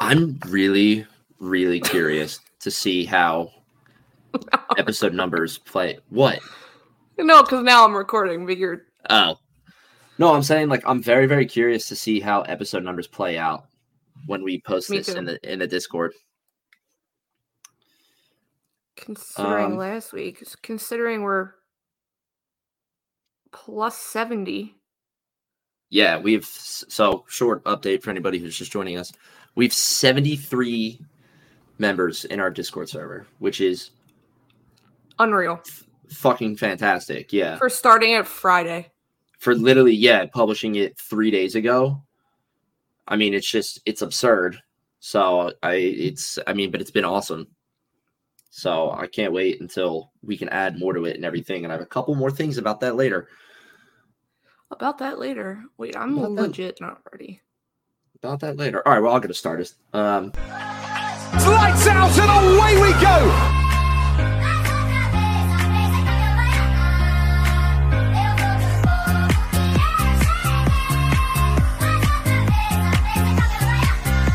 I'm 0.00 0.38
really, 0.46 1.06
really 1.38 1.78
curious 1.80 2.40
to 2.60 2.70
see 2.70 3.04
how 3.04 3.52
episode 4.78 5.14
numbers 5.14 5.58
play. 5.58 5.98
What? 6.08 6.40
No, 7.18 7.42
because 7.42 7.62
now 7.62 7.84
I'm 7.84 7.94
recording, 7.94 8.46
but 8.46 8.56
you're 8.56 8.86
Oh. 9.08 9.36
No, 10.18 10.34
I'm 10.34 10.42
saying 10.42 10.68
like 10.68 10.82
I'm 10.86 11.02
very, 11.02 11.26
very 11.26 11.46
curious 11.46 11.88
to 11.88 11.96
see 11.96 12.20
how 12.20 12.42
episode 12.42 12.82
numbers 12.82 13.06
play 13.06 13.38
out 13.38 13.66
when 14.26 14.42
we 14.42 14.60
post 14.60 14.90
Me 14.90 14.98
this 14.98 15.06
too. 15.06 15.16
in 15.16 15.24
the 15.24 15.52
in 15.52 15.58
the 15.58 15.66
Discord. 15.66 16.12
considering 18.96 19.72
Um, 19.72 19.76
last 19.78 20.12
week. 20.12 20.42
Considering 20.62 21.22
we're 21.22 21.52
plus 23.52 23.96
seventy. 23.96 24.74
Yeah, 25.88 26.18
we've 26.18 26.44
so 26.44 27.24
short 27.28 27.64
update 27.64 28.02
for 28.02 28.10
anybody 28.10 28.38
who's 28.38 28.56
just 28.56 28.72
joining 28.72 28.98
us. 28.98 29.12
We've 29.60 29.74
73 29.74 30.98
members 31.76 32.24
in 32.24 32.40
our 32.40 32.50
Discord 32.50 32.88
server, 32.88 33.26
which 33.40 33.60
is 33.60 33.90
Unreal. 35.18 35.60
fucking 36.08 36.56
fantastic. 36.56 37.30
Yeah. 37.30 37.58
For 37.58 37.68
starting 37.68 38.12
it 38.12 38.26
Friday. 38.26 38.90
For 39.38 39.54
literally, 39.54 39.92
yeah, 39.94 40.24
publishing 40.24 40.76
it 40.76 40.98
3 40.98 41.30
days 41.30 41.56
ago. 41.56 42.02
I 43.06 43.16
mean, 43.16 43.34
it's 43.34 43.50
just 43.50 43.82
it's 43.84 44.00
absurd. 44.00 44.56
So, 45.00 45.52
I 45.62 45.74
it's 45.74 46.38
I 46.46 46.54
mean, 46.54 46.70
but 46.70 46.80
it's 46.80 46.90
been 46.90 47.04
awesome. 47.04 47.46
So, 48.48 48.92
I 48.92 49.08
can't 49.08 49.34
wait 49.34 49.60
until 49.60 50.10
we 50.22 50.38
can 50.38 50.48
add 50.48 50.78
more 50.78 50.94
to 50.94 51.04
it 51.04 51.16
and 51.16 51.24
everything 51.26 51.64
and 51.64 51.70
I 51.72 51.74
have 51.76 51.82
a 51.82 51.86
couple 51.86 52.14
more 52.14 52.30
things 52.30 52.56
about 52.56 52.80
that 52.80 52.96
later. 52.96 53.28
About 54.70 54.96
that 55.00 55.18
later. 55.18 55.62
Wait, 55.76 55.94
I'm 55.98 56.16
About 56.16 56.34
that- 56.36 56.42
legit 56.44 56.80
not 56.80 57.02
ready. 57.12 57.42
About 58.22 58.40
that 58.40 58.58
later. 58.58 58.86
All 58.86 58.92
right, 58.92 59.00
well, 59.02 59.14
I'll 59.14 59.20
get 59.20 59.30
us 59.30 59.38
started. 59.38 59.70
Um 59.94 60.32
Lights 61.32 61.86
out 61.86 62.18
and 62.18 62.58
away 62.58 62.82
we 62.82 62.92
go! 63.00 63.56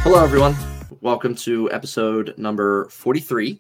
Hello, 0.04 0.24
everyone. 0.24 0.56
Welcome 1.02 1.36
to 1.36 1.72
episode 1.72 2.36
number 2.38 2.88
43. 2.90 3.60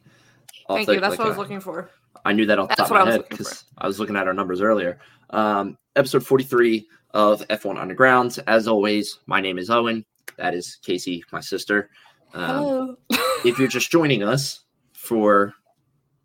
Off 0.69 0.75
Thank 0.77 0.87
the- 0.87 0.93
you. 0.95 0.99
That's 0.99 1.11
like, 1.11 1.19
what 1.19 1.25
I 1.25 1.29
was 1.29 1.37
uh, 1.37 1.41
looking 1.41 1.59
for. 1.59 1.89
I 2.23 2.33
knew 2.33 2.45
that 2.45 2.59
off 2.59 2.69
the 2.69 2.75
That's 2.77 2.89
top 2.89 2.91
of 2.91 2.91
what 2.91 2.97
my 2.97 3.01
I 3.01 3.05
was 3.05 3.13
head 3.13 3.19
looking 3.21 3.37
because 3.37 3.63
I 3.77 3.87
was 3.87 3.99
looking 3.99 4.15
at 4.15 4.27
our 4.27 4.33
numbers 4.33 4.61
earlier. 4.61 4.99
Um, 5.31 5.77
episode 5.95 6.25
43 6.25 6.87
of 7.11 7.41
F1 7.47 7.77
Underground. 7.79 8.39
As 8.47 8.67
always, 8.67 9.19
my 9.25 9.39
name 9.41 9.57
is 9.57 9.69
Owen. 9.69 10.05
That 10.37 10.53
is 10.53 10.77
Casey, 10.83 11.23
my 11.31 11.39
sister. 11.39 11.89
Um, 12.33 12.97
if 13.45 13.57
you're 13.59 13.67
just 13.67 13.91
joining 13.91 14.23
us 14.23 14.61
for 14.93 15.53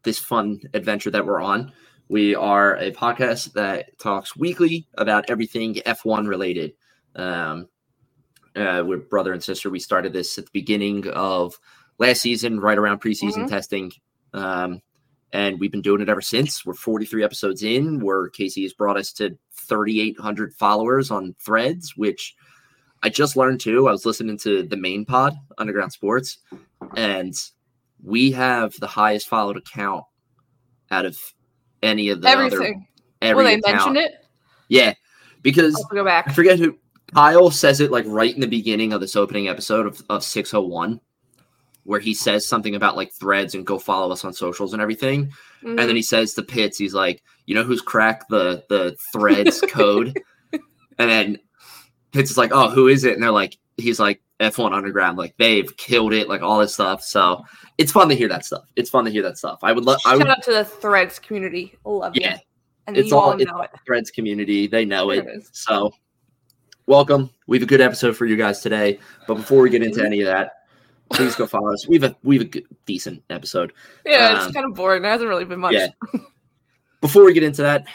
this 0.03 0.19
fun 0.19 0.61
adventure 0.75 1.11
that 1.11 1.27
we're 1.27 1.41
on, 1.41 1.73
we 2.09 2.35
are 2.35 2.77
a 2.77 2.91
podcast 2.93 3.53
that 3.53 3.97
talks 3.99 4.37
weekly 4.37 4.89
about 4.95 5.31
everything 5.31 5.75
F1 5.87 6.27
related. 6.27 6.73
Um, 7.15 7.69
uh, 8.57 8.83
we're 8.85 8.99
brother 8.99 9.33
and 9.33 9.43
sister. 9.43 9.71
We 9.71 9.79
started 9.79 10.13
this 10.13 10.37
at 10.39 10.47
the 10.47 10.51
beginning 10.53 11.07
of 11.09 11.59
last 11.99 12.23
season, 12.23 12.59
right 12.59 12.79
around 12.79 13.01
preseason 13.01 13.45
Mhm. 13.45 13.49
testing. 13.49 13.93
Um, 14.33 14.81
and 15.33 15.61
we've 15.61 15.71
been 15.71 15.83
doing 15.83 16.01
it 16.01 16.09
ever 16.09 16.21
since. 16.21 16.67
We're 16.67 16.75
43 16.75 17.23
episodes 17.23 17.63
in, 17.63 18.01
where 18.01 18.29
Casey 18.29 18.63
has 18.63 18.73
brought 18.73 18.97
us 18.97 19.13
to 19.15 19.39
3,800 19.53 20.53
followers 20.55 21.13
on 21.13 21.35
threads, 21.39 21.97
which 21.97 22.35
I 23.03 23.09
just 23.09 23.37
learned 23.37 23.61
too. 23.61 23.89
I 23.89 23.93
was 23.93 24.05
listening 24.05 24.37
to 24.39 24.63
the 24.63 24.77
main 24.77 25.05
pod, 25.05 25.35
Underground 25.59 25.93
Sports, 25.93 26.39
and 26.97 27.35
we 28.03 28.31
have 28.33 28.75
the 28.79 28.87
highest 28.87 29.29
followed 29.29 29.57
account 29.57 30.05
out 30.91 31.07
of 31.07 31.17
any 31.83 32.11
of 32.11 32.21
the 32.21 32.29
other 32.29 32.45
Everything. 32.45 32.87
every 33.23 33.45
Well, 33.45 33.53
they 33.53 33.59
account. 33.59 33.95
mentioned 33.95 33.97
it. 33.99 34.13
Yeah, 34.69 34.95
because 35.43 35.75
I'll 35.93 36.05
have 36.07 36.25
to 36.27 36.31
I 36.31 36.35
forget 36.35 36.59
who 36.59 36.77
Kyle 37.15 37.51
says 37.51 37.81
it 37.81 37.91
like 37.91 38.05
right 38.07 38.35
in 38.35 38.41
the 38.41 38.47
beginning 38.47 38.93
of 38.93 39.01
this 39.01 39.17
opening 39.17 39.49
episode 39.49 39.87
of, 39.87 40.03
of 40.11 40.23
601, 40.23 41.01
where 41.85 42.01
he 42.01 42.13
says 42.15 42.47
something 42.47 42.75
about 42.75 42.97
like 42.97 43.13
threads 43.13 43.55
and 43.55 43.67
go 43.67 43.79
follow 43.79 44.13
us 44.13 44.25
on 44.25 44.33
socials 44.33 44.73
and 44.75 44.83
everything. 44.83 45.33
And 45.63 45.79
Mhm. 45.79 45.87
then 45.87 45.97
he 45.97 46.03
says 46.03 46.35
to 46.35 46.43
Pitts, 46.43 46.79
he's 46.79 46.95
like, 46.95 47.23
you 47.47 47.55
know 47.55 47.65
who's 47.65 47.81
cracked 47.83 48.29
the 48.29 48.63
the 48.69 48.95
threads 49.13 49.61
code? 49.69 50.17
And 50.99 51.11
then 51.11 51.39
Pitts 52.13 52.31
is 52.31 52.39
like, 52.39 52.51
oh, 52.53 52.71
who 52.71 52.89
is 52.89 53.05
it? 53.05 53.15
And 53.15 53.23
they're 53.23 53.31
like, 53.31 53.57
he's 53.77 54.01
like 54.01 54.21
F1 54.41 54.73
Underground, 54.73 55.17
like 55.19 55.35
they've 55.39 55.75
killed 55.77 56.13
it, 56.13 56.29
like 56.29 56.43
all 56.43 56.59
this 56.59 56.75
stuff. 56.75 57.03
So 57.03 57.45
it's 57.79 57.93
fun 57.93 58.09
to 58.09 58.15
hear 58.15 58.29
that 58.29 58.45
stuff. 58.45 58.65
It's 58.77 58.91
fun 58.91 59.05
to 59.05 59.11
hear 59.11 59.23
that 59.23 59.39
stuff. 59.39 59.61
I 59.63 59.73
would 59.73 59.85
love 59.85 60.01
Shout 60.01 60.19
would 60.19 60.27
out 60.29 60.43
to 60.45 60.53
the 60.53 60.65
Threads 60.65 61.19
community. 61.19 61.77
Love 61.85 62.17
it. 62.17 62.23
Yeah. 62.23 62.35
you. 62.35 62.39
And 62.87 62.97
It's 62.97 63.11
you 63.11 63.17
all, 63.17 63.31
all- 63.31 63.33
it's- 63.41 63.47
know 63.47 63.63
it. 63.63 63.71
threads 63.87 64.11
community, 64.11 64.67
they 64.67 64.85
know 64.85 65.11
it. 65.11 65.25
it. 65.27 65.49
So, 65.53 65.93
welcome. 66.87 67.31
We 67.47 67.57
have 67.59 67.63
a 67.63 67.67
good 67.67 67.81
episode 67.81 68.17
for 68.17 68.27
you 68.27 68.37
guys 68.37 68.61
today. 68.61 68.99
But 69.29 69.35
before 69.35 69.61
we 69.63 69.71
get 69.71 69.83
into 69.83 70.05
any 70.05 70.21
of 70.23 70.27
that, 70.27 70.53
please 71.13 71.35
go 71.37 71.47
follow 71.47 71.73
us. 71.73 71.87
We 71.87 71.97
have 72.01 72.11
a 72.13 72.17
we 72.25 72.39
have 72.39 72.47
a 72.47 72.49
good, 72.51 72.65
decent 72.87 73.23
episode. 73.31 73.73
Yeah, 74.05 74.31
Um, 74.41 74.47
it's 74.47 74.55
kind 74.55 74.67
of 74.67 74.75
boring. 74.75 75.03
There 75.03 75.11
hasn't 75.11 75.29
really 75.29 75.45
been 75.45 75.61
much. 75.61 75.75
Yeah. 75.75 75.89
Before 77.01 77.25
we 77.25 77.33
get 77.33 77.43
into 77.45 77.63
that, 77.63 77.87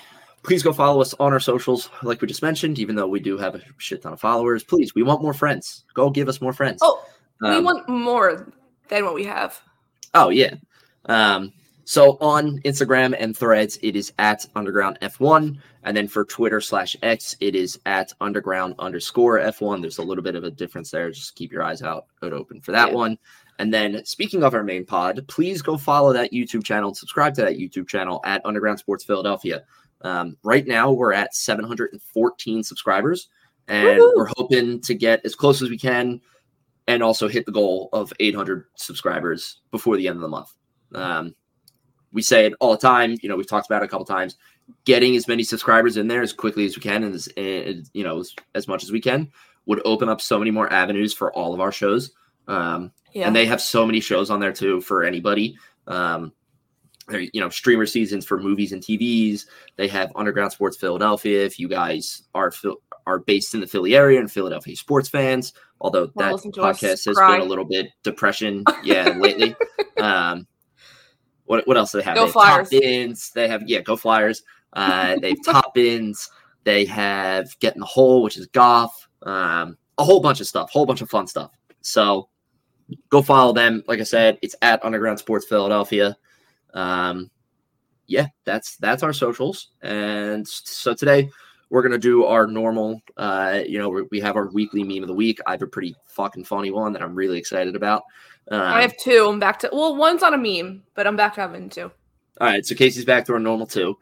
please 0.46 0.64
go 0.64 0.72
follow 0.72 1.02
us 1.02 1.14
on 1.16 1.34
our 1.34 1.40
socials, 1.40 1.90
like 2.04 2.22
we 2.22 2.28
just 2.28 2.42
mentioned. 2.42 2.80
Even 2.80 2.96
though 2.96 3.08
we 3.08 3.20
do 3.20 3.38
have 3.38 3.56
a 3.56 3.62
shit 3.78 4.02
ton 4.02 4.14
of 4.14 4.20
followers, 4.22 4.64
please, 4.64 4.94
we 4.96 5.04
want 5.04 5.22
more 5.22 5.34
friends. 5.34 5.84
Go 5.94 6.10
give 6.10 6.30
us 6.30 6.40
more 6.42 6.54
friends. 6.54 6.80
Oh, 6.82 7.04
we 7.42 7.50
Um, 7.50 7.64
want 7.64 7.90
more 7.90 8.54
than 8.90 9.04
what 9.06 9.14
we 9.16 9.24
have. 9.26 9.60
Oh 10.14 10.30
yeah. 10.30 10.56
Um, 11.06 11.52
so 11.84 12.18
on 12.22 12.60
Instagram 12.62 13.16
and 13.20 13.38
Threads, 13.38 13.78
it 13.84 13.96
is 13.96 14.12
at 14.18 14.46
Underground 14.56 14.98
F1, 15.02 15.58
and 15.84 15.96
then 15.96 16.08
for 16.08 16.26
Twitter 16.26 16.60
slash 16.62 16.96
X, 17.04 17.36
it 17.42 17.56
is 17.56 17.80
at 17.86 18.12
Underground 18.22 18.74
underscore 18.80 19.40
F1. 19.40 19.82
There's 19.82 20.00
a 20.00 20.04
little 20.04 20.24
bit 20.24 20.36
of 20.36 20.44
a 20.44 20.50
difference 20.52 20.90
there. 20.90 21.12
Just 21.12 21.36
keep 21.36 21.52
your 21.52 21.62
eyes 21.64 21.82
out 21.84 22.06
out 22.24 22.34
open 22.34 22.62
for 22.62 22.72
that 22.72 22.90
Yeah. 22.90 22.96
one. 22.96 23.18
And 23.60 23.74
then 23.74 24.04
speaking 24.04 24.44
of 24.44 24.54
our 24.54 24.64
main 24.64 24.86
pod, 24.86 25.24
please 25.28 25.62
go 25.62 25.78
follow 25.78 26.12
that 26.14 26.34
YouTube 26.34 26.64
channel 26.66 26.90
and 26.90 26.98
subscribe 26.98 27.34
to 27.36 27.42
that 27.42 27.58
YouTube 27.58 27.88
channel 27.88 28.20
at 28.26 28.42
Underground 28.46 28.80
Sports 28.80 29.04
Philadelphia. 29.06 29.64
Um, 30.06 30.38
right 30.44 30.68
now, 30.68 30.92
we're 30.92 31.14
at 31.14 31.34
714 31.36 32.64
subscribers, 32.64 33.30
and 33.68 34.00
Woohoo! 34.00 34.16
we're 34.16 34.30
hoping 34.38 34.80
to 34.82 34.94
get 34.94 35.22
as 35.26 35.34
close 35.34 35.62
as 35.64 35.70
we 35.70 35.78
can 35.80 36.22
and 36.88 37.02
also 37.02 37.28
hit 37.28 37.48
the 37.48 37.52
goal 37.52 37.90
of 37.92 38.14
800 38.20 38.66
subscribers 38.76 39.62
before 39.72 39.98
the 39.98 40.08
end 40.08 40.18
of 40.18 40.22
the 40.22 40.28
month. 40.28 40.54
Um, 40.94 41.34
we 42.14 42.22
say 42.22 42.46
it 42.46 42.54
all 42.60 42.72
the 42.72 42.78
time. 42.78 43.18
You 43.24 43.30
know, 43.30 43.36
we've 43.36 43.48
talked 43.48 43.66
about 43.68 43.82
it 43.82 43.86
a 43.86 43.90
couple 43.90 44.06
times. 44.06 44.38
Getting 44.86 45.16
as 45.16 45.28
many 45.28 45.44
subscribers 45.44 45.98
in 45.98 46.08
there 46.08 46.22
as 46.22 46.34
quickly 46.34 46.66
as 46.66 46.76
we 46.76 46.82
can, 46.84 47.04
and 47.04 47.16
as, 47.16 47.28
and, 47.36 47.90
you 47.94 48.04
know, 48.04 48.20
as, 48.20 48.36
as 48.54 48.68
much 48.68 48.84
as 48.84 48.92
we 48.92 49.02
can, 49.02 49.32
would 49.66 49.82
open 49.86 50.08
up 50.08 50.22
so 50.22 50.38
many 50.38 50.52
more 50.52 50.72
avenues 50.72 51.14
for 51.14 51.34
all 51.34 51.54
of 51.54 51.60
our 51.60 51.72
shows. 51.72 52.12
Um, 52.48 52.92
Yeah. 53.14 53.26
and 53.26 53.36
they 53.36 53.48
have 53.48 53.60
so 53.60 53.86
many 53.88 54.00
shows 54.00 54.30
on 54.30 54.40
there 54.40 54.54
too 54.54 54.82
for 54.82 55.04
anybody. 55.04 55.58
Um, 55.88 56.32
you 57.12 57.40
know, 57.42 57.50
streamer 57.50 57.86
seasons 57.86 58.26
for 58.26 58.40
movies 58.40 58.72
and 58.72 58.82
TVs. 58.82 59.46
They 59.76 59.88
have 59.88 60.12
Underground 60.16 60.52
Sports 60.52 60.78
Philadelphia. 60.78 61.46
If 61.46 61.60
you 61.60 61.68
guys 61.68 62.24
are 62.34 62.52
are 63.08 63.20
based 63.20 63.54
in 63.54 63.62
the 63.62 63.68
Philly 63.68 63.96
area 63.96 64.20
and 64.20 64.32
Philadelphia 64.32 64.76
sports 64.76 65.10
fans, 65.10 65.54
although 65.80 66.10
Wanna 66.16 66.30
that 66.30 66.34
listen 66.34 66.52
to 66.54 66.62
us 66.64 66.80
podcast 66.80 67.06
has 67.06 67.18
been 67.18 67.42
a 67.42 67.46
little 67.46 67.66
bit 67.66 67.88
depression, 68.04 68.64
yeah, 68.84 69.10
lately. 69.18 69.56
Um, 69.98 70.46
what 71.46 71.66
what 71.68 71.78
else 71.78 71.94
do 71.94 72.00
they 72.00 72.04
have? 72.04 72.16
Go 72.16 72.24
they 72.24 72.26
have 72.26 72.34
Flyers. 72.34 72.70
Top. 72.70 73.34
They 73.34 73.48
have 73.48 73.64
yeah, 73.66 73.80
go 73.80 73.96
Flyers. 73.96 74.44
Uh, 74.74 75.16
they 75.22 75.30
have 75.30 75.46
top 75.46 75.74
bins. 75.74 76.30
They 76.66 76.84
have 76.86 77.58
get 77.60 77.76
in 77.76 77.80
the 77.80 77.86
hole, 77.86 78.22
which 78.24 78.38
is 78.38 78.48
golf. 78.48 79.08
Um, 79.24 79.78
a 79.98 80.04
whole 80.04 80.20
bunch 80.20 80.42
of 80.42 80.48
stuff, 80.48 80.70
whole 80.70 80.86
bunch 80.86 81.02
of 81.02 81.10
fun 81.10 81.28
stuff. 81.28 81.52
So 81.82 82.28
go 83.10 83.22
follow 83.22 83.54
them. 83.54 83.84
Like 83.88 84.00
I 84.00 84.04
said, 84.04 84.38
it's 84.42 84.56
at 84.62 84.84
Underground 84.84 85.20
Sports 85.20 85.46
Philadelphia. 85.46 86.18
Um, 86.76 87.32
yeah, 88.08 88.28
that's 88.44 88.78
that's 88.78 89.02
our 89.02 89.14
socials. 89.14 89.70
And 89.82 90.48
so 90.48 90.94
today 90.94 91.30
we're 91.70 91.82
gonna 91.82 91.98
do 91.98 92.26
our 92.26 92.46
normal. 92.46 93.02
Uh, 93.18 93.62
you 93.66 93.80
know, 93.80 94.06
we 94.12 94.20
have 94.20 94.36
our 94.36 94.52
weekly 94.52 94.84
meme 94.84 95.02
of 95.02 95.08
the 95.08 95.16
week. 95.16 95.40
I 95.48 95.52
have 95.52 95.64
a 95.64 95.68
pretty 95.68 95.96
fucking 96.06 96.44
funny 96.44 96.70
one 96.70 96.94
that 96.94 97.02
I'm 97.02 97.16
really 97.16 97.40
excited 97.40 97.76
about. 97.76 98.04
Um, 98.52 98.62
I 98.62 98.82
have 98.82 98.96
two. 98.98 99.28
I'm 99.28 99.40
back 99.40 99.58
to 99.60 99.70
well, 99.74 99.96
one's 99.96 100.22
on 100.22 100.34
a 100.34 100.38
meme, 100.38 100.84
but 100.94 101.08
I'm 101.08 101.16
back 101.16 101.34
to 101.36 101.42
having 101.42 101.70
two. 101.70 101.92
all 102.40 102.48
right, 102.48 102.66
so 102.66 102.76
Casey's 102.76 103.06
back 103.06 103.26
to 103.26 103.34
our 103.34 103.40
normal 103.40 103.66
two. 103.66 103.98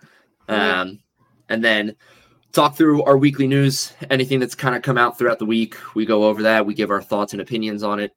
Um, 0.49 0.99
and 1.47 1.63
then 1.63 1.95
talk 2.51 2.75
through 2.75 3.03
our 3.03 3.17
weekly 3.17 3.47
news, 3.47 3.93
anything 4.09 4.39
that's 4.39 4.55
kind 4.55 4.75
of 4.75 4.81
come 4.81 4.97
out 4.97 5.17
throughout 5.17 5.39
the 5.39 5.45
week. 5.45 5.75
We 5.95 6.05
go 6.05 6.25
over 6.25 6.43
that, 6.43 6.65
we 6.65 6.73
give 6.73 6.91
our 6.91 7.01
thoughts 7.01 7.33
and 7.33 7.41
opinions 7.41 7.83
on 7.83 7.99
it. 7.99 8.11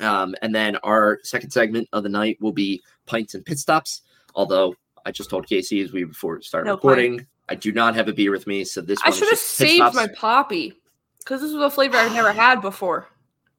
Um, 0.00 0.34
and 0.42 0.54
then 0.54 0.76
our 0.76 1.18
second 1.22 1.50
segment 1.50 1.88
of 1.92 2.02
the 2.02 2.08
night 2.08 2.38
will 2.40 2.52
be 2.52 2.82
pints 3.06 3.34
and 3.34 3.44
pit 3.44 3.58
stops. 3.58 4.02
Although 4.34 4.74
I 5.04 5.10
just 5.12 5.30
told 5.30 5.46
Casey 5.46 5.80
as 5.80 5.92
we 5.92 6.04
before 6.04 6.36
we 6.36 6.42
started 6.42 6.66
No 6.66 6.74
recording, 6.74 7.26
I 7.48 7.54
do 7.54 7.72
not 7.72 7.94
have 7.94 8.08
a 8.08 8.12
beer 8.12 8.30
with 8.30 8.46
me, 8.46 8.64
so 8.64 8.80
this 8.80 8.98
I 9.02 9.08
one 9.08 9.12
is 9.12 9.18
should 9.18 9.30
have 9.30 9.38
saved 9.38 9.94
my 9.94 10.08
poppy 10.16 10.74
because 11.18 11.40
this 11.40 11.52
was 11.52 11.62
a 11.62 11.70
flavor 11.70 11.96
I've 11.96 12.12
never 12.14 12.32
had 12.32 12.60
before. 12.60 13.08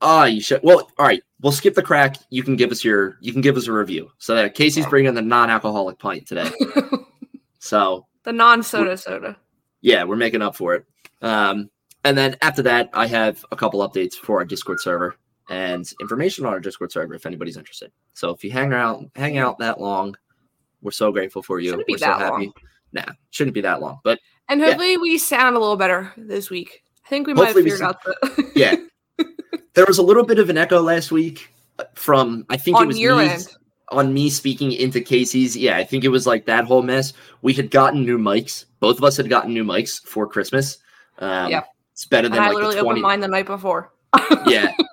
Oh, 0.02 0.24
you 0.26 0.42
should. 0.42 0.62
Well, 0.64 0.90
all 0.98 1.06
right. 1.06 1.22
We'll 1.42 1.52
skip 1.52 1.76
the 1.76 1.82
crack. 1.84 2.16
You 2.30 2.42
can 2.42 2.56
give 2.56 2.72
us 2.72 2.84
your. 2.84 3.18
You 3.20 3.34
can 3.34 3.42
give 3.42 3.58
us 3.58 3.68
a 3.68 3.74
review. 3.74 4.10
So 4.18 4.36
that 4.36 4.56
Casey's 4.56 4.86
bringing 4.88 5.14
the 5.14 5.22
non-alcoholic 5.22 6.00
pint 6.00 6.28
today. 6.28 6.50
So 7.60 8.08
the 8.24 8.34
non-soda 8.34 8.98
soda. 8.98 9.38
yeah, 9.80 10.04
we're 10.04 10.18
making 10.18 10.42
up 10.42 10.54
for 10.54 10.76
it. 10.76 10.86
Um, 11.22 11.70
and 12.04 12.18
then 12.18 12.36
after 12.42 12.62
that, 12.64 12.90
I 12.92 13.08
have 13.08 13.46
a 13.54 13.56
couple 13.56 13.80
updates 13.88 14.16
for 14.16 14.40
our 14.40 14.46
Discord 14.46 14.82
server 14.82 15.16
and 15.50 15.90
information 16.00 16.46
on 16.46 16.54
our 16.54 16.60
Discord 16.60 16.92
server 16.92 17.14
if 17.16 17.26
anybody's 17.26 17.58
interested. 17.58 17.92
So 18.14 18.30
if 18.32 18.44
you 18.44 18.52
hang 18.52 18.74
out, 18.74 19.04
hang 19.16 19.38
out 19.38 19.58
that 19.60 19.80
long, 19.82 20.16
we're 20.82 20.92
so 20.92 21.12
grateful 21.12 21.44
for 21.44 21.60
you. 21.60 21.70
Shouldn't 21.72 21.88
be 21.88 21.94
we're 21.94 21.98
so 22.00 22.06
happy. 22.14 22.46
long. 22.46 22.54
Nah, 22.94 23.06
shouldn't 23.32 23.54
be 23.54 23.62
that 23.62 23.82
long. 23.82 24.00
But 24.04 24.20
And 24.50 24.60
Yeah. 24.62 24.68
hopefully 24.68 24.98
we 24.98 25.18
sound 25.18 25.56
a 25.56 25.60
little 25.60 25.78
better 25.78 26.12
this 26.18 26.50
week. 26.50 26.84
I 27.06 27.10
think 27.10 27.28
we 27.28 27.34
might 27.34 27.48
have 27.48 27.56
Hopefully 27.56 27.64
we 27.64 27.72
figured 27.72 27.88
out 27.90 28.04
the 28.04 28.52
yeah, 28.56 28.76
there 29.74 29.86
was 29.86 29.98
a 29.98 30.04
little 30.04 30.24
bit 30.26 30.40
of 30.40 30.50
an 30.50 30.58
echo 30.58 30.82
last 30.82 31.12
week 31.12 31.54
from 31.96 32.46
I 32.50 32.58
think 32.58 32.80
it 32.80 32.88
was 32.88 33.00
your 33.00 33.18
me, 33.18 33.30
end. 33.30 33.48
on 33.90 34.14
me 34.14 34.30
speaking 34.30 34.72
into 34.72 35.02
Casey's. 35.02 35.58
Yeah, 35.58 35.78
I 35.78 35.84
think 35.84 36.04
it 36.04 36.10
was 36.10 36.26
like 36.28 36.46
that 36.46 36.66
whole 36.66 36.82
mess. 36.82 37.14
We 37.42 37.54
had 37.54 37.72
gotten 37.72 38.06
new 38.06 38.18
mics. 38.18 38.66
Both 38.80 38.98
of 38.98 39.04
us 39.04 39.18
had 39.18 39.30
gotten 39.30 39.54
new 39.54 39.64
mics 39.64 40.02
for 40.06 40.28
Christmas. 40.28 40.78
Um, 41.20 41.50
Yep. 41.52 41.68
It's 41.92 42.06
better 42.06 42.26
And 42.28 42.36
than 42.36 42.44
I 42.44 42.50
literally 42.52 42.76
the 42.76 42.82
20, 42.82 42.90
opened 42.90 43.02
mine 43.04 43.20
the 43.20 43.28
night 43.28 43.46
before. 43.46 43.92
yeah 44.48 44.72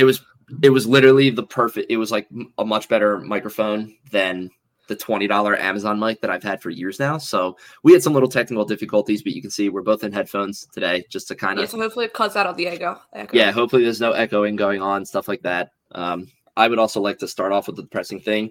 it 0.00 0.04
was 0.04 0.20
it 0.62 0.70
was 0.70 0.86
literally 0.86 1.30
the 1.30 1.44
perfect 1.44 1.86
it 1.90 1.96
was 1.98 2.10
like 2.10 2.26
a 2.58 2.64
much 2.64 2.88
better 2.88 3.20
microphone 3.20 3.94
than 4.10 4.50
the 4.88 4.96
$20 4.96 5.58
amazon 5.60 6.00
mic 6.00 6.20
that 6.20 6.30
i've 6.30 6.42
had 6.42 6.60
for 6.60 6.70
years 6.70 6.98
now 6.98 7.16
so 7.18 7.56
we 7.84 7.92
had 7.92 8.02
some 8.02 8.12
little 8.12 8.28
technical 8.28 8.64
difficulties 8.64 9.22
but 9.22 9.32
you 9.32 9.40
can 9.40 9.50
see 9.50 9.68
we're 9.68 9.82
both 9.82 10.02
in 10.02 10.10
headphones 10.12 10.66
today 10.72 11.04
just 11.08 11.28
to 11.28 11.36
kind 11.36 11.58
Yeah, 11.58 11.64
of 11.64 11.70
so 11.70 11.78
hopefully 11.78 12.06
it 12.06 12.12
cuts 12.14 12.34
out 12.34 12.46
of 12.46 12.56
the 12.56 12.66
echo. 12.66 13.00
echo. 13.12 13.36
yeah 13.36 13.52
hopefully 13.52 13.84
there's 13.84 14.00
no 14.00 14.12
echoing 14.12 14.56
going 14.56 14.82
on 14.82 15.04
stuff 15.04 15.28
like 15.28 15.42
that 15.42 15.70
um 15.92 16.26
i 16.56 16.66
would 16.66 16.80
also 16.80 17.00
like 17.00 17.18
to 17.18 17.28
start 17.28 17.52
off 17.52 17.68
with 17.68 17.76
the 17.76 17.82
depressing 17.82 18.18
thing 18.18 18.50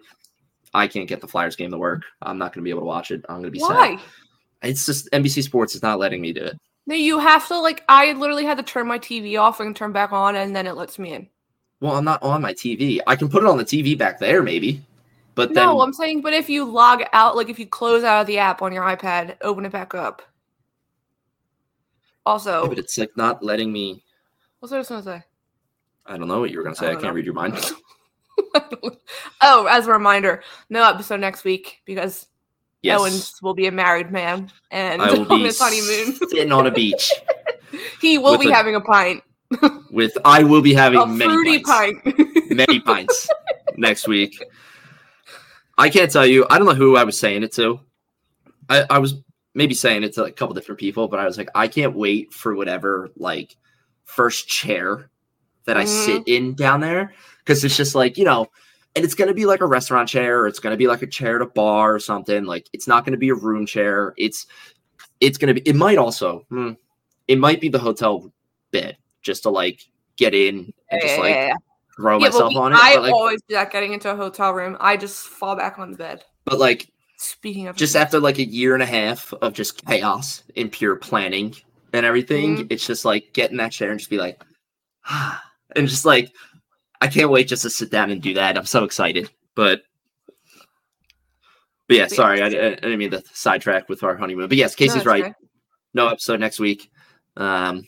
i 0.74 0.88
can't 0.88 1.10
get 1.10 1.20
the 1.20 1.28
flyers 1.28 1.58
game 1.58 1.72
to 1.72 1.78
work 1.78 2.04
i'm 2.22 2.38
not 2.38 2.54
going 2.54 2.62
to 2.62 2.68
be 2.68 2.70
able 2.70 2.82
to 2.82 2.86
watch 2.86 3.12
it 3.12 3.26
i'm 3.28 3.42
going 3.42 3.52
to 3.52 3.52
be 3.52 3.60
Why? 3.60 3.98
sad 3.98 4.06
it's 4.62 4.86
just 4.86 5.10
nbc 5.12 5.44
sports 5.44 5.76
is 5.76 5.82
not 5.84 6.00
letting 6.00 6.22
me 6.22 6.32
do 6.32 6.44
it 6.46 6.58
No, 6.88 6.96
you 6.96 7.20
have 7.20 7.48
to 7.50 7.60
like. 7.60 7.84
I 7.90 8.14
literally 8.14 8.46
had 8.46 8.58
to 8.58 8.64
turn 8.64 8.88
my 8.88 8.98
TV 8.98 9.40
off 9.40 9.60
and 9.60 9.76
turn 9.76 9.92
back 9.92 10.12
on, 10.12 10.36
and 10.36 10.56
then 10.56 10.66
it 10.66 10.74
lets 10.76 10.98
me 10.98 11.14
in. 11.14 11.28
Well 11.80 11.96
i'm 11.96 12.04
not 12.06 12.22
on 12.24 12.42
my 12.42 12.54
tv 12.54 13.00
i 13.08 13.16
can 13.16 13.30
put 13.30 13.44
it 13.44 13.48
on 13.48 13.58
the 13.58 13.66
tv 13.66 13.98
back 13.98 14.20
there 14.20 14.42
maybe 14.44 14.82
but 15.36 15.54
then 15.54 15.68
No, 15.68 15.82
I'm 15.82 15.94
saying, 15.94 16.22
but 16.22 16.34
if 16.34 16.50
you 16.50 16.66
log 16.66 17.02
out, 17.14 17.38
like 17.38 17.48
if 17.48 17.58
you 17.60 17.66
close 17.66 18.04
out 18.04 18.20
of 18.22 18.28
the 18.28 18.40
app 18.40 18.62
on 18.62 18.74
your 18.74 18.84
iPad, 18.84 19.38
open 19.42 19.64
it 19.66 19.72
back 19.72 19.96
up. 19.96 20.22
Also, 22.26 22.64
Yeah, 22.64 22.68
but 22.70 22.78
it's 22.80 22.98
like 22.98 23.16
not 23.16 23.42
letting 23.42 23.72
me. 23.72 24.04
what's 24.60 24.72
what 24.72 24.78
I 24.78 24.80
was 24.80 24.90
gonna 24.90 25.04
say? 25.04 25.24
I 26.06 26.18
don't 26.18 26.28
know 26.28 26.42
what 26.42 26.52
you 26.52 26.58
were 26.58 26.64
gonna 26.64 26.76
say. 26.76 26.88
I 26.88 26.90
I, 26.90 26.94
can't 26.96 27.04
know. 27.06 27.12
read 27.14 27.24
your 27.26 27.36
mind. 27.36 27.58
oh, 29.42 29.66
as 29.70 29.88
a 29.88 29.92
reminder, 29.92 30.44
no 30.70 30.84
episode 30.84 31.22
next 31.22 31.46
week 31.46 31.82
because 31.86 32.28
yes, 32.82 33.00
Owens 33.00 33.40
will 33.42 33.54
be 33.54 33.68
a 33.68 33.72
married 33.72 34.12
man 34.12 34.52
and 34.72 35.02
on 35.32 35.40
his 35.40 35.58
honeymoon. 35.60 36.16
sitting 36.30 36.52
on 36.52 36.68
a 36.68 36.72
beach 36.72 37.12
he 38.02 38.18
will 38.18 38.32
with 38.32 38.42
be 38.42 38.50
a 38.50 38.54
having 38.54 38.76
a 38.76 38.82
pint, 38.82 39.24
with. 39.92 40.18
I 40.26 40.44
will 40.44 40.62
be 40.62 40.74
having 40.74 41.00
a 41.00 41.06
many 41.06 41.64
pints, 41.64 42.02
pint. 42.04 42.50
many 42.52 42.80
pints 42.80 43.30
next 43.78 44.08
week. 44.08 44.42
I 45.78 45.90
can't 45.90 46.12
tell 46.12 46.26
you. 46.26 46.46
I 46.50 46.58
don't 46.58 46.68
know 46.68 46.74
who 46.74 46.98
I 46.98 47.04
was 47.04 47.18
saying 47.20 47.44
it 47.44 47.54
to. 47.54 47.80
I, 48.70 48.86
I 48.90 49.00
was 49.00 49.16
maybe 49.56 49.74
saying 49.74 50.04
it 50.04 50.14
to 50.14 50.22
like 50.24 50.34
a 50.34 50.36
couple 50.36 50.54
different 50.54 50.80
people, 50.80 51.08
but 51.08 51.20
I 51.20 51.26
was 51.26 51.38
like, 51.38 51.50
I 51.56 51.68
can't 51.68 51.96
wait 51.96 52.34
for 52.34 52.56
whatever 52.56 53.10
like 53.16 53.56
first 54.04 54.48
chair 54.48 55.10
that 55.66 55.78
I 55.78 55.84
Mhm. 55.84 55.88
sit 56.06 56.24
in 56.28 56.56
down 56.56 56.82
there 56.82 57.14
because 57.40 57.64
it's 57.64 57.78
just 57.78 57.96
like 57.96 58.18
you 58.18 58.26
know, 58.26 58.48
and 58.96 59.06
it's 59.06 59.16
gonna 59.16 59.34
be 59.34 59.46
like 59.46 59.62
a 59.62 59.66
restaurant 59.68 60.10
chair 60.10 60.42
or 60.42 60.48
it's 60.48 60.60
gonna 60.60 60.78
be 60.78 60.88
like 60.88 61.02
a 61.02 61.08
chair 61.08 61.38
at 61.38 61.42
a 61.42 61.46
bar 61.46 61.94
or 61.96 62.00
something. 62.00 62.44
Like 62.46 62.68
it's 62.74 62.88
not 62.88 63.06
gonna 63.06 63.18
be 63.18 63.30
a 63.30 63.36
room 63.36 63.66
chair. 63.66 64.14
It's 64.18 64.46
it's 65.20 65.38
gonna 65.38 65.54
be. 65.54 65.62
It 65.62 65.76
might 65.76 65.98
also. 65.98 66.46
hmm, 66.50 66.72
it 67.28 67.38
might 67.40 67.62
be 67.62 67.70
the 67.70 67.80
hotel 67.80 68.32
bed 68.72 68.98
just 69.22 69.44
to 69.44 69.50
like 69.50 69.82
get 70.18 70.34
in 70.34 70.72
and 70.92 71.02
just 71.02 71.18
like 71.20 71.34
Yeah. 71.36 71.54
throw 71.96 72.18
Yeah, 72.20 72.30
but 72.30 72.34
myself 72.34 72.56
on 72.56 72.74
it. 72.74 72.80
I 72.82 72.96
but, 72.96 73.04
like, 73.04 73.14
always 73.14 73.42
do 73.48 73.56
that 73.56 73.72
getting 73.72 73.94
into 73.94 74.12
a 74.12 74.16
hotel 74.16 74.54
room. 74.54 74.78
I 74.80 74.98
just 74.98 75.28
fall 75.28 75.56
back 75.56 75.80
on 75.80 75.92
the 75.92 75.98
bed. 75.98 76.24
but 76.46 76.60
like 76.60 76.90
Speaking 77.18 77.68
of 77.68 77.76
just 77.76 77.96
after 77.98 78.20
like 78.20 78.38
a 78.40 78.46
year 78.46 78.74
and 78.74 78.82
a 78.84 78.86
half 78.86 79.34
of 79.42 79.54
just 79.54 79.86
chaos 79.86 80.44
and 80.56 80.72
pure 80.72 80.96
planning 80.96 81.54
and 81.92 82.06
everything, 82.06 82.58
Mhm. 82.58 82.68
it's 82.72 82.88
just 82.88 83.04
like 83.04 83.34
get 83.34 83.52
in 83.52 83.58
that 83.58 83.72
chair 83.74 83.92
and 83.92 84.00
just 84.00 84.10
be 84.10 84.18
like, 84.18 84.42
and 85.76 85.88
just 85.88 86.06
like, 86.06 86.32
I 87.02 87.08
can't 87.08 87.30
wait 87.30 87.48
just 87.50 87.64
to 87.64 87.70
sit 87.70 87.92
down 87.92 88.10
and 88.12 88.22
do 88.22 88.34
that. 88.36 88.58
I'm 88.58 88.66
so 88.66 88.84
excited. 88.86 89.30
But, 89.56 89.82
but 91.88 91.98
yeah, 91.98 92.04
yeah. 92.04 92.08
sorry, 92.08 92.42
I, 92.42 92.46
I 92.46 92.50
didn't 92.50 92.98
mean 93.00 93.12
to 93.12 93.24
sidetrack 93.34 93.90
with 93.90 94.04
our 94.04 94.16
honeymoon. 94.16 94.48
But 94.48 94.58
yes, 94.58 94.76
Casey's 94.76 94.98
it's 94.98 95.06
right. 95.06 95.24
okay. 95.26 95.34
No 95.94 96.08
episode 96.08 96.40
next 96.40 96.60
week. 96.60 96.90
Um, 97.36 97.88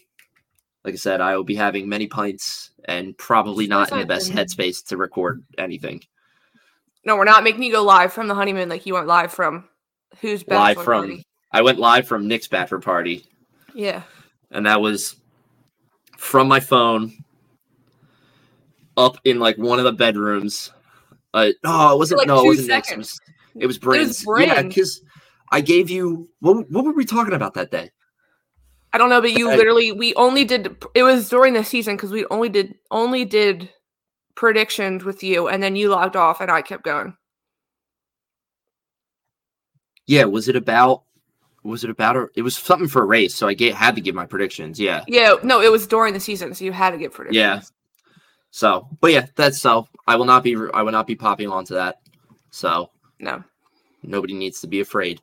like 0.83 0.93
I 0.93 0.97
said, 0.97 1.21
I 1.21 1.35
will 1.35 1.43
be 1.43 1.55
having 1.55 1.87
many 1.87 2.07
pints 2.07 2.71
and 2.85 3.17
probably 3.17 3.67
not 3.67 3.91
in 3.91 3.99
the 3.99 4.05
best 4.05 4.31
headspace 4.31 4.83
to 4.87 4.97
record 4.97 5.43
anything. 5.57 6.01
No, 7.05 7.15
we're 7.15 7.25
not 7.25 7.43
making 7.43 7.63
you 7.63 7.71
go 7.71 7.83
live 7.83 8.13
from 8.13 8.27
the 8.27 8.35
honeymoon 8.35 8.69
like 8.69 8.85
you 8.85 8.93
went 8.93 9.07
live 9.07 9.31
from 9.31 9.67
who's 10.19 10.47
live 10.47 10.77
from 10.77 11.07
party. 11.09 11.25
I 11.51 11.61
went 11.61 11.79
live 11.79 12.07
from 12.07 12.27
Nick's 12.27 12.47
bachelor 12.47 12.79
party, 12.79 13.25
Yeah. 13.73 14.03
and 14.51 14.65
that 14.65 14.81
was 14.81 15.15
from 16.17 16.47
my 16.47 16.59
phone 16.59 17.11
up 18.97 19.17
in 19.23 19.39
like 19.39 19.57
one 19.57 19.79
of 19.79 19.85
the 19.85 19.91
bedrooms. 19.93 20.71
Uh, 21.33 21.49
no, 21.63 21.93
it 21.93 21.97
wasn't. 21.97 22.19
like 22.19 22.27
no, 22.27 22.43
it 22.43 22.47
wasn't 22.47 22.67
Nick's. 22.67 22.91
It 22.91 22.97
was, 22.97 23.19
it 23.55 23.57
was 23.57 23.63
It 23.63 23.67
was 23.67 23.79
Bryn's. 23.79 24.25
Yeah, 24.47 24.61
because 24.61 25.01
I 25.51 25.61
gave 25.61 25.89
you 25.89 26.29
what? 26.39 26.69
What 26.69 26.85
were 26.85 26.93
we 26.93 27.05
talking 27.05 27.33
about 27.33 27.53
that 27.55 27.71
day? 27.71 27.91
I 28.93 28.97
don't 28.97 29.09
know, 29.09 29.21
but 29.21 29.31
you 29.31 29.47
literally 29.47 29.91
we 29.91 30.13
only 30.15 30.43
did 30.43 30.75
it 30.93 31.03
was 31.03 31.29
during 31.29 31.53
the 31.53 31.63
season 31.63 31.95
because 31.95 32.11
we 32.11 32.25
only 32.25 32.49
did 32.49 32.75
only 32.91 33.23
did 33.25 33.69
predictions 34.35 35.03
with 35.03 35.23
you 35.23 35.47
and 35.47 35.61
then 35.63 35.75
you 35.75 35.89
logged 35.89 36.15
off 36.15 36.41
and 36.41 36.51
I 36.51 36.61
kept 36.61 36.83
going. 36.83 37.15
Yeah, 40.07 40.25
was 40.25 40.49
it 40.49 40.55
about? 40.55 41.03
Was 41.63 41.83
it 41.83 41.89
about? 41.89 42.17
A, 42.17 42.27
it 42.35 42.41
was 42.41 42.57
something 42.57 42.87
for 42.87 43.03
a 43.03 43.05
race, 43.05 43.35
so 43.35 43.47
I 43.47 43.53
get, 43.53 43.75
had 43.75 43.95
to 43.95 44.01
give 44.01 44.15
my 44.15 44.25
predictions. 44.25 44.79
Yeah, 44.79 45.03
Yeah, 45.07 45.35
no, 45.43 45.61
it 45.61 45.71
was 45.71 45.85
during 45.87 46.13
the 46.13 46.19
season, 46.19 46.53
so 46.53 46.65
you 46.65 46.71
had 46.71 46.89
to 46.89 46.97
get 46.97 47.13
predictions. 47.13 47.37
Yeah. 47.37 47.61
So, 48.49 48.87
but 48.99 49.11
yeah, 49.11 49.27
that's 49.35 49.61
so. 49.61 49.87
I 50.07 50.15
will 50.15 50.25
not 50.25 50.43
be. 50.43 50.57
I 50.73 50.81
will 50.81 50.91
not 50.91 51.07
be 51.07 51.15
popping 51.15 51.49
onto 51.49 51.75
that. 51.75 52.01
So 52.49 52.89
No. 53.19 53.43
nobody 54.03 54.33
needs 54.33 54.59
to 54.61 54.67
be 54.67 54.81
afraid. 54.81 55.21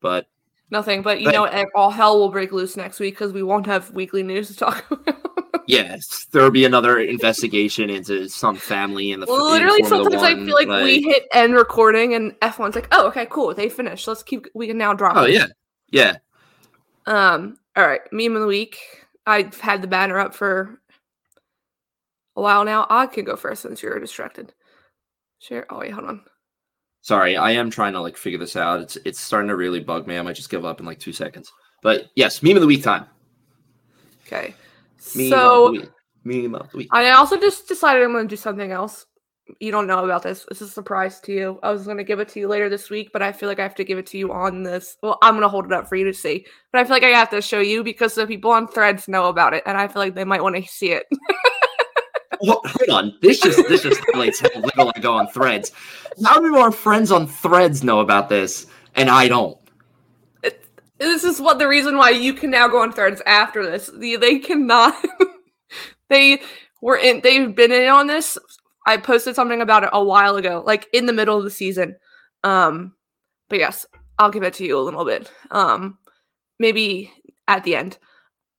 But 0.00 0.26
Nothing, 0.70 1.02
but 1.02 1.20
you 1.20 1.26
But- 1.26 1.34
know 1.34 1.44
eh, 1.44 1.64
All 1.74 1.90
hell 1.90 2.18
will 2.18 2.30
break 2.30 2.50
loose 2.52 2.76
next 2.76 2.98
week 3.00 3.14
because 3.14 3.32
we 3.32 3.42
won't 3.42 3.66
have 3.66 3.90
weekly 3.90 4.22
news 4.22 4.48
to 4.48 4.56
talk 4.56 4.84
about. 4.90 5.62
yes, 5.66 6.26
there'll 6.32 6.50
be 6.50 6.64
another 6.64 6.98
investigation 6.98 7.90
into 7.90 8.28
some 8.28 8.56
family 8.56 9.12
in 9.12 9.20
the 9.20 9.26
in 9.26 9.32
Literally, 9.32 9.82
Formula 9.82 10.04
sometimes 10.10 10.22
I 10.22 10.34
One, 10.34 10.46
feel 10.46 10.54
like, 10.54 10.84
we 10.84 11.02
hit 11.02 11.24
end 11.32 11.54
recording 11.54 12.14
and 12.14 12.32
F1's 12.40 12.74
like, 12.74 12.88
oh, 12.92 13.06
okay, 13.08 13.26
cool, 13.30 13.54
they 13.54 13.68
finished. 13.68 14.08
Let's 14.08 14.22
keep. 14.22 14.46
We 14.54 14.66
can 14.66 14.78
now 14.78 14.94
drop. 14.94 15.16
Oh 15.16 15.24
it." 15.24 15.32
yeah, 15.34 15.46
yeah. 15.90 16.16
Um. 17.06 17.58
All 17.76 17.86
right, 17.86 18.00
meme 18.12 18.34
of 18.36 18.40
the 18.42 18.48
week. 18.48 18.78
I've 19.26 19.58
had 19.60 19.82
the 19.82 19.88
banner 19.88 20.18
up 20.18 20.34
for 20.34 20.80
a 22.36 22.42
while 22.42 22.64
now. 22.64 22.86
I 22.90 23.06
can 23.06 23.24
go 23.24 23.36
first 23.36 23.62
since 23.62 23.82
you're 23.82 23.98
distracted. 24.00 24.52
Share. 25.40 25.66
Oh 25.70 25.78
wait, 25.80 25.92
hold 25.92 26.08
on. 26.08 26.24
Sorry, 27.04 27.36
I 27.36 27.50
am 27.50 27.68
trying 27.68 27.92
to 27.92 28.00
like 28.00 28.16
figure 28.16 28.38
this 28.38 28.56
out. 28.56 28.80
It's 28.80 28.96
it's 29.04 29.20
starting 29.20 29.48
to 29.48 29.56
really 29.56 29.78
bug 29.78 30.06
me. 30.06 30.16
I 30.16 30.22
might 30.22 30.36
just 30.36 30.48
give 30.48 30.64
up 30.64 30.80
in 30.80 30.86
like 30.86 30.98
two 30.98 31.12
seconds. 31.12 31.52
But 31.82 32.06
yes, 32.14 32.42
meme 32.42 32.56
of 32.56 32.62
the 32.62 32.66
week 32.66 32.82
time. 32.82 33.04
Okay. 34.26 34.54
Meme 35.14 35.28
so 35.28 35.66
of 35.66 35.74
the 35.74 35.80
week. 35.80 35.90
Meme 36.24 36.54
of 36.54 36.70
the 36.70 36.78
week. 36.78 36.88
I 36.92 37.10
also 37.10 37.38
just 37.38 37.68
decided 37.68 38.02
I'm 38.02 38.12
going 38.12 38.26
to 38.26 38.32
do 38.34 38.40
something 38.40 38.72
else. 38.72 39.04
You 39.60 39.70
don't 39.70 39.86
know 39.86 40.02
about 40.02 40.22
this. 40.22 40.46
It's 40.50 40.62
a 40.62 40.66
surprise 40.66 41.20
to 41.20 41.32
you. 41.34 41.58
I 41.62 41.72
was 41.72 41.84
going 41.84 41.98
to 41.98 42.04
give 42.04 42.20
it 42.20 42.30
to 42.30 42.40
you 42.40 42.48
later 42.48 42.70
this 42.70 42.88
week, 42.88 43.10
but 43.12 43.20
I 43.20 43.32
feel 43.32 43.50
like 43.50 43.58
I 43.58 43.64
have 43.64 43.74
to 43.74 43.84
give 43.84 43.98
it 43.98 44.06
to 44.06 44.16
you 44.16 44.32
on 44.32 44.62
this. 44.62 44.96
Well, 45.02 45.18
I'm 45.20 45.34
going 45.34 45.42
to 45.42 45.48
hold 45.50 45.66
it 45.66 45.72
up 45.72 45.86
for 45.86 45.96
you 45.96 46.06
to 46.06 46.14
see, 46.14 46.46
but 46.72 46.80
I 46.80 46.84
feel 46.84 46.94
like 46.94 47.04
I 47.04 47.08
have 47.08 47.28
to 47.28 47.42
show 47.42 47.60
you 47.60 47.84
because 47.84 48.14
the 48.14 48.26
people 48.26 48.50
on 48.50 48.66
Threads 48.66 49.08
know 49.08 49.26
about 49.26 49.52
it, 49.52 49.62
and 49.66 49.76
I 49.76 49.88
feel 49.88 50.00
like 50.00 50.14
they 50.14 50.24
might 50.24 50.42
want 50.42 50.56
to 50.56 50.62
see 50.62 50.92
it. 50.92 51.04
Well, 52.40 52.60
hold 52.64 52.90
on. 52.90 53.18
This 53.22 53.40
just 53.40 53.56
this 53.68 53.82
just 53.82 54.00
highlights 54.12 54.40
how 54.40 54.48
little 54.60 54.92
I 54.94 55.00
go 55.00 55.14
on 55.14 55.28
threads. 55.28 55.72
How 56.24 56.40
do 56.40 56.56
our 56.56 56.70
friends 56.70 57.10
on 57.10 57.26
threads 57.26 57.82
know 57.84 58.00
about 58.00 58.28
this 58.28 58.66
and 58.94 59.10
I 59.10 59.28
don't? 59.28 59.58
this 60.98 61.24
is 61.24 61.40
what 61.40 61.58
the 61.58 61.68
reason 61.68 61.96
why 61.96 62.10
you 62.10 62.32
can 62.32 62.50
now 62.50 62.68
go 62.68 62.80
on 62.80 62.92
Threads 62.92 63.22
after 63.26 63.64
this. 63.64 63.90
The, 63.94 64.16
they 64.16 64.38
cannot. 64.38 64.94
they 66.08 66.40
were 66.80 66.96
in. 66.96 67.20
They've 67.20 67.54
been 67.54 67.72
in 67.72 67.88
on 67.88 68.06
this. 68.06 68.38
I 68.86 68.96
posted 68.98 69.34
something 69.34 69.60
about 69.60 69.84
it 69.84 69.90
a 69.92 70.04
while 70.04 70.36
ago, 70.36 70.62
like 70.64 70.88
in 70.92 71.06
the 71.06 71.12
middle 71.12 71.38
of 71.38 71.44
the 71.44 71.50
season. 71.50 71.96
Um, 72.42 72.94
but 73.48 73.58
yes, 73.58 73.86
I'll 74.18 74.30
give 74.30 74.42
it 74.42 74.54
to 74.54 74.64
you 74.64 74.78
a 74.78 74.82
little 74.82 75.04
bit. 75.04 75.30
Um, 75.50 75.98
maybe 76.58 77.10
at 77.48 77.64
the 77.64 77.76
end, 77.76 77.98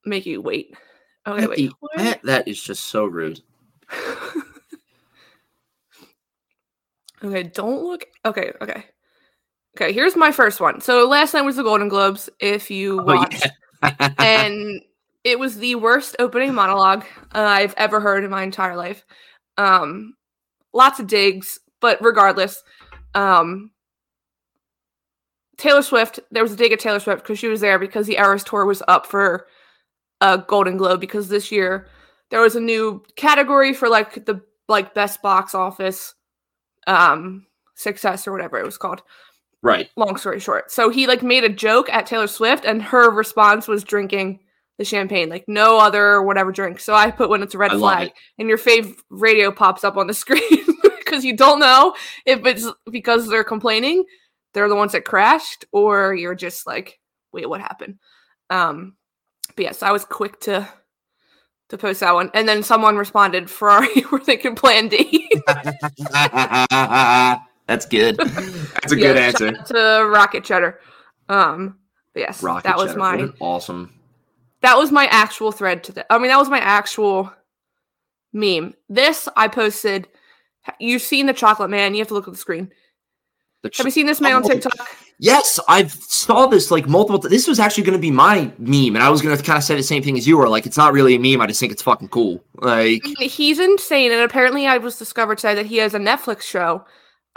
make 0.06 0.26
you 0.26 0.42
wait. 0.42 0.76
Okay, 1.28 1.48
wait. 1.48 1.72
that- 1.98 2.24
that 2.24 2.48
is 2.48 2.62
just 2.62 2.86
so 2.86 3.06
rude. 3.06 3.42
okay, 7.24 7.44
don't 7.44 7.84
look. 7.84 8.06
Okay, 8.26 8.52
okay. 8.62 8.86
Okay, 9.76 9.92
here's 9.92 10.16
my 10.16 10.32
first 10.32 10.62
one. 10.62 10.80
So 10.80 11.08
last 11.08 11.34
night 11.34 11.42
was 11.42 11.58
the 11.58 11.64
Golden 11.64 11.90
Globes, 11.90 12.30
if 12.40 12.72
you 12.72 13.02
Oh, 13.02 13.04
watched. 13.04 13.48
yeah. 13.84 14.10
and 14.20 14.82
it 15.24 15.38
was 15.38 15.58
the 15.58 15.76
worst 15.76 16.16
opening 16.20 16.54
monologue 16.54 17.04
uh, 17.34 17.40
I've 17.40 17.74
ever 17.78 18.00
heard 18.00 18.24
in 18.24 18.32
my 18.32 18.44
entire 18.44 18.78
life. 18.78 19.04
Um, 19.58 20.14
lots 20.74 21.00
of 21.00 21.08
digs, 21.08 21.60
but 21.82 21.98
regardless, 22.02 22.64
um, 23.16 23.72
Taylor 25.58 25.82
Swift. 25.82 26.20
There 26.32 26.44
was 26.44 26.52
a 26.52 26.56
dig 26.56 26.72
at 26.72 26.80
Taylor 26.80 27.00
Swift 27.00 27.24
because 27.24 27.40
she 27.40 27.48
was 27.48 27.62
there 27.62 27.80
because 27.80 28.08
the 28.08 28.18
Eras 28.18 28.44
tour 28.44 28.66
was 28.66 28.84
up 28.88 29.06
for 29.06 29.48
a 30.22 30.38
Golden 30.38 30.78
Globe 30.78 31.02
because 31.02 31.28
this 31.28 31.52
year 31.52 31.88
there 32.32 32.42
was 32.42 32.56
a 32.56 32.62
new 32.62 33.04
category 33.16 33.74
for 33.74 33.90
like 33.90 34.26
the 34.26 34.42
like 34.68 34.94
best 34.94 35.22
box 35.22 35.54
office 35.54 36.16
um 36.88 37.46
success 37.76 38.28
or 38.28 38.32
whatever 38.32 38.58
it 38.58 38.66
was 38.66 38.78
called 38.78 39.02
right. 39.66 39.90
long 39.96 40.16
story 40.18 40.40
short. 40.40 40.72
So 40.72 40.90
he 40.90 41.08
like 41.08 41.24
made 41.24 41.44
a 41.44 41.50
joke 41.50 41.90
at 41.90 42.06
Taylor 42.06 42.28
Swift 42.28 42.66
and 42.66 42.82
her 42.82 43.10
response 43.10 43.68
was 43.68 43.84
drinking 43.84 44.40
the 44.78 44.86
champagne, 44.86 45.30
like 45.30 45.46
no 45.48 45.80
other 45.80 46.22
whatever 46.22 46.52
drink. 46.52 46.80
So 46.80 46.94
I 46.94 47.12
put 47.12 47.30
when 47.30 47.42
it's 47.42 47.56
a 47.56 47.58
red 47.58 47.72
I 47.72 47.78
flag 47.78 48.12
and 48.38 48.48
your 48.48 48.58
fave 48.58 48.96
radio 49.10 49.52
pops 49.52 49.84
up 49.84 49.98
on 49.98 50.08
the 50.08 50.14
screen 50.24 50.66
because 51.00 51.26
you 51.26 51.36
don't 51.36 51.60
know 51.60 51.96
if 52.26 52.46
it's 52.46 52.68
because 52.90 53.28
they're 53.28 53.44
complaining, 53.44 54.06
they're 54.54 54.70
the 54.70 54.76
ones 54.76 54.94
that 54.94 55.06
crashed, 55.06 55.66
or 55.72 56.14
you're 56.14 56.36
just 56.36 56.68
like, 56.68 57.00
wait, 57.32 57.50
what 57.50 57.62
happened? 57.62 58.00
Um 58.50 58.96
but 59.56 59.64
yes, 59.64 59.84
I 59.84 59.92
was 59.92 60.06
quick 60.06 60.40
to 60.42 60.68
to 61.70 61.78
post 61.78 62.00
that 62.02 62.14
one. 62.14 62.30
And 62.34 62.48
then 62.48 62.62
someone 62.64 62.96
responded, 62.98 63.50
Ferrari, 63.50 63.88
we're 64.12 64.20
thinking 64.20 64.56
plan 64.56 64.88
D. 64.88 65.30
That's 67.68 67.86
good. 67.88 68.18
That's 68.18 68.92
a 68.92 68.98
Yeah, 68.98 69.14
good 69.14 69.18
shout 69.18 69.42
answer. 69.42 69.58
out 69.60 69.66
To 69.68 70.06
Rocket 70.10 70.44
Cheddar. 70.44 70.80
Um 71.30 71.80
but 72.14 72.20
yes, 72.22 72.44
Rocket 72.44 72.64
that 72.66 72.78
was 72.78 72.88
Cheddar. 72.92 73.00
my 73.00 73.12
What 73.16 73.20
an 73.26 73.34
awesome. 73.40 73.94
that 74.62 74.78
was 74.78 74.92
my 74.92 75.06
actual 75.08 75.52
thread 75.52 75.84
to 75.86 75.92
the 75.92 76.14
I 76.14 76.18
mean 76.20 76.28
that 76.28 76.38
was 76.38 76.50
my 76.50 76.60
actual 76.60 77.32
meme. 78.34 78.74
This 78.90 79.28
I 79.36 79.48
posted 79.48 80.08
you've 80.80 81.02
seen 81.02 81.26
the 81.26 81.34
chocolate 81.34 81.70
man, 81.72 81.94
you 81.94 82.00
have 82.00 82.08
to 82.10 82.14
look 82.14 82.28
at 82.28 82.34
the 82.34 82.40
screen. 82.40 82.72
The 83.64 83.72
Have 83.78 83.86
you 83.88 83.92
seen 83.92 84.06
this 84.06 84.22
man 84.22 84.34
on 84.34 84.44
Oh, 84.46 84.48
TikTok? 84.48 84.88
Yes, 85.20 85.60
I've 85.70 85.94
saw 85.94 86.46
this 86.48 86.72
like 86.72 86.88
multiple. 86.90 87.20
T- 87.20 87.30
this 87.30 87.48
was 87.48 87.60
actually 87.60 87.84
going 87.86 87.98
to 87.98 88.02
be 88.02 88.12
my 88.12 88.52
meme, 88.58 88.96
and 88.96 89.04
I 89.04 89.10
was 89.10 89.22
going 89.22 89.36
to 89.38 89.42
kind 89.42 89.58
of 89.58 89.64
say 89.64 89.76
the 89.76 89.84
same 89.84 90.04
thing 90.04 90.18
as 90.18 90.28
you 90.28 90.38
were. 90.38 90.50
Like, 90.50 90.66
it's 90.66 90.76
not 90.78 90.92
really 90.92 91.16
a 91.16 91.20
meme. 91.20 91.42
I 91.42 91.48
just 91.48 91.60
think 91.60 91.72
it's 91.72 91.82
fucking 91.82 92.10
cool. 92.10 92.44
Like, 92.56 93.02
mm, 93.04 93.16
He's 93.22 93.60
insane 93.60 94.12
and 94.12 94.22
apparently 94.22 94.68
I 94.68 94.78
was 94.78 94.98
discovered 95.00 95.38
today 95.38 95.56
that 95.56 95.66
he 95.68 95.78
has 95.78 95.94
a 95.94 96.00
Netflix 96.00 96.42
show 96.42 96.84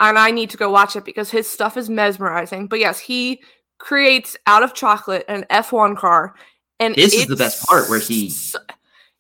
and 0.01 0.19
I 0.19 0.31
need 0.33 0.51
to 0.51 0.57
go 0.57 0.71
watch 0.71 0.97
it 0.97 1.05
because 1.05 1.31
his 1.31 1.49
stuff 1.49 1.77
is 1.77 1.89
mesmerizing. 1.89 2.67
But 2.67 2.81
yes, 2.81 2.99
he 2.99 3.43
creates 3.79 4.37
out 4.47 4.63
of 4.65 4.75
chocolate 4.75 5.25
an 5.29 5.45
F1 5.51 5.97
car 5.97 6.35
and 6.81 6.95
This 6.97 7.15
is 7.15 7.27
the 7.27 7.37
best 7.37 7.65
part 7.67 7.89
where 7.89 7.99
he- 8.01 8.31
so- 8.31 8.59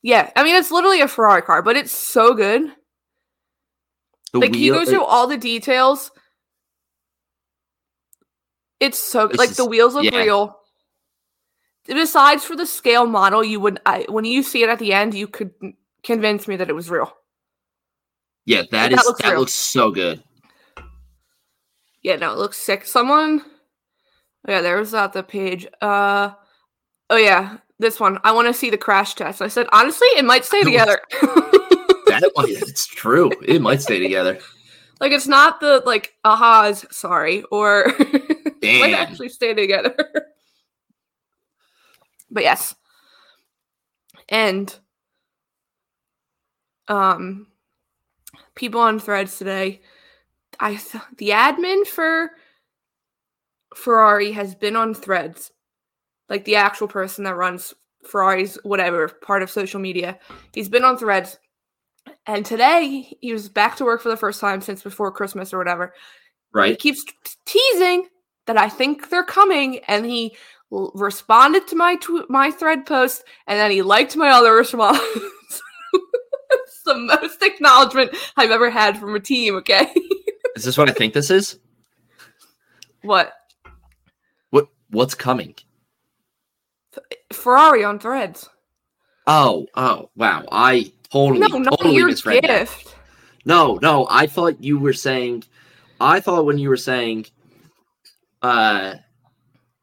Yeah, 0.02 0.30
I 0.36 0.42
mean 0.44 0.56
it's 0.56 0.70
literally 0.72 1.00
a 1.00 1.08
Ferrari 1.08 1.42
car, 1.42 1.62
but 1.62 1.76
it's 1.76 1.92
so 1.92 2.34
good. 2.34 2.62
the 4.32 4.38
like 4.40 4.54
he 4.54 4.70
wheel. 4.70 4.80
goes 4.80 4.90
through 4.90 5.04
all 5.04 5.26
the 5.26 5.36
details. 5.38 6.10
It's 8.80 8.98
so 8.98 9.28
This 9.28 9.38
like 9.38 9.50
the 9.50 9.64
wheels 9.64 9.94
look 9.94 10.04
yeah. 10.04 10.18
real. 10.18 10.58
Besides 11.86 12.44
for 12.44 12.54
the 12.54 12.66
scale 12.66 13.06
model, 13.06 13.42
you 13.42 13.60
would 13.60 13.80
I, 13.86 14.04
when 14.08 14.24
you 14.24 14.42
see 14.42 14.62
it 14.62 14.68
at 14.68 14.78
the 14.78 14.92
end, 14.92 15.14
you 15.14 15.26
could 15.26 15.52
convince 16.02 16.46
me 16.46 16.56
that 16.56 16.68
it 16.68 16.74
was 16.74 16.90
real. 16.90 17.12
yeah, 18.44 18.62
that 18.62 18.70
that 18.70 18.92
is 18.92 19.04
looks 19.04 19.22
that 19.22 19.38
looks 19.38 19.54
so 19.54 19.90
good. 19.90 20.22
Yeah, 22.02 22.16
no, 22.16 22.32
it 22.32 22.38
looks 22.38 22.58
sick. 22.58 22.86
Someone, 22.86 23.42
oh 24.46 24.52
yeah, 24.52 24.74
was 24.74 24.90
that 24.92 25.12
the 25.12 25.22
page. 25.22 25.66
Uh, 25.80 26.30
oh 27.10 27.16
yeah, 27.16 27.56
this 27.78 27.98
one. 27.98 28.18
I 28.22 28.32
want 28.32 28.48
to 28.48 28.54
see 28.54 28.70
the 28.70 28.78
crash 28.78 29.14
test. 29.14 29.42
I 29.42 29.48
said 29.48 29.66
honestly, 29.72 30.08
it 30.08 30.24
might 30.24 30.44
stay 30.44 30.62
together. 30.64 31.00
That 32.08 32.22
yeah, 32.48 32.58
it's 32.62 32.86
true. 32.86 33.30
It 33.46 33.60
might 33.60 33.82
stay 33.82 33.98
together. 33.98 34.38
like 35.00 35.12
it's 35.12 35.26
not 35.26 35.60
the 35.60 35.82
like 35.86 36.14
ahas, 36.24 36.90
sorry, 36.92 37.42
or 37.50 37.86
might 38.62 38.94
actually 38.94 39.28
stay 39.28 39.54
together. 39.54 39.94
but 42.30 42.42
yes, 42.42 42.74
and 44.28 44.74
um, 46.88 47.46
people 48.54 48.80
on 48.80 48.98
threads 48.98 49.38
today. 49.38 49.80
I 50.60 50.74
th- 50.74 51.04
the 51.18 51.30
admin 51.30 51.86
for 51.86 52.32
Ferrari 53.74 54.32
has 54.32 54.54
been 54.54 54.76
on 54.76 54.94
threads, 54.94 55.52
like 56.28 56.44
the 56.44 56.56
actual 56.56 56.88
person 56.88 57.24
that 57.24 57.36
runs 57.36 57.74
Ferrari's 58.04 58.58
whatever 58.64 59.08
part 59.08 59.42
of 59.42 59.50
social 59.50 59.80
media. 59.80 60.18
He's 60.52 60.68
been 60.68 60.84
on 60.84 60.98
threads, 60.98 61.38
and 62.26 62.44
today 62.44 63.16
he 63.20 63.32
was 63.32 63.48
back 63.48 63.76
to 63.76 63.84
work 63.84 64.00
for 64.00 64.08
the 64.08 64.16
first 64.16 64.40
time 64.40 64.60
since 64.60 64.82
before 64.82 65.12
Christmas 65.12 65.52
or 65.52 65.58
whatever. 65.58 65.94
Right. 66.52 66.70
He 66.70 66.76
keeps 66.76 67.04
teasing 67.44 68.08
that 68.48 68.58
I 68.58 68.68
think 68.68 69.10
they're 69.10 69.22
coming, 69.22 69.78
and 69.86 70.04
he 70.04 70.34
l- 70.72 70.90
responded 70.94 71.68
to 71.68 71.76
my 71.76 71.96
tw- 71.96 72.28
my 72.28 72.50
thread 72.50 72.86
post, 72.86 73.22
and 73.46 73.58
then 73.60 73.70
he 73.70 73.82
liked 73.82 74.16
my 74.16 74.30
other 74.30 74.54
response. 74.56 74.98
it's 76.50 76.82
the 76.84 76.96
most 76.96 77.42
acknowledgement 77.42 78.16
I've 78.36 78.50
ever 78.50 78.70
had 78.70 78.98
from 78.98 79.14
a 79.14 79.20
team. 79.20 79.54
Okay, 79.56 79.86
Is 80.56 80.64
this 80.64 80.76
what 80.78 80.88
I 80.88 80.92
think 80.92 81.12
this 81.14 81.30
is? 81.30 81.58
what 83.02 83.32
What 84.50 84.68
What's 84.90 85.14
coming? 85.14 85.54
Ferrari 87.32 87.84
on 87.84 87.98
threads? 87.98 88.48
Oh, 89.26 89.66
oh, 89.74 90.08
wow. 90.16 90.44
I 90.50 90.90
totally, 91.12 91.46
No, 91.46 91.58
not 91.58 91.78
totally 91.78 91.96
your 91.96 92.06
misread 92.08 92.42
that. 92.44 92.48
gift. 92.48 92.96
No, 93.44 93.78
no, 93.82 94.06
I 94.10 94.26
thought 94.26 94.64
you 94.64 94.78
were 94.78 94.94
saying 94.94 95.44
I 96.00 96.20
thought 96.20 96.46
when 96.46 96.56
you 96.58 96.70
were 96.70 96.76
saying 96.78 97.26
uh 98.42 98.94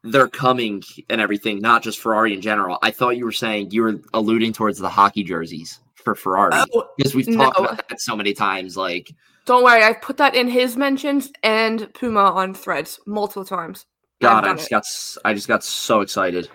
they're 0.04 0.28
coming 0.28 0.82
and 1.10 1.20
everything, 1.20 1.60
not 1.60 1.82
just 1.82 1.98
Ferrari 1.98 2.32
in 2.32 2.40
general. 2.40 2.78
I 2.80 2.92
thought 2.92 3.16
you 3.16 3.24
were 3.24 3.32
saying 3.32 3.72
you 3.72 3.82
were 3.82 3.96
alluding 4.14 4.52
towards 4.52 4.78
the 4.78 4.88
hockey 4.88 5.24
jerseys 5.24 5.80
for 5.94 6.14
Ferrari. 6.14 6.52
Oh, 6.74 6.88
because 6.96 7.12
we've 7.14 7.26
talked 7.26 7.58
no. 7.58 7.64
about 7.64 7.88
that 7.88 8.00
so 8.00 8.14
many 8.14 8.32
times. 8.32 8.76
Like, 8.76 9.10
don't 9.46 9.64
worry, 9.64 9.82
I've 9.82 10.00
put 10.00 10.16
that 10.18 10.36
in 10.36 10.46
his 10.46 10.76
mentions 10.76 11.32
and 11.42 11.92
Puma 11.94 12.20
on 12.20 12.54
threads 12.54 13.00
multiple 13.04 13.44
times. 13.44 13.86
God, 14.20 14.30
I've 14.38 14.44
I 14.44 14.46
done 14.46 14.56
just 14.58 14.68
it. 14.68 14.70
got 14.70 14.78
s- 14.84 15.18
I 15.24 15.34
just 15.34 15.48
got 15.48 15.64
so 15.64 16.02
excited. 16.02 16.48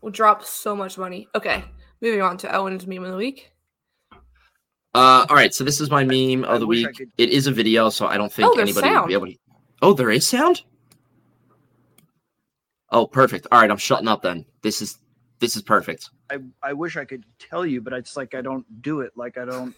We'll 0.00 0.12
drop 0.12 0.42
so 0.42 0.74
much 0.74 0.96
money. 0.96 1.28
Okay, 1.34 1.64
moving 2.00 2.22
on 2.22 2.38
to 2.38 2.56
Owen's 2.56 2.86
meme 2.86 3.04
of 3.04 3.10
the 3.10 3.16
week. 3.18 3.52
Uh, 4.94 5.26
all 5.28 5.36
right, 5.36 5.52
so 5.54 5.64
this 5.64 5.80
is 5.82 5.90
my 5.90 6.02
meme 6.02 6.44
I 6.46 6.54
of 6.54 6.60
the 6.60 6.66
week. 6.66 6.96
could- 6.96 7.10
It 7.18 7.28
is 7.28 7.46
a 7.46 7.52
video, 7.52 7.90
so 7.90 8.06
I 8.06 8.16
don't 8.16 8.32
think 8.32 8.48
Oh, 8.50 8.56
there's 8.56 8.70
anybody 8.70 8.88
would 8.88 8.96
sound. 8.96 9.08
be 9.08 9.14
able 9.14 9.26
to. 9.26 9.34
Oh, 9.82 9.92
there 9.92 10.10
is 10.10 10.26
sound. 10.26 10.62
Oh, 12.96 13.06
perfect. 13.06 13.46
All 13.52 13.60
right, 13.60 13.70
I'm 13.70 13.76
shutting 13.76 14.08
up 14.08 14.22
then. 14.22 14.46
This 14.62 14.80
is 14.80 14.96
this 15.38 15.54
is 15.54 15.60
perfect. 15.60 16.08
I, 16.30 16.38
I 16.62 16.72
wish 16.72 16.96
I 16.96 17.04
could 17.04 17.26
tell 17.38 17.66
you, 17.66 17.82
but 17.82 17.92
it's 17.92 18.16
like 18.16 18.34
I 18.34 18.40
don't 18.40 18.64
do 18.80 19.02
it. 19.02 19.12
Like 19.14 19.36
I 19.36 19.44
don't 19.44 19.74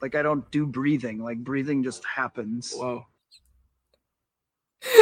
like 0.00 0.14
I 0.14 0.22
don't 0.22 0.50
do 0.50 0.66
breathing. 0.66 1.18
Like 1.18 1.36
breathing 1.36 1.82
just 1.82 2.02
happens. 2.06 2.72
Whoa. 2.74 3.04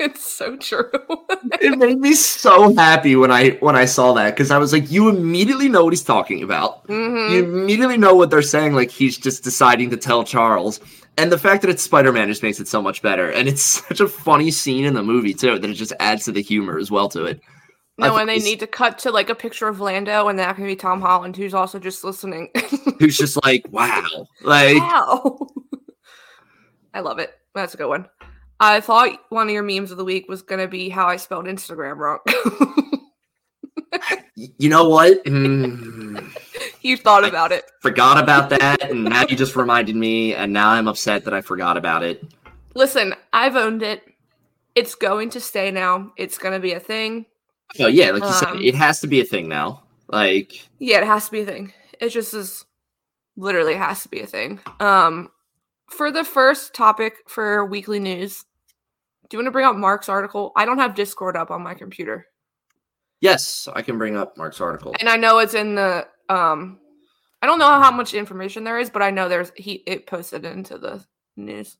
it's 0.00 0.24
so 0.24 0.56
true. 0.56 0.90
it 1.60 1.78
made 1.78 2.00
me 2.00 2.12
so 2.14 2.74
happy 2.74 3.14
when 3.14 3.30
I 3.30 3.50
when 3.60 3.76
I 3.76 3.84
saw 3.84 4.12
that 4.14 4.34
because 4.34 4.50
I 4.50 4.58
was 4.58 4.72
like, 4.72 4.90
you 4.90 5.08
immediately 5.08 5.68
know 5.68 5.84
what 5.84 5.92
he's 5.92 6.02
talking 6.02 6.42
about. 6.42 6.88
Mhm. 6.88 7.30
You 7.30 7.44
immediately 7.44 7.98
know 7.98 8.16
what 8.16 8.30
they're 8.30 8.42
saying. 8.42 8.74
Like 8.74 8.90
he's 8.90 9.16
just 9.16 9.44
deciding 9.44 9.90
to 9.90 9.96
tell 9.96 10.24
Charles, 10.24 10.80
and 11.16 11.32
the 11.32 11.38
fact 11.38 11.62
that 11.62 11.70
it's 11.70 11.82
Spider 11.82 12.12
Man 12.12 12.28
just 12.28 12.42
makes 12.42 12.60
it 12.60 12.68
so 12.68 12.82
much 12.82 13.02
better. 13.02 13.30
And 13.30 13.48
it's 13.48 13.62
such 13.88 14.00
a 14.00 14.08
funny 14.08 14.50
scene 14.50 14.84
in 14.84 14.94
the 14.94 15.02
movie 15.02 15.34
too 15.34 15.58
that 15.58 15.70
it 15.70 15.74
just 15.74 15.92
adds 16.00 16.24
to 16.24 16.32
the 16.32 16.42
humor 16.42 16.78
as 16.78 16.90
well 16.90 17.08
to 17.10 17.24
it. 17.24 17.40
No, 17.98 18.16
and 18.18 18.28
they 18.28 18.38
need 18.38 18.60
to 18.60 18.66
cut 18.66 18.98
to 18.98 19.10
like 19.10 19.30
a 19.30 19.34
picture 19.34 19.68
of 19.68 19.80
Lando, 19.80 20.28
and 20.28 20.38
that 20.38 20.54
can 20.56 20.66
be 20.66 20.76
Tom 20.76 21.00
Holland, 21.00 21.34
who's 21.34 21.54
also 21.54 21.78
just 21.78 22.04
listening. 22.04 22.50
Who's 23.00 23.16
just 23.16 23.42
like, 23.42 23.66
wow, 23.70 24.26
like 24.42 24.76
wow, 24.76 25.48
I 26.94 27.00
love 27.00 27.18
it. 27.18 27.30
That's 27.54 27.72
a 27.72 27.78
good 27.78 27.88
one. 27.88 28.06
I 28.60 28.80
thought 28.80 29.18
one 29.30 29.48
of 29.48 29.52
your 29.52 29.62
memes 29.62 29.92
of 29.92 29.96
the 29.96 30.04
week 30.04 30.28
was 30.28 30.42
gonna 30.42 30.68
be 30.68 30.90
how 30.90 31.06
I 31.06 31.16
spelled 31.16 31.46
Instagram 31.46 31.96
wrong. 31.96 32.18
Y- 34.36 34.48
you 34.58 34.68
know 34.68 34.88
what? 34.88 35.24
Mm, 35.24 36.30
you 36.82 36.96
thought 36.96 37.24
about 37.24 37.52
it. 37.52 37.64
forgot 37.80 38.22
about 38.22 38.50
that, 38.50 38.82
and 38.90 39.04
now 39.04 39.24
you 39.28 39.36
just 39.36 39.56
reminded 39.56 39.96
me, 39.96 40.34
and 40.34 40.52
now 40.52 40.70
I'm 40.70 40.88
upset 40.88 41.24
that 41.24 41.34
I 41.34 41.40
forgot 41.40 41.76
about 41.76 42.02
it. 42.02 42.24
Listen, 42.74 43.14
I've 43.32 43.56
owned 43.56 43.82
it. 43.82 44.02
It's 44.74 44.94
going 44.94 45.30
to 45.30 45.40
stay 45.40 45.70
now. 45.70 46.12
It's 46.16 46.38
gonna 46.38 46.60
be 46.60 46.72
a 46.72 46.80
thing. 46.80 47.26
Oh 47.80 47.86
yeah, 47.88 48.10
like 48.10 48.22
you 48.22 48.32
said, 48.32 48.48
Um, 48.48 48.62
it 48.62 48.74
has 48.74 49.00
to 49.00 49.06
be 49.06 49.20
a 49.20 49.24
thing 49.24 49.48
now. 49.48 49.82
Like, 50.08 50.66
Yeah, 50.78 50.98
it 50.98 51.06
has 51.06 51.26
to 51.26 51.32
be 51.32 51.40
a 51.40 51.46
thing. 51.46 51.72
It 52.00 52.10
just 52.10 52.32
is 52.34 52.64
literally 53.36 53.74
has 53.74 54.02
to 54.02 54.08
be 54.08 54.20
a 54.20 54.26
thing. 54.26 54.60
Um 54.80 55.30
for 55.90 56.10
the 56.10 56.24
first 56.24 56.74
topic 56.74 57.14
for 57.28 57.64
weekly 57.64 57.98
news, 58.00 58.44
do 59.28 59.36
you 59.36 59.38
want 59.38 59.46
to 59.46 59.50
bring 59.52 59.66
up 59.66 59.76
Mark's 59.76 60.08
article? 60.08 60.52
I 60.56 60.64
don't 60.64 60.78
have 60.78 60.94
Discord 60.94 61.36
up 61.36 61.50
on 61.50 61.62
my 61.62 61.74
computer. 61.74 62.26
Yes, 63.20 63.68
I 63.74 63.82
can 63.82 63.98
bring 63.98 64.16
up 64.16 64.36
Mark's 64.36 64.60
article. 64.60 64.94
And 65.00 65.08
I 65.08 65.16
know 65.16 65.38
it's 65.38 65.54
in 65.54 65.74
the 65.74 66.06
um 66.28 66.78
I 67.42 67.46
don't 67.46 67.58
know 67.58 67.66
how 67.80 67.90
much 67.90 68.14
information 68.14 68.64
there 68.64 68.78
is, 68.78 68.90
but 68.90 69.02
I 69.02 69.10
know 69.10 69.28
there's 69.28 69.52
he 69.56 69.74
it 69.86 70.06
posted 70.06 70.44
into 70.44 70.78
the 70.78 71.04
news. 71.36 71.76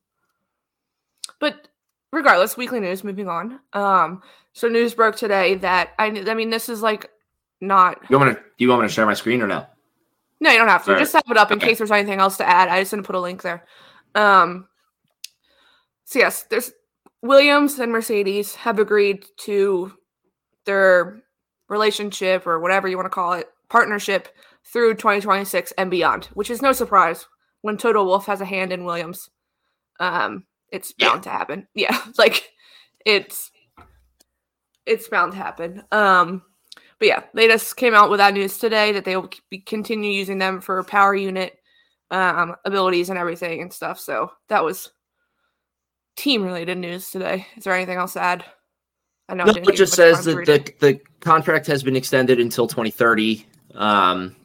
But 1.39 1.67
regardless, 2.11 2.57
weekly 2.57 2.79
news 2.79 3.03
moving 3.03 3.27
on. 3.27 3.59
Um 3.73 4.21
so 4.53 4.67
news 4.67 4.93
broke 4.93 5.15
today 5.15 5.55
that 5.55 5.91
I 5.99 6.05
I 6.07 6.33
mean 6.33 6.49
this 6.49 6.69
is 6.69 6.81
like 6.81 7.09
not 7.61 7.99
You 8.09 8.17
want 8.17 8.29
me 8.29 8.35
to? 8.35 8.41
Do 8.41 8.63
you 8.63 8.69
want 8.69 8.81
me 8.81 8.87
to 8.87 8.93
share 8.93 9.05
my 9.05 9.13
screen 9.13 9.41
or 9.41 9.47
no? 9.47 9.65
No, 10.39 10.51
you 10.51 10.57
don't 10.59 10.67
have 10.67 10.85
to. 10.85 10.97
Just 10.97 11.13
have 11.13 11.23
it 11.29 11.37
up 11.37 11.51
in 11.51 11.57
Okay. 11.57 11.69
case 11.69 11.79
there's 11.79 11.91
anything 11.91 12.19
else 12.19 12.37
to 12.37 12.47
add. 12.47 12.69
I 12.69 12.79
just 12.81 12.91
didn't 12.91 13.05
put 13.07 13.15
a 13.15 13.19
link 13.21 13.41
there. 13.41 13.65
Um 14.15 14.67
so 16.05 16.19
yes, 16.19 16.43
there's 16.43 16.71
Williams 17.21 17.79
and 17.79 17.91
Mercedes 17.91 18.55
have 18.55 18.79
agreed 18.79 19.25
to 19.39 19.91
their 20.65 21.21
relationship 21.69 22.45
or 22.47 22.59
whatever 22.59 22.87
you 22.87 22.97
want 22.97 23.05
to 23.05 23.09
call 23.09 23.33
it, 23.33 23.47
partnership 23.69 24.29
through 24.65 24.93
2026 24.95 25.71
and 25.77 25.89
beyond, 25.91 26.25
which 26.33 26.49
is 26.49 26.61
no 26.61 26.71
surprise 26.71 27.25
when 27.61 27.77
Toto 27.77 28.03
Wolff 28.03 28.25
has 28.25 28.41
a 28.41 28.45
hand 28.45 28.71
in 28.71 28.85
Williams. 28.85 29.29
Um, 29.99 30.45
it's 30.71 30.93
Yeah. 30.97 31.09
bound 31.09 31.23
to 31.23 31.29
happen. 31.29 31.67
Yeah, 31.75 31.97
like 32.17 32.49
it's 33.05 33.51
it's 34.85 35.07
bound 35.09 35.33
to 35.33 35.37
happen. 35.37 35.83
Um, 35.91 36.43
but 36.99 37.07
yeah, 37.07 37.23
they 37.33 37.47
just 37.47 37.75
came 37.77 37.93
out 37.93 38.09
with 38.09 38.19
that 38.19 38.33
news 38.33 38.57
today 38.57 38.93
that 38.93 39.05
they 39.05 39.15
will 39.15 39.29
be 39.49 39.59
continue 39.59 40.11
using 40.11 40.37
them 40.37 40.61
for 40.61 40.81
power 40.83 41.13
unit 41.13 41.57
um, 42.09 42.55
abilities 42.65 43.09
and 43.09 43.19
everything 43.19 43.61
and 43.61 43.71
stuff. 43.71 43.99
So 43.99 44.31
that 44.49 44.63
was 44.63 44.91
team 46.15 46.43
related 46.43 46.77
news 46.77 47.11
today. 47.11 47.45
Is 47.57 47.65
there 47.65 47.73
anything 47.73 47.97
else 47.97 48.13
to 48.13 48.21
add? 48.21 48.45
I 49.29 49.35
know 49.35 49.43
No, 49.45 49.51
it 49.51 49.75
just 49.75 49.93
says 49.93 50.23
that 50.25 50.45
the, 50.45 50.73
the 50.79 50.99
contract 51.27 51.67
has 51.67 51.83
been 51.83 51.95
extended 51.97 52.39
until 52.39 52.67
2030. 52.67 53.45
Um, 53.75 54.35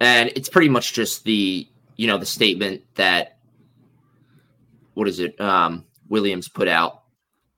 and 0.00 0.30
it's 0.34 0.48
pretty 0.48 0.68
much 0.70 0.94
just 0.94 1.24
the, 1.24 1.68
you 1.96 2.06
know, 2.06 2.16
the 2.16 2.26
statement 2.26 2.82
that, 2.94 3.36
what 4.94 5.06
is 5.08 5.20
it, 5.20 5.38
um, 5.40 5.84
Williams 6.08 6.48
put 6.48 6.68
out 6.68 7.02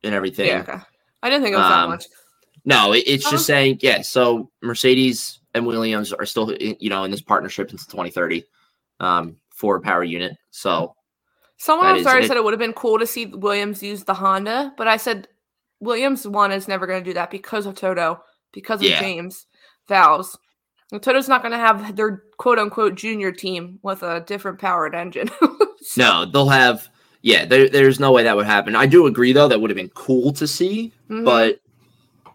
and 0.02 0.12
everything. 0.14 0.48
yeah, 0.48 0.60
okay. 0.60 0.78
I 1.22 1.30
didn't 1.30 1.44
think 1.44 1.54
it 1.54 1.58
was 1.58 1.68
that 1.68 1.84
Um, 1.84 1.90
much. 1.90 2.04
No, 2.64 2.92
it, 2.92 3.04
it's 3.06 3.26
Um, 3.26 3.32
just 3.32 3.46
saying, 3.46 3.78
yeah, 3.80 4.02
so 4.02 4.50
Mercedes 4.60 5.38
and 5.54 5.64
Williams 5.66 6.12
are 6.12 6.26
still, 6.26 6.52
you 6.60 6.90
know, 6.90 7.04
in 7.04 7.10
this 7.10 7.20
partnership 7.22 7.70
until 7.70 7.86
2030 7.86 8.44
um, 8.98 9.36
for 9.50 9.76
a 9.76 9.80
power 9.80 10.02
unit. 10.04 10.36
So, 10.50 10.94
Someone 11.58 11.86
that 11.86 12.06
on 12.06 12.22
is 12.22 12.26
said 12.26 12.36
it 12.36 12.42
would 12.42 12.52
have 12.54 12.58
been 12.58 12.72
cool 12.72 12.98
to 12.98 13.06
see 13.06 13.26
Williams 13.26 13.82
use 13.82 14.04
the 14.04 14.14
Honda, 14.14 14.72
but 14.76 14.88
I 14.88 14.96
said 14.96 15.28
Williams 15.80 16.26
one 16.26 16.52
is 16.52 16.68
never 16.68 16.86
going 16.86 17.02
to 17.02 17.10
do 17.10 17.14
that 17.14 17.30
because 17.30 17.66
of 17.66 17.74
Toto, 17.74 18.22
because 18.52 18.80
of 18.80 18.86
Yeah. 18.88 19.00
James 19.00 19.46
Vowles. 19.88 20.36
And 20.92 21.02
Toto's 21.02 21.28
not 21.28 21.42
going 21.42 21.52
to 21.52 21.58
have 21.58 21.96
their 21.96 22.24
quote 22.36 22.58
unquote 22.58 22.94
junior 22.96 23.32
team 23.32 23.78
with 23.82 24.02
a 24.02 24.20
different 24.20 24.58
powered 24.58 24.94
engine. 24.94 25.30
So- 25.82 26.02
no, 26.02 26.24
they'll 26.26 26.48
have, 26.50 26.90
yeah, 27.22 27.46
there, 27.46 27.66
there's 27.66 27.98
no 27.98 28.12
way 28.12 28.22
that 28.24 28.36
would 28.36 28.44
happen. 28.44 28.76
I 28.76 28.84
do 28.84 29.06
agree, 29.06 29.32
though, 29.32 29.48
that 29.48 29.58
would 29.58 29.70
have 29.70 29.76
been 29.78 29.88
cool 29.94 30.30
to 30.34 30.46
see. 30.46 30.92
Mhm. 31.08 31.24
but 31.24 31.58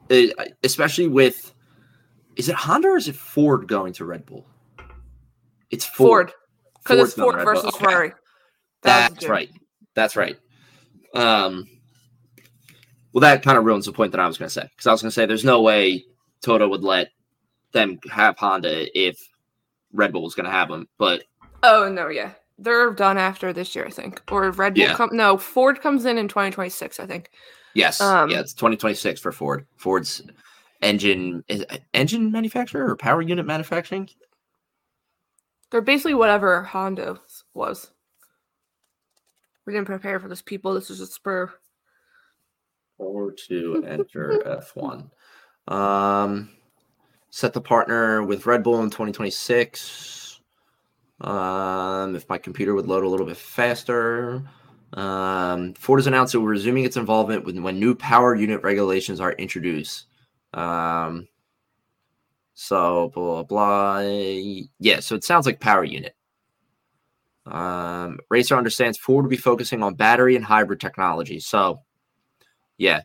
it, 0.09 0.33
especially 0.63 1.07
with 1.07 1.53
is 2.37 2.49
it 2.49 2.55
Honda 2.55 2.87
or 2.89 2.97
is 2.97 3.07
it 3.07 3.15
Ford 3.15 3.67
going 3.67 3.93
to 3.93 4.05
Red 4.05 4.25
Bull? 4.25 4.47
It's 5.69 5.85
Ford. 5.85 6.31
Because 6.81 7.09
it's 7.09 7.13
Ford 7.13 7.35
versus 7.45 7.65
Okay. 7.65 7.85
Ferrari. 7.85 8.11
That 8.81 9.11
That's 9.13 9.27
right. 9.29 9.51
That's 9.93 10.15
right. 10.15 10.37
Um, 11.13 11.67
well, 13.15 13.21
that 13.21 13.43
kind 13.43 13.57
of 13.57 13.63
ruins 13.63 13.85
the 13.85 13.93
point 13.93 14.11
that 14.11 14.19
I 14.19 14.27
was 14.27 14.37
going 14.37 14.49
to 14.49 14.53
say 14.53 14.67
because 14.75 14.87
I 14.87 14.91
was 14.91 15.01
going 15.01 15.07
to 15.09 15.13
say 15.13 15.25
there's 15.25 15.45
no 15.45 15.61
way 15.61 16.03
Toto 16.41 16.67
would 16.67 16.83
let 16.83 17.11
them 17.71 17.97
have 18.11 18.37
Honda 18.37 18.87
if 18.93 19.17
Red 19.93 20.11
Bull 20.11 20.21
was 20.21 20.35
going 20.35 20.43
to 20.43 20.51
have 20.51 20.67
them, 20.67 20.89
but 20.97 21.23
Oh 21.63 21.87
no, 21.87 22.09
yeah, 22.09 22.31
they're 22.59 22.91
done 22.91 23.17
after 23.17 23.53
this 23.53 23.73
year, 23.73 23.85
I 23.85 23.89
think. 23.89 24.21
Or 24.29 24.51
Red 24.51 24.73
Bull. 24.73 24.83
Yeah. 24.83 24.95
Come, 24.95 25.11
no, 25.13 25.37
Ford 25.37 25.79
comes 25.79 26.03
in 26.03 26.17
in 26.17 26.27
2026, 26.27 26.99
I 26.99 27.05
think. 27.05 27.29
yes, 27.73 28.01
Um, 28.01 28.29
yeah, 28.29 28.41
it's 28.41 28.53
2026 28.53 29.21
for 29.21 29.31
Ford. 29.31 29.65
Ford's 29.77 30.21
engine 30.81 31.41
is 31.47 31.65
engine 31.93 32.33
manufacturer 32.33 32.89
or 32.89 32.97
power 32.97 33.21
unit 33.21 33.45
manufacturing. 33.45 34.09
They're 35.71 35.79
basically 35.79 36.15
whatever 36.15 36.63
Honda 36.63 37.21
was. 37.53 37.91
We 39.65 39.71
didn't 39.71 39.87
prepare 39.87 40.19
for 40.19 40.27
this, 40.27 40.41
people. 40.41 40.73
This 40.73 40.89
is 40.89 40.99
a 40.99 41.07
spur. 41.07 41.53
Or 42.97 43.31
to 43.31 43.83
enter 43.87 44.41
F1. 44.75 45.09
Um, 45.73 46.49
set 47.29 47.53
the 47.53 47.61
partner 47.61 48.23
with 48.23 48.45
Red 48.45 48.63
Bull 48.63 48.81
in 48.81 48.89
2026. 48.89 50.41
Um, 51.21 52.15
if 52.15 52.27
my 52.27 52.37
computer 52.37 52.73
would 52.73 52.87
load 52.87 53.03
a 53.03 53.07
little 53.07 53.25
bit 53.25 53.37
faster. 53.37 54.43
Um, 54.93 55.73
Ford 55.73 55.99
has 55.99 56.07
announced 56.07 56.35
it 56.35 56.39
will 56.39 56.45
resuming 56.45 56.85
its 56.85 56.97
involvement 56.97 57.45
when, 57.45 57.63
when 57.63 57.79
new 57.79 57.95
power 57.95 58.35
unit 58.35 58.61
regulations 58.63 59.19
are 59.19 59.33
introduced. 59.33 60.05
Um, 60.53 61.27
so 62.53 63.11
blah 63.13 63.43
blah. 63.43 63.99
blah. 63.99 63.99
Yeah, 64.79 64.99
so 65.01 65.15
it 65.15 65.23
sounds 65.23 65.45
like 65.45 65.59
power 65.59 65.83
unit. 65.83 66.15
Um, 67.45 68.19
Racer 68.29 68.55
understands 68.55 68.97
Ford 68.97 69.25
will 69.25 69.29
be 69.29 69.37
focusing 69.37 69.83
on 69.83 69.95
battery 69.95 70.35
and 70.35 70.43
hybrid 70.43 70.79
technology. 70.79 71.39
So, 71.39 71.81
yeah, 72.77 73.01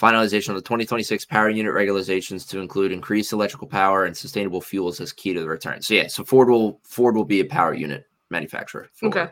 finalization 0.00 0.50
of 0.50 0.56
the 0.56 0.62
2026 0.62 1.24
power 1.26 1.48
unit 1.48 1.72
regulations 1.72 2.44
to 2.46 2.60
include 2.60 2.92
increased 2.92 3.32
electrical 3.32 3.68
power 3.68 4.04
and 4.04 4.16
sustainable 4.16 4.60
fuels 4.60 5.00
as 5.00 5.12
key 5.12 5.32
to 5.32 5.40
the 5.40 5.48
return. 5.48 5.80
So, 5.82 5.94
yeah, 5.94 6.08
so 6.08 6.24
Ford 6.24 6.48
will 6.48 6.80
Ford 6.82 7.14
will 7.16 7.24
be 7.24 7.40
a 7.40 7.44
power 7.44 7.74
unit 7.74 8.06
manufacturer. 8.30 8.88
For, 8.92 9.06
Okay, 9.06 9.28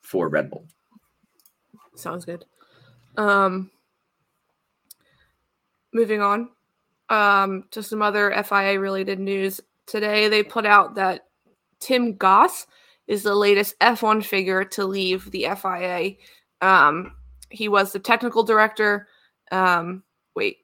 for 0.00 0.28
Red 0.28 0.50
Bull. 0.50 0.66
sounds 1.94 2.24
good. 2.24 2.44
Um, 3.16 3.70
moving 5.92 6.20
on. 6.20 6.50
Um, 7.10 7.64
to 7.70 7.82
some 7.82 8.02
other 8.02 8.30
FIA 8.44 8.78
related 8.78 9.18
news. 9.18 9.60
Today 9.86 10.28
they 10.28 10.42
put 10.42 10.66
out 10.66 10.94
that 10.96 11.26
Tim 11.80 12.16
Goss 12.16 12.66
is 13.06 13.22
the 13.22 13.34
latest 13.34 13.78
F1 13.78 14.22
figure 14.22 14.62
to 14.64 14.84
leave 14.84 15.30
the 15.30 15.46
FIA. 15.56 16.16
Um, 16.60 17.12
he 17.50 17.68
was 17.68 17.92
the 17.92 17.98
technical 17.98 18.42
director. 18.42 19.08
Um, 19.50 20.02
wait, 20.34 20.58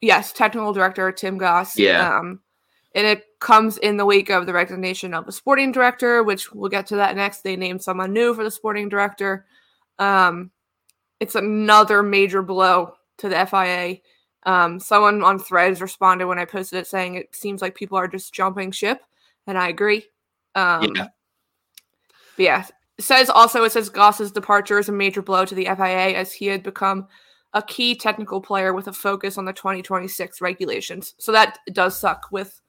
yes, 0.00 0.32
technical 0.32 0.72
director 0.72 1.10
Tim 1.12 1.38
Goss. 1.38 1.78
Yeah. 1.78 2.18
Um, 2.18 2.40
and 2.94 3.06
it 3.06 3.24
comes 3.40 3.78
in 3.78 3.96
the 3.96 4.06
wake 4.06 4.30
of 4.30 4.46
the 4.46 4.52
resignation 4.52 5.14
of 5.14 5.26
the 5.26 5.32
sporting 5.32 5.72
director, 5.72 6.22
which 6.22 6.52
we'll 6.52 6.70
get 6.70 6.86
to 6.86 6.96
that 6.96 7.16
next. 7.16 7.42
They 7.42 7.56
named 7.56 7.82
someone 7.82 8.12
new 8.12 8.34
for 8.34 8.44
the 8.44 8.50
sporting 8.50 8.88
director. 8.88 9.46
Um, 9.98 10.50
it's 11.20 11.34
another 11.34 12.02
major 12.02 12.42
blow 12.42 12.94
to 13.18 13.28
the 13.28 13.46
FIA. 13.46 13.98
Um, 14.44 14.78
someone 14.78 15.22
on 15.22 15.38
Threads 15.38 15.80
responded 15.80 16.26
when 16.26 16.38
I 16.38 16.44
posted 16.44 16.78
it 16.78 16.86
saying 16.86 17.14
it 17.14 17.34
seems 17.34 17.62
like 17.62 17.74
people 17.74 17.98
are 17.98 18.08
just 18.08 18.34
jumping 18.34 18.70
ship, 18.70 19.00
and 19.46 19.58
I 19.58 19.68
agree. 19.68 20.04
Um, 20.54 20.94
Yeah. 20.94 21.06
yeah, 22.36 22.66
says 23.00 23.28
also 23.28 23.64
it 23.64 23.72
says 23.72 23.88
Goss's 23.88 24.30
departure 24.30 24.78
is 24.78 24.88
a 24.88 24.92
major 24.92 25.22
blow 25.22 25.44
to 25.44 25.54
the 25.54 25.64
FIA 25.64 26.16
as 26.16 26.32
he 26.32 26.46
had 26.46 26.62
become 26.62 27.06
a 27.52 27.62
key 27.62 27.94
technical 27.94 28.40
player 28.40 28.72
with 28.72 28.88
a 28.88 28.92
focus 28.92 29.38
on 29.38 29.44
the 29.44 29.52
2026 29.52 30.40
regulations. 30.40 31.14
So 31.18 31.32
that 31.32 31.58
does 31.72 31.98
suck 31.98 32.26
with 32.30 32.60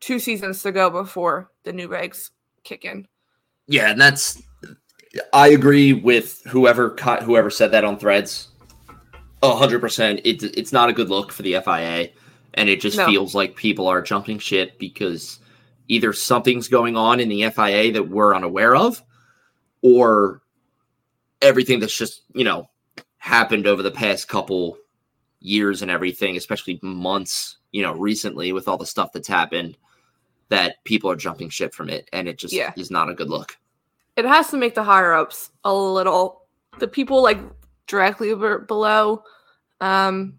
two 0.00 0.18
seasons 0.18 0.62
to 0.62 0.72
go 0.72 0.90
before 0.90 1.50
the 1.64 1.72
new 1.72 1.88
regs 1.88 2.30
kick 2.64 2.84
in. 2.84 3.06
Yeah, 3.66 3.90
and 3.90 4.00
that's 4.00 4.42
I 5.32 5.48
agree 5.48 5.92
with 5.92 6.42
whoever 6.46 6.90
cut 6.90 7.22
whoever 7.22 7.50
said 7.50 7.72
that 7.72 7.84
on 7.84 7.98
Threads. 7.98 8.48
A 9.42 9.54
hundred 9.54 9.80
percent. 9.80 10.20
It 10.24 10.42
it's 10.56 10.72
not 10.72 10.90
a 10.90 10.92
good 10.92 11.08
look 11.08 11.32
for 11.32 11.42
the 11.42 11.60
FIA, 11.64 12.10
and 12.54 12.68
it 12.68 12.80
just 12.80 12.98
No. 12.98 13.06
feels 13.06 13.34
like 13.34 13.56
people 13.56 13.86
are 13.86 14.02
jumping 14.02 14.38
shit 14.38 14.78
because 14.78 15.38
either 15.88 16.12
something's 16.12 16.68
going 16.68 16.96
on 16.96 17.20
in 17.20 17.28
the 17.28 17.48
FIA 17.50 17.92
that 17.92 18.08
we're 18.08 18.34
unaware 18.34 18.76
of, 18.76 19.02
or 19.82 20.42
everything 21.42 21.80
that's 21.80 21.96
just 21.96 22.22
you 22.34 22.44
know 22.44 22.68
happened 23.18 23.66
over 23.66 23.82
the 23.82 23.90
past 23.90 24.28
couple 24.28 24.76
years 25.40 25.82
and 25.82 25.90
everything, 25.90 26.36
especially 26.36 26.78
months, 26.82 27.58
you 27.72 27.82
know, 27.82 27.92
recently 27.94 28.52
with 28.52 28.68
all 28.68 28.76
the 28.76 28.86
stuff 28.86 29.10
that's 29.12 29.28
happened, 29.28 29.76
that 30.50 30.76
people 30.84 31.10
are 31.10 31.16
jumping 31.16 31.48
ship 31.48 31.72
from 31.74 31.88
it, 31.88 32.08
and 32.12 32.28
it 32.28 32.38
just 32.38 32.52
Yeah. 32.54 32.72
is 32.76 32.90
not 32.90 33.08
a 33.10 33.14
good 33.14 33.30
look. 33.30 33.56
it 34.16 34.24
has 34.26 34.50
to 34.50 34.56
make 34.58 34.74
the 34.74 34.82
higher 34.82 35.14
ups 35.14 35.50
a 35.64 35.72
little 35.72 36.42
the 36.78 36.88
people 36.88 37.22
like 37.22 37.38
directly 37.86 38.34
b- 38.34 38.64
below 38.66 39.22
um 39.80 40.34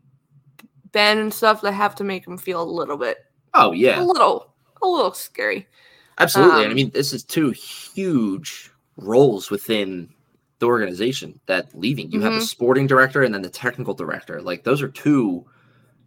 Ben 0.91 1.17
and 1.19 1.33
stuff 1.33 1.61
that 1.61 1.71
have 1.71 1.95
to 1.95 2.03
make 2.03 2.25
them 2.25 2.37
feel 2.37 2.61
a 2.61 2.65
little 2.69 2.97
bit, 2.97 3.19
Oh 3.53 3.71
yeah. 3.71 4.01
a 4.01 4.03
little, 4.03 4.53
a 4.81 4.87
little 4.87 5.13
scary. 5.13 5.67
absolutely. 6.17 6.63
and 6.63 6.67
I 6.67 6.69
Um, 6.71 6.75
mean, 6.75 6.89
this 6.91 7.13
is 7.13 7.23
two 7.23 7.51
huge 7.51 8.70
roles 8.97 9.49
within 9.49 10.09
the 10.59 10.67
organization 10.67 11.39
that 11.47 11.69
leaving. 11.73 12.11
You 12.11 12.21
have 12.21 12.33
the 12.33 12.39
Mhm. 12.39 12.43
sporting 12.47 12.87
director 12.87 13.23
and 13.23 13.33
then 13.33 13.41
the 13.41 13.49
technical 13.49 13.93
director. 13.93 14.41
Like 14.41 14.63
those 14.63 14.81
are 14.81 14.89
two 14.89 15.45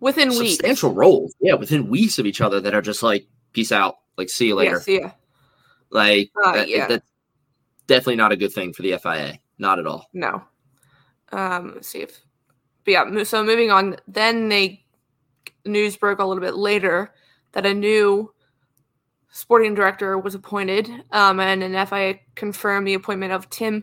Within 0.00 0.28
weeks. 0.30 0.52
substantial 0.52 0.92
roles. 0.92 1.34
Yeah, 1.40 1.54
within 1.54 1.88
weeks 1.88 2.18
of 2.18 2.26
each 2.26 2.40
other 2.40 2.60
that 2.60 2.74
are 2.74 2.82
just 2.82 3.02
like, 3.02 3.26
peace 3.52 3.72
out. 3.72 3.96
Like, 4.16 4.28
see 4.30 4.48
you 4.48 4.54
later. 4.54 4.80
Yeah. 4.86 5.12
Like, 5.90 6.30
Uh, 6.44 6.52
that- 6.52 6.68
yeah. 6.68 6.86
that's 6.86 7.08
definitely 7.86 8.16
not 8.16 8.32
a 8.32 8.36
good 8.36 8.52
thing 8.52 8.72
for 8.72 8.82
the 8.82 8.92
FIA. 8.94 9.38
Not 9.58 9.78
at 9.78 9.86
all. 9.86 10.08
No. 10.12 10.42
Um, 11.32 11.72
let's 11.74 11.88
see 11.88 12.00
if, 12.00 12.20
but 12.84 12.90
yeah. 12.92 13.22
So 13.24 13.42
moving 13.44 13.70
on, 13.70 13.96
then 14.06 14.48
they 14.48 14.84
news 15.64 15.96
broke 15.96 16.18
a 16.18 16.24
little 16.24 16.40
bit 16.42 16.54
later 16.54 17.10
that 17.52 17.64
a 17.64 17.72
new 17.74 18.32
sporting 19.36 19.74
director 19.74 20.16
was 20.16 20.36
appointed, 20.36 20.88
um, 21.10 21.40
and 21.40 21.60
an 21.64 21.86
FIA 21.86 22.20
confirmed 22.36 22.86
the 22.86 22.94
appointment 22.94 23.32
of 23.32 23.50
Tim 23.50 23.82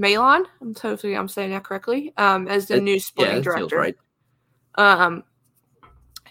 Malyon. 0.00 0.44
I'm 0.62 0.74
hopefully 0.74 1.14
I'm 1.14 1.28
saying 1.28 1.50
that 1.50 1.64
correctly. 1.64 2.14
Um, 2.16 2.48
as 2.48 2.66
the 2.68 2.76
It- 2.76 2.82
new 2.82 2.94
Yeah, 2.94 2.98
sporting 3.00 3.42
feels 3.42 3.44
director. 3.70 3.76
right. 3.76 3.96
Um, 4.76 5.22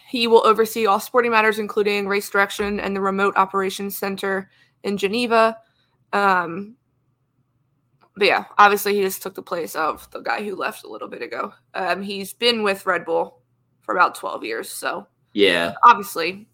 he 0.07 0.25
will 0.27 0.45
oversee 0.47 0.87
all 0.87 0.99
sporting 0.99 1.31
matters, 1.31 1.59
including 1.59 2.07
race 2.07 2.27
direction 2.29 2.79
and 2.79 2.95
the 2.95 3.01
remote 3.01 3.35
operations 3.37 3.95
center 3.97 4.49
in 4.83 4.97
Geneva. 4.97 5.57
Um, 6.11 6.75
but 8.15 8.25
yeah, 8.27 8.45
obviously 8.57 8.95
he 8.95 9.01
just 9.01 9.21
took 9.21 9.35
the 9.35 9.41
place 9.43 9.75
of 9.75 10.09
the 10.11 10.21
guy 10.21 10.43
who 10.43 10.55
left 10.55 10.83
a 10.85 10.89
little 10.89 11.07
bit 11.07 11.21
ago. 11.21 11.53
Um, 11.75 12.01
he's 12.01 12.33
been 12.33 12.63
with 12.63 12.85
Red 12.87 13.05
Bull 13.05 13.41
for 13.81 13.93
about 13.95 14.15
12 14.15 14.43
years, 14.43 14.69
so 14.71 15.05
Yeah. 15.33 15.73
obviously 15.83 16.47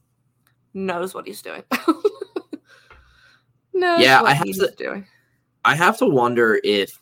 knows 0.74 1.14
what 1.14 1.28
he's 1.28 1.42
doing. 1.42 1.64
knows 3.82 4.00
Yeah, 4.02 4.22
I 4.22 4.34
have 4.34 4.48
to- 4.48 4.74
doing. 4.78 5.06
I 5.66 5.76
have 5.76 5.98
to 6.00 6.06
wonder 6.08 6.60
if, 6.64 6.98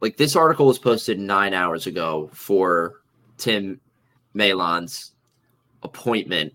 like, 0.00 0.16
this 0.16 0.36
article 0.36 0.66
was 0.66 0.78
posted 0.78 1.18
nine 1.18 1.52
hours 1.54 1.86
ago 1.86 2.30
for 2.32 3.02
Tim 3.36 3.80
Malyon's 4.34 5.12
appointment, 5.82 6.54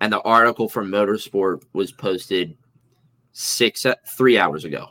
and 0.00 0.12
the 0.12 0.20
article 0.22 0.68
from 0.68 0.88
Motorsport 0.90 1.62
was 1.72 1.92
posted 1.92 2.56
six 3.32 3.86
three 4.16 4.36
hours 4.38 4.64
ago. 4.64 4.88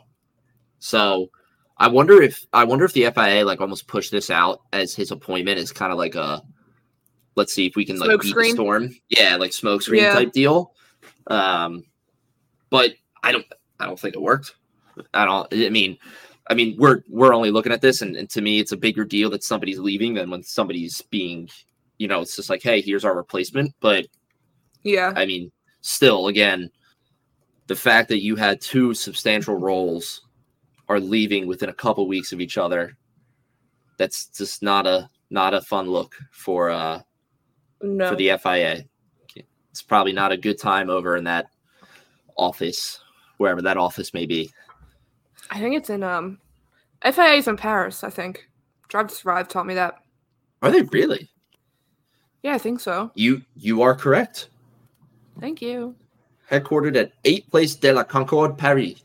So, 0.78 1.30
I 1.78 1.88
wonder 1.88 2.20
if 2.22 2.44
I 2.52 2.64
wonder 2.64 2.84
if 2.84 2.92
the 2.92 3.04
FIA 3.10 3.44
like 3.44 3.60
almost 3.60 3.86
pushed 3.86 4.10
this 4.10 4.30
out 4.30 4.62
as 4.72 4.94
his 4.94 5.10
appointment 5.10 5.58
is 5.58 5.70
kind 5.72 5.92
of 5.92 5.98
like 5.98 6.14
a 6.14 6.42
let's 7.36 7.52
see 7.52 7.66
if 7.66 7.76
we 7.76 7.84
can 7.84 7.98
like 7.98 8.20
beat 8.20 8.30
screen? 8.30 8.50
the 8.50 8.54
storm. 8.54 8.96
Yeah, 9.08 9.36
like 9.36 9.52
smoke 9.52 9.82
screen 9.82 10.02
Yeah. 10.02 10.14
type 10.14 10.32
deal. 10.32 10.74
Um, 11.28 11.84
but 12.72 12.94
I 13.22 13.30
don't 13.30 13.46
I 13.78 13.86
don't 13.86 14.00
think 14.00 14.16
it 14.16 14.22
worked. 14.22 14.56
I 15.14 15.26
don't. 15.26 15.46
I 15.52 15.68
mean, 15.68 15.98
I 16.48 16.54
mean, 16.54 16.74
we're 16.78 17.04
we're 17.08 17.34
only 17.34 17.52
looking 17.52 17.70
at 17.70 17.82
this, 17.82 18.00
and, 18.00 18.16
and 18.16 18.28
to 18.30 18.40
me, 18.40 18.58
it's 18.58 18.72
a 18.72 18.76
bigger 18.76 19.04
deal 19.04 19.30
that 19.30 19.44
somebody's 19.44 19.78
leaving 19.78 20.14
than 20.14 20.30
when 20.30 20.42
somebody's 20.42 21.02
being, 21.02 21.48
you 21.98 22.08
know, 22.08 22.22
it's 22.22 22.34
just 22.34 22.50
like, 22.50 22.62
hey, 22.62 22.80
here's 22.80 23.04
our 23.04 23.14
replacement. 23.14 23.74
But 23.80 24.06
Yeah, 24.82 25.12
I 25.14 25.26
mean, 25.26 25.52
still, 25.82 26.28
again, 26.28 26.70
the 27.66 27.76
fact 27.76 28.08
that 28.08 28.22
you 28.22 28.36
had 28.36 28.60
two 28.60 28.94
substantial 28.94 29.56
roles 29.56 30.22
are 30.88 30.98
leaving 30.98 31.46
within 31.46 31.68
a 31.68 31.74
couple 31.74 32.08
weeks 32.08 32.32
of 32.32 32.40
each 32.40 32.56
other, 32.56 32.96
that's 33.98 34.26
just 34.28 34.62
not 34.62 34.86
a 34.86 35.10
not 35.28 35.52
a 35.52 35.60
fun 35.60 35.88
look 35.88 36.16
for 36.30 36.70
uh 36.70 37.02
no. 37.82 38.08
for 38.08 38.16
the 38.16 38.32
FIA. 38.42 38.84
It's 39.70 39.82
probably 39.82 40.12
not 40.12 40.32
a 40.32 40.36
good 40.36 40.58
time 40.58 40.90
over 40.90 41.16
in 41.16 41.24
that 41.24 41.46
office, 42.36 43.00
wherever 43.38 43.62
that 43.62 43.76
office 43.76 44.14
may 44.14 44.26
be. 44.26 44.50
I 45.50 45.58
think 45.58 45.76
it's 45.76 45.90
in 45.90 46.02
um, 46.02 46.38
FIA 47.02 47.34
is 47.34 47.48
in 47.48 47.56
Paris. 47.56 48.04
I 48.04 48.10
think 48.10 48.48
Drive 48.88 49.08
to 49.08 49.14
Survive 49.14 49.48
taught 49.48 49.66
me 49.66 49.74
that. 49.74 49.96
Are 50.62 50.70
they 50.70 50.82
really? 50.82 51.28
Yeah, 52.42 52.54
I 52.54 52.58
think 52.58 52.80
so. 52.80 53.10
You 53.14 53.42
you 53.56 53.82
are 53.82 53.94
correct. 53.94 54.48
Thank 55.40 55.62
you. 55.62 55.94
Headquartered 56.50 56.96
at 56.96 57.12
8 57.24 57.50
Place 57.50 57.74
de 57.76 57.92
la 57.92 58.02
Concorde, 58.02 58.58
Paris, 58.58 59.02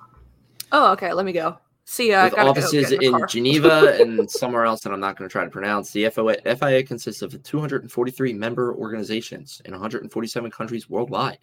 Oh, 0.72 0.92
okay. 0.94 1.14
Let 1.14 1.26
me 1.26 1.32
go. 1.32 1.58
See 1.86 2.10
ya. 2.10 2.24
I 2.24 2.26
with 2.26 2.58
offices 2.58 2.92
in, 2.92 3.02
in. 3.02 3.28
Geneva 3.30 3.98
and 4.02 4.30
somewhere 4.30 4.66
else 4.66 4.82
that 4.82 4.92
I'm 4.92 5.00
not 5.00 5.18
going 5.18 5.30
to 5.30 5.32
try 5.32 5.46
to 5.46 5.50
pronounce. 5.50 5.92
The 5.92 6.06
FOA, 6.06 6.36
FIA 6.60 6.84
consists 6.84 7.22
of 7.22 7.42
243 7.44 8.34
member 8.34 8.76
organizations 8.76 9.62
in 9.66 9.72
147 9.72 10.52
countries 10.52 10.90
worldwide. 10.90 11.40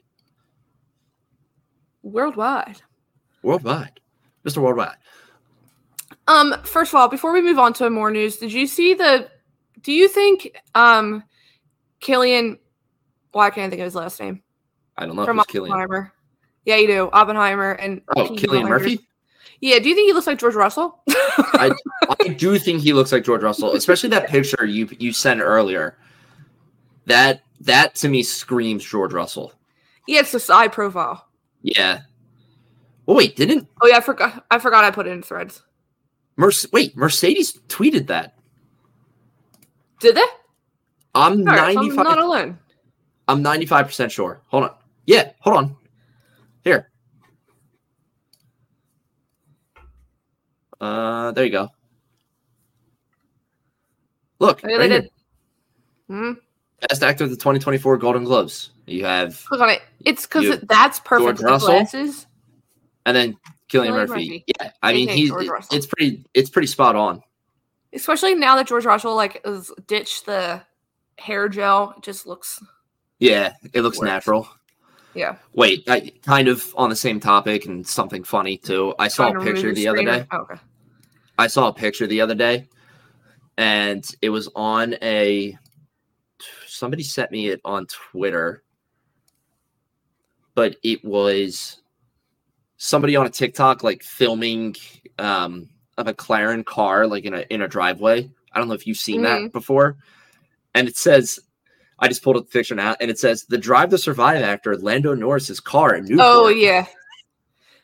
Worldwide. 2.05 2.83
Worldwide, 3.43 3.99
Mr. 4.45 4.59
Worldwide. 4.59 4.97
Um, 6.29 6.55
first 6.63 6.93
of 6.93 6.97
all, 6.97 7.09
before 7.09 7.33
we 7.33 7.43
move 7.43 7.59
on 7.59 7.73
to 7.75 7.91
more 7.91 8.11
news, 8.11 8.37
did 8.37 8.53
you 8.53 8.67
see 8.67 8.95
the 8.95 9.29
do 9.83 9.93
you 9.93 10.09
think 10.09 10.57
um 10.75 11.25
Cillian 12.01 12.59
well, 13.33 13.45
I 13.45 13.51
can't 13.51 13.67
I 13.67 13.71
think 13.71 13.81
of 13.81 13.87
his 13.87 13.95
last 13.95 14.21
name. 14.21 14.43
I 14.97 15.07
don't 15.07 15.17
know 15.17 15.25
from 15.25 15.39
if 15.41 15.45
it's 15.47 15.53
Cillian. 15.55 15.71
Oppenheimer. 15.71 16.13
Yeah, 16.65 16.77
you 16.77 16.87
do. 16.87 17.11
Oppenheimer 17.13 17.73
and 17.73 18.01
Oh, 18.17 18.29
Cillian 18.29 18.69
Murphy. 18.69 19.01
Yeah, 19.61 19.79
do 19.79 19.89
you 19.89 19.95
think 19.95 20.07
he 20.09 20.13
looks 20.13 20.27
like 20.27 20.39
George 20.39 20.55
Russell? 20.55 21.03
I 21.09 21.73
do 22.37 22.59
think 22.59 22.81
he 22.83 22.93
looks 22.93 23.13
like 23.13 23.25
George 23.25 23.43
Russell, 23.43 23.73
especially 23.73 24.11
that 24.11 24.29
picture 24.29 24.65
you 24.65 24.89
you 24.99 25.13
sent 25.13 25.41
earlier. 25.41 25.97
That 27.07 27.43
that 27.61 27.95
to 27.97 28.09
me 28.09 28.23
screams 28.23 28.85
George 28.85 29.13
Russell. 29.13 29.53
yeah, 30.07 30.21
it's 30.21 30.33
the 30.33 30.41
side 30.41 30.73
profile. 30.73 31.27
Yeah. 31.65 32.03
Well, 33.07 33.17
wait, 33.17 33.37
didn't 33.37 33.67
Oh 33.81 33.87
yeah, 33.87 33.97
I 33.97 34.01
forgot 34.01 34.45
I 34.51 34.59
forgot 34.59 34.85
I 34.85 34.91
put 34.91 35.07
it 35.07 35.11
in 35.11 35.23
threads. 35.23 35.63
Merce- 36.37 36.71
wait 36.73 36.95
Mercedes 36.95 37.59
tweeted 37.69 38.07
that? 38.09 38.37
Did 39.99 40.17
they? 40.17 40.25
I'm 41.15 41.43
right, 41.45 41.75
95. 41.75 42.05
not 42.05 42.19
alone. 42.19 42.59
I'm 43.29 43.43
95 43.43 43.87
percent 43.87 44.13
sure. 44.13 44.43
Hold 44.49 44.65
on. 44.65 44.75
Yeah, 45.07 45.33
hold 45.41 45.57
on. 45.57 45.77
Here. 46.65 46.91
Uh, 50.81 51.33
there 51.33 51.45
you 51.47 51.51
go. 51.51 51.69
Look, 54.39 54.61
Oh, 54.65 54.69
yeah, 54.69 54.77
right 54.77 54.89
they 54.89 55.01
did. 55.01 55.11
Hmm. 56.09 56.33
best 56.91 57.03
actor 57.03 57.25
of 57.25 57.31
the 57.31 57.37
2024 57.37 57.97
Golden 57.97 58.25
Globes. 58.25 58.71
You 58.87 59.05
have, 59.05 59.43
Click 59.47 59.61
on 59.61 59.71
it. 59.71 59.83
It's 60.05 60.27
because 60.27 60.61
that's 60.69 61.01
perfect. 61.01 61.41
George 61.41 61.51
Russell? 61.51 61.69
glasses. 61.69 62.27
and 63.07 63.17
then 63.17 63.37
Killian 63.69 63.95
Cillian 63.95 64.09
Murphy. 64.09 64.13
Murphy. 64.29 64.45
Yeah, 64.61 64.71
I 64.83 64.93
mean 64.93 65.09
he's 65.09 65.31
it- 65.31 65.51
it's 65.73 65.87
pretty 65.87 66.25
it's 66.35 66.51
pretty 66.51 66.67
spot 66.67 66.95
on. 66.97 67.23
Especially 67.93 68.35
now 68.35 68.57
that 68.57 68.67
George 68.67 68.85
Russell 68.85 69.15
like 69.15 69.41
has 69.47 69.71
ditched 69.87 70.27
the 70.27 70.61
hair 71.19 71.49
gel. 71.49 71.95
It 71.97 72.03
just 72.03 72.27
looks 72.27 72.63
Yeah, 73.21 73.55
it 73.73 73.81
looks 73.83 73.99
Works. 73.99 74.07
natural. 74.07 74.49
yeah. 75.15 75.37
Wait, 75.55 75.85
I, 75.89 76.11
kind 76.27 76.49
of 76.49 76.75
on 76.77 76.91
the 76.91 76.97
same 76.97 77.21
topic 77.21 77.67
and 77.67 77.87
something 77.87 78.25
funny 78.25 78.59
too. 78.59 78.95
I 78.99 79.09
saw 79.09 79.29
a 79.31 79.41
picture 79.41 79.69
the 79.69 79.75
the 79.75 79.89
other 79.89 80.05
day. 80.05 80.27
Oh, 80.33 80.39
okay. 80.41 80.57
I 81.39 81.47
saw 81.47 81.69
a 81.69 81.73
picture 81.73 82.07
the 82.07 82.21
other 82.21 82.35
day, 82.35 82.69
and 83.57 84.05
it 84.21 84.31
was 84.31 84.49
on 84.57 84.95
a. 85.01 85.57
Somebody 86.67 87.05
sent 87.05 87.31
me 87.31 87.49
it 87.49 87.61
on 87.65 87.87
Twitter, 87.87 88.64
but 90.55 90.77
it 90.83 91.05
was 91.05 91.81
somebody 92.77 93.17
on 93.17 93.27
a 93.27 93.31
TikTok 93.31 93.83
like 93.83 94.03
filming 94.03 94.77
um, 95.19 95.69
a 95.99 96.05
McLaren 96.05 96.65
car 96.65 97.07
like 97.07 97.25
in 97.25 97.35
a 97.35 97.41
in 97.51 97.63
a 97.63 97.69
driveway. 97.69 98.31
I 98.53 98.59
don't 98.59 98.69
know 98.69 98.75
if 98.75 98.87
you've 98.87 98.97
seen 98.97 99.23
that 99.23 99.53
before, 99.53 99.97
and 100.75 100.89
it 100.89 100.97
says. 100.97 101.41
I 101.97 102.09
just 102.09 102.25
pulled 102.25 102.37
up 102.37 102.47
the 102.47 102.51
picture 102.51 102.75
now, 102.75 102.97
and 103.01 103.09
it 103.09 103.21
says 103.21 103.45
the 103.45 103.57
Drive 103.57 103.91
to 103.91 103.99
Survive 103.99 104.43
actor 104.43 104.77
Lando 104.77 105.15
Norris's 105.15 105.61
car 105.61 105.95
in 105.95 106.05
Newport. 106.05 106.27
Oh 106.29 106.49
yeah. 106.49 106.87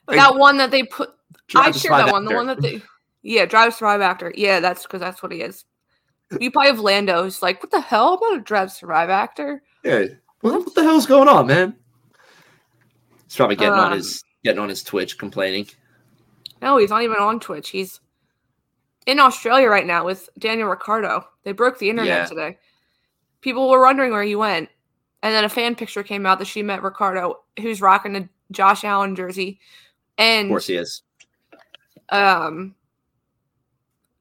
Like, 0.09 0.19
that 0.19 0.35
one 0.35 0.57
that 0.57 0.73
they 0.73 0.83
put 0.83 1.11
Drive 1.47 1.69
I 1.69 1.71
shared 1.71 1.93
that 1.93 2.07
Survive 2.09 2.13
one. 2.13 2.25
The 2.25 2.35
one 2.35 2.49
that 2.49 2.61
they 2.61 2.83
Yeah, 3.23 3.47
Drive 3.47 3.71
to 3.71 3.77
Survive 3.77 4.01
actor. 4.01 4.33
Yeah, 4.37 4.59
that's 4.59 4.83
because 4.83 5.01
that's 5.01 5.23
what 5.23 5.31
he 5.31 5.43
is. 5.43 5.65
You 6.41 6.51
probably 6.51 6.71
have 6.71 6.81
Lando 6.81 7.23
who's 7.23 7.41
like, 7.41 7.63
what 7.63 7.71
the 7.71 7.81
hell? 7.81 8.19
I'm 8.21 8.33
not 8.33 8.41
a 8.41 8.43
Drive 8.43 8.71
to 8.71 8.75
Survive 8.75 9.11
actor. 9.11 9.63
Yeah. 9.85 10.07
What, 10.41 10.55
what 10.55 10.75
the 10.75 10.83
hell's 10.83 11.07
going 11.07 11.29
on, 11.29 11.47
man? 11.47 11.77
He's 13.31 13.37
probably 13.37 13.55
getting 13.55 13.75
on 13.79 13.93
Um, 13.93 13.99
his 13.99 14.25
getting 14.43 14.59
on 14.59 14.69
his 14.69 14.83
Twitch 14.83 15.17
complaining. 15.17 15.69
No, 16.61 16.79
he's 16.79 16.91
not 16.91 17.03
even 17.03 17.19
on 17.19 17.39
Twitch. 17.39 17.69
He's 17.69 18.01
in 19.07 19.21
Australia 19.21 19.69
right 19.69 19.87
now 19.87 20.05
with 20.05 20.29
Daniel 20.37 20.69
Ricciardo. 20.69 21.29
They 21.45 21.53
broke 21.53 21.79
the 21.79 21.91
internet 21.91 22.09
Yeah. 22.23 22.27
today. 22.27 22.59
People 23.41 23.71
were 23.71 23.81
wondering 23.83 24.11
where 24.11 24.25
he 24.25 24.35
went. 24.35 24.69
And 25.23 25.33
then 25.33 25.45
a 25.45 25.49
fan 25.49 25.77
picture 25.77 26.03
came 26.03 26.27
out 26.27 26.41
that 26.41 26.47
she 26.47 26.65
met 26.65 26.83
Ricciardo, 26.83 27.45
who's 27.61 27.81
rocking 27.81 28.17
a 28.17 28.29
Josh 28.51 28.83
Allen 28.83 29.15
jersey. 29.15 29.61
And 30.19 30.47
Of 30.49 30.51
course 30.51 30.67
he 30.67 30.75
is. 30.75 31.03
um 32.09 32.75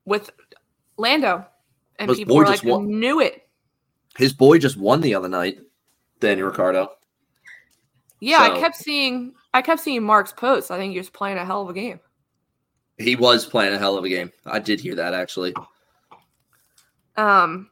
with 0.05 0.29
Lando. 0.97 1.47
And 1.97 2.09
Was 2.09 2.19
people 2.19 2.35
were 2.35 2.45
just 2.45 2.63
like, 2.63 2.73
wa- 2.73 2.79
knew 2.81 3.19
it. 3.21 3.49
His 4.19 4.33
boy 4.33 4.59
just 4.59 4.77
won 4.77 5.01
the 5.01 5.15
other 5.15 5.29
night, 5.29 5.57
Daniel 6.19 6.49
Ricciardo. 6.49 6.91
Yeah, 8.19 8.45
So- 8.47 8.55
I 8.55 8.59
kept 8.59 8.75
seeing 8.75 9.33
I 9.53 9.61
kept 9.61 9.81
seeing 9.81 10.03
Mark's 10.03 10.31
posts. 10.33 10.71
I 10.71 10.77
think 10.77 10.91
he 10.93 10.97
was 10.99 11.09
playing 11.09 11.37
a 11.37 11.45
hell 11.45 11.61
of 11.63 11.69
a 11.69 11.73
game. 11.73 11.99
He 12.97 13.15
was 13.15 13.45
playing 13.45 13.73
a 13.73 13.77
hell 13.79 13.97
of 13.97 14.03
a 14.03 14.09
game. 14.09 14.31
I 14.45 14.59
did 14.59 14.79
hear 14.79 14.95
that 14.95 15.13
actually. 15.13 15.53
Um 17.17 17.69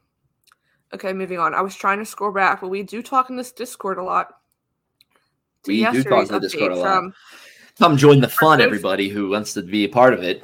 okay, 0.93 1.13
moving 1.13 1.39
on. 1.39 1.53
I 1.53 1.61
was 1.61 1.75
trying 1.75 1.99
to 1.99 2.05
scroll 2.05 2.31
back, 2.31 2.61
but 2.61 2.69
we 2.69 2.83
do 2.83 3.01
talk 3.01 3.29
in 3.29 3.35
this 3.35 3.51
Discord 3.51 3.97
a 3.97 4.03
lot. 4.03 4.33
We 5.65 5.85
do 5.91 6.03
talk 6.03 6.27
in 6.27 6.33
the 6.33 6.39
Discord 6.39 6.71
a 6.71 6.75
lot. 6.75 6.95
from- 6.95 7.13
Come 7.77 7.95
join 7.97 8.21
the 8.21 8.27
fun, 8.29 8.59
everybody 8.59 9.07
who 9.07 9.29
wants 9.29 9.53
to 9.53 9.61
be 9.61 9.83
a 9.83 9.87
part 9.89 10.11
of 10.15 10.23
it. 10.23 10.43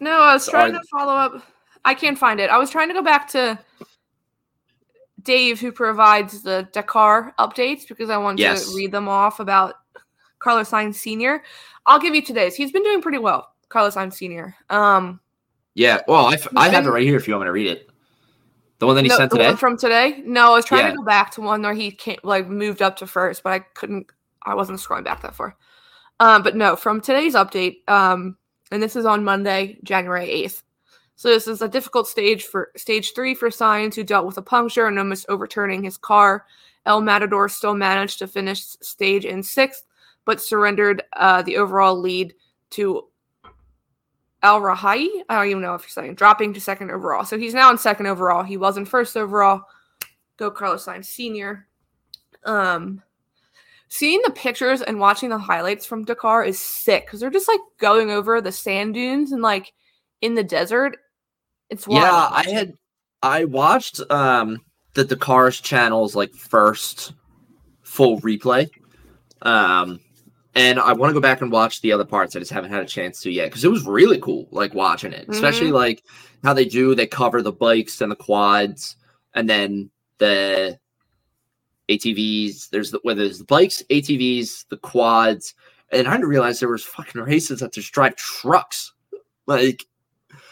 No, 0.00 0.10
I 0.18 0.34
was 0.34 0.46
trying 0.46 0.74
to 0.74 0.82
follow 0.92 1.14
up. 1.14 1.42
I 1.82 1.94
can't 1.94 2.18
find 2.18 2.40
it. 2.40 2.50
I 2.50 2.58
was 2.58 2.68
trying 2.68 2.88
to 2.88 2.94
go 2.94 3.00
back 3.02 3.26
to 3.28 3.58
Dave, 5.26 5.60
who 5.60 5.70
provides 5.72 6.42
the 6.42 6.66
Dakar 6.72 7.34
updates, 7.38 7.86
because 7.86 8.08
I 8.08 8.16
wanted 8.16 8.40
Yes. 8.40 8.70
to 8.70 8.74
read 8.76 8.92
them 8.92 9.08
off 9.08 9.40
about 9.40 9.74
Carlos 10.38 10.70
Sainz 10.70 10.94
Sr. 10.94 11.42
I'll 11.84 11.98
give 11.98 12.14
you 12.14 12.22
today's. 12.22 12.54
He's 12.54 12.72
been 12.72 12.82
doing 12.82 13.02
pretty 13.02 13.18
well, 13.18 13.52
Carlos 13.68 13.94
Sainz 13.96 14.14
Sr. 14.14 14.54
Um, 14.70 15.20
Yeah, 15.74 16.00
well, 16.08 16.26
I, 16.26 16.34
f- 16.34 16.48
I 16.56 16.70
have 16.70 16.86
it 16.86 16.90
right 16.90 17.02
here 17.02 17.16
if 17.16 17.28
you 17.28 17.34
want 17.34 17.42
me 17.42 17.48
to 17.48 17.52
read 17.52 17.66
it. 17.66 17.90
The 18.78 18.86
one 18.86 18.94
that 18.96 19.02
he 19.04 19.08
no, 19.08 19.16
sent 19.16 19.30
the 19.30 19.36
today. 19.38 19.48
one 19.48 19.56
from 19.56 19.76
today. 19.76 20.22
No, 20.24 20.52
I 20.52 20.56
was 20.56 20.64
trying 20.64 20.84
Yeah. 20.86 20.90
to 20.92 20.96
go 20.98 21.02
back 21.04 21.30
to 21.32 21.40
one 21.42 21.62
where 21.62 21.74
he 21.74 21.90
came, 21.90 22.18
like 22.22 22.46
moved 22.48 22.80
up 22.82 22.96
to 22.98 23.06
first, 23.06 23.42
but 23.42 23.52
I 23.52 23.58
couldn't. 23.60 24.06
I 24.42 24.54
wasn't 24.54 24.78
scrolling 24.80 25.04
back 25.04 25.22
that 25.22 25.34
far. 25.34 25.56
Um, 26.20 26.42
but 26.42 26.54
no, 26.56 26.76
from 26.76 27.00
today's 27.00 27.34
update, 27.34 27.88
um, 27.88 28.36
and 28.70 28.82
this 28.82 28.94
is 28.96 29.04
on 29.06 29.24
Monday, 29.24 29.78
January 29.82 30.28
eighth. 30.30 30.62
So 31.16 31.28
this 31.28 31.48
is 31.48 31.62
a 31.62 31.68
difficult 31.68 32.06
stage 32.06 32.44
for 32.44 32.70
stage 32.76 33.14
three 33.14 33.34
for 33.34 33.48
Sainz, 33.48 33.94
who 33.94 34.04
dealt 34.04 34.26
with 34.26 34.36
a 34.36 34.42
puncture 34.42 34.86
and 34.86 34.98
almost 34.98 35.26
overturning 35.28 35.82
his 35.82 35.96
car. 35.96 36.44
El 36.84 37.00
Matador 37.00 37.48
still 37.48 37.74
managed 37.74 38.18
to 38.18 38.28
finish 38.28 38.62
stage 38.62 39.24
in 39.24 39.42
sixth, 39.42 39.84
but 40.24 40.40
surrendered 40.40 41.02
uh, 41.14 41.42
the 41.42 41.56
overall 41.56 41.98
lead 41.98 42.34
to 42.70 43.06
Al-Rajhi. 44.42 45.08
I 45.28 45.36
don't 45.36 45.48
even 45.48 45.62
know 45.62 45.74
if 45.74 45.82
you're 45.82 45.88
saying 45.88 46.14
dropping 46.14 46.52
to 46.54 46.60
second 46.60 46.90
overall. 46.90 47.24
So 47.24 47.38
he's 47.38 47.54
now 47.54 47.70
in 47.70 47.78
second 47.78 48.06
overall. 48.06 48.42
He 48.42 48.56
was 48.56 48.76
in 48.76 48.84
first 48.84 49.16
overall. 49.16 49.62
Go 50.36 50.50
Carlos 50.50 50.84
Sainz 50.84 51.06
Senior. 51.06 51.66
Um, 52.44 53.02
seeing 53.88 54.20
the 54.22 54.30
pictures 54.32 54.82
and 54.82 55.00
watching 55.00 55.30
the 55.30 55.38
highlights 55.38 55.86
from 55.86 56.04
Dakar 56.04 56.44
is 56.44 56.60
sick 56.60 57.06
because 57.06 57.20
they're 57.20 57.30
just 57.30 57.48
like 57.48 57.60
going 57.78 58.10
over 58.10 58.40
the 58.40 58.52
sand 58.52 58.94
dunes 58.94 59.32
and 59.32 59.42
like 59.42 59.72
in 60.20 60.34
the 60.34 60.44
desert. 60.44 60.98
It's 61.70 61.86
wild. 61.86 62.02
Yeah, 62.02 62.28
I 62.32 62.50
had 62.50 62.74
I 63.22 63.44
watched 63.44 64.00
um 64.10 64.60
the 64.94 65.04
Dakar's 65.04 65.60
channel's 65.60 66.14
like 66.14 66.32
first 66.34 67.12
full 67.82 68.20
replay. 68.20 68.68
Um 69.42 70.00
and 70.56 70.80
I 70.80 70.94
want 70.94 71.10
to 71.10 71.14
go 71.14 71.20
back 71.20 71.42
and 71.42 71.52
watch 71.52 71.82
the 71.82 71.92
other 71.92 72.06
parts. 72.06 72.34
I 72.34 72.38
just 72.38 72.50
haven't 72.50 72.70
had 72.70 72.82
a 72.82 72.86
chance 72.86 73.20
to 73.20 73.30
yet 73.30 73.50
because 73.50 73.62
it 73.62 73.70
was 73.70 73.84
really 73.84 74.18
cool, 74.18 74.48
like 74.50 74.72
watching 74.72 75.12
it, 75.12 75.28
especially 75.28 75.70
like 75.70 76.02
how 76.42 76.54
they 76.54 76.64
do. 76.64 76.94
They 76.94 77.06
cover 77.06 77.42
the 77.42 77.52
bikes 77.52 78.00
and 78.00 78.10
the 78.10 78.16
quads, 78.16 78.96
and 79.34 79.50
then 79.50 79.90
the 80.16 80.78
ATVs. 81.90 82.70
There's 82.70 82.90
the 82.90 83.00
whether 83.02 83.22
there's 83.22 83.38
the 83.38 83.44
bikes, 83.44 83.82
ATVs, 83.90 84.66
the 84.70 84.78
quads, 84.78 85.52
and 85.92 86.08
I 86.08 86.12
didn't 86.12 86.30
realize 86.30 86.58
there 86.58 86.70
was 86.70 86.84
fucking 86.84 87.20
races 87.20 87.60
that 87.60 87.74
just 87.74 87.92
drive 87.92 88.16
trucks. 88.16 88.94
Like 89.46 89.84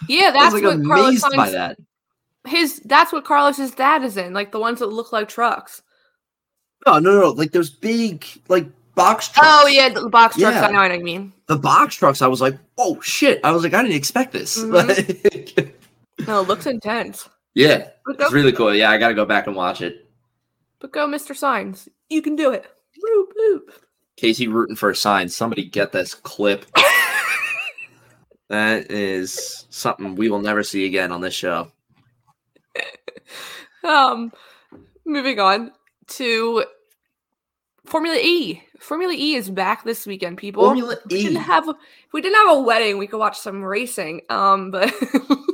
yeah, 0.08 0.30
that's 0.30 0.54
like 0.54 0.62
what 0.64 0.84
Carlos 0.84 1.22
amazed 1.22 1.36
by 1.36 1.50
that. 1.50 1.78
his 2.46 2.80
that's 2.84 3.12
what 3.12 3.24
Carlos's 3.24 3.70
dad 3.72 4.02
is 4.04 4.16
in, 4.16 4.32
like 4.34 4.52
the 4.52 4.60
ones 4.60 4.78
that 4.80 4.86
look 4.86 5.12
like 5.12 5.28
trucks. 5.28 5.82
No, 6.86 6.98
no, 6.98 7.20
no. 7.20 7.30
Like 7.30 7.52
those 7.52 7.70
big, 7.70 8.24
like 8.48 8.66
box 8.94 9.28
trucks. 9.28 9.48
Oh 9.50 9.66
yeah, 9.66 9.88
the 9.88 10.08
box 10.08 10.36
trucks. 10.36 10.54
Yeah. 10.56 10.66
I 10.66 10.70
know 10.70 10.80
what 10.80 10.92
I 10.92 10.98
mean. 10.98 11.32
the 11.46 11.56
box 11.56 11.94
trucks. 11.96 12.20
I 12.22 12.26
was 12.26 12.40
like, 12.42 12.58
oh 12.78 13.00
shit. 13.00 13.40
I 13.42 13.52
was 13.52 13.62
like, 13.62 13.72
I 13.74 13.82
didn't 13.82 13.96
expect 13.96 14.32
this. 14.32 14.58
Mhm. 14.58 15.54
Like, 15.56 16.28
No, 16.28 16.42
it 16.42 16.48
looks 16.48 16.66
intense. 16.66 17.28
yeah, 17.54 17.88
But 18.06 18.18
go, 18.18 18.24
it's 18.24 18.32
really 18.34 18.52
cool. 18.52 18.74
Yeah, 18.74 18.90
I 18.90 18.98
got 18.98 19.08
to 19.08 19.14
go 19.14 19.24
back 19.24 19.46
and 19.46 19.56
watch 19.56 19.80
it. 19.82 20.06
but 20.78 20.92
go, 20.92 21.08
Mr. 21.08 21.30
Sainz. 21.32 21.88
You 22.10 22.20
can 22.22 22.36
do 22.36 22.52
it. 22.52 22.66
Boop, 23.02 23.24
boop. 23.36 23.60
Casey 24.16 24.46
rooting 24.46 24.76
for 24.76 24.90
a 24.90 24.92
Sainz. 24.92 25.30
Somebody 25.32 25.64
get 25.64 25.90
this 25.92 26.14
clip. 26.14 26.66
that 28.48 28.90
is 28.90 29.66
something 29.70 30.14
we 30.14 30.28
will 30.28 30.40
never 30.40 30.62
see 30.62 30.86
again 30.86 31.12
on 31.12 31.20
this 31.20 31.34
show. 31.34 31.70
Um, 33.84 34.32
moving 35.04 35.38
on 35.38 35.70
to 36.08 36.64
Formula 37.84 38.18
E. 38.20 38.62
Formula 38.80 39.12
E 39.14 39.34
is 39.34 39.50
back 39.50 39.84
this 39.84 40.06
weekend, 40.06 40.38
people. 40.38 40.64
Formula 40.64 40.96
We 41.10 41.16
E. 41.16 41.22
didn't 41.24 41.42
have 41.42 41.68
if 41.68 42.12
we 42.12 42.22
didn't 42.22 42.36
have 42.46 42.56
a 42.56 42.60
wedding, 42.60 42.98
we 42.98 43.06
could 43.06 43.18
watch 43.18 43.38
some 43.38 43.62
racing. 43.62 44.22
Um, 44.30 44.70
but 44.70 44.92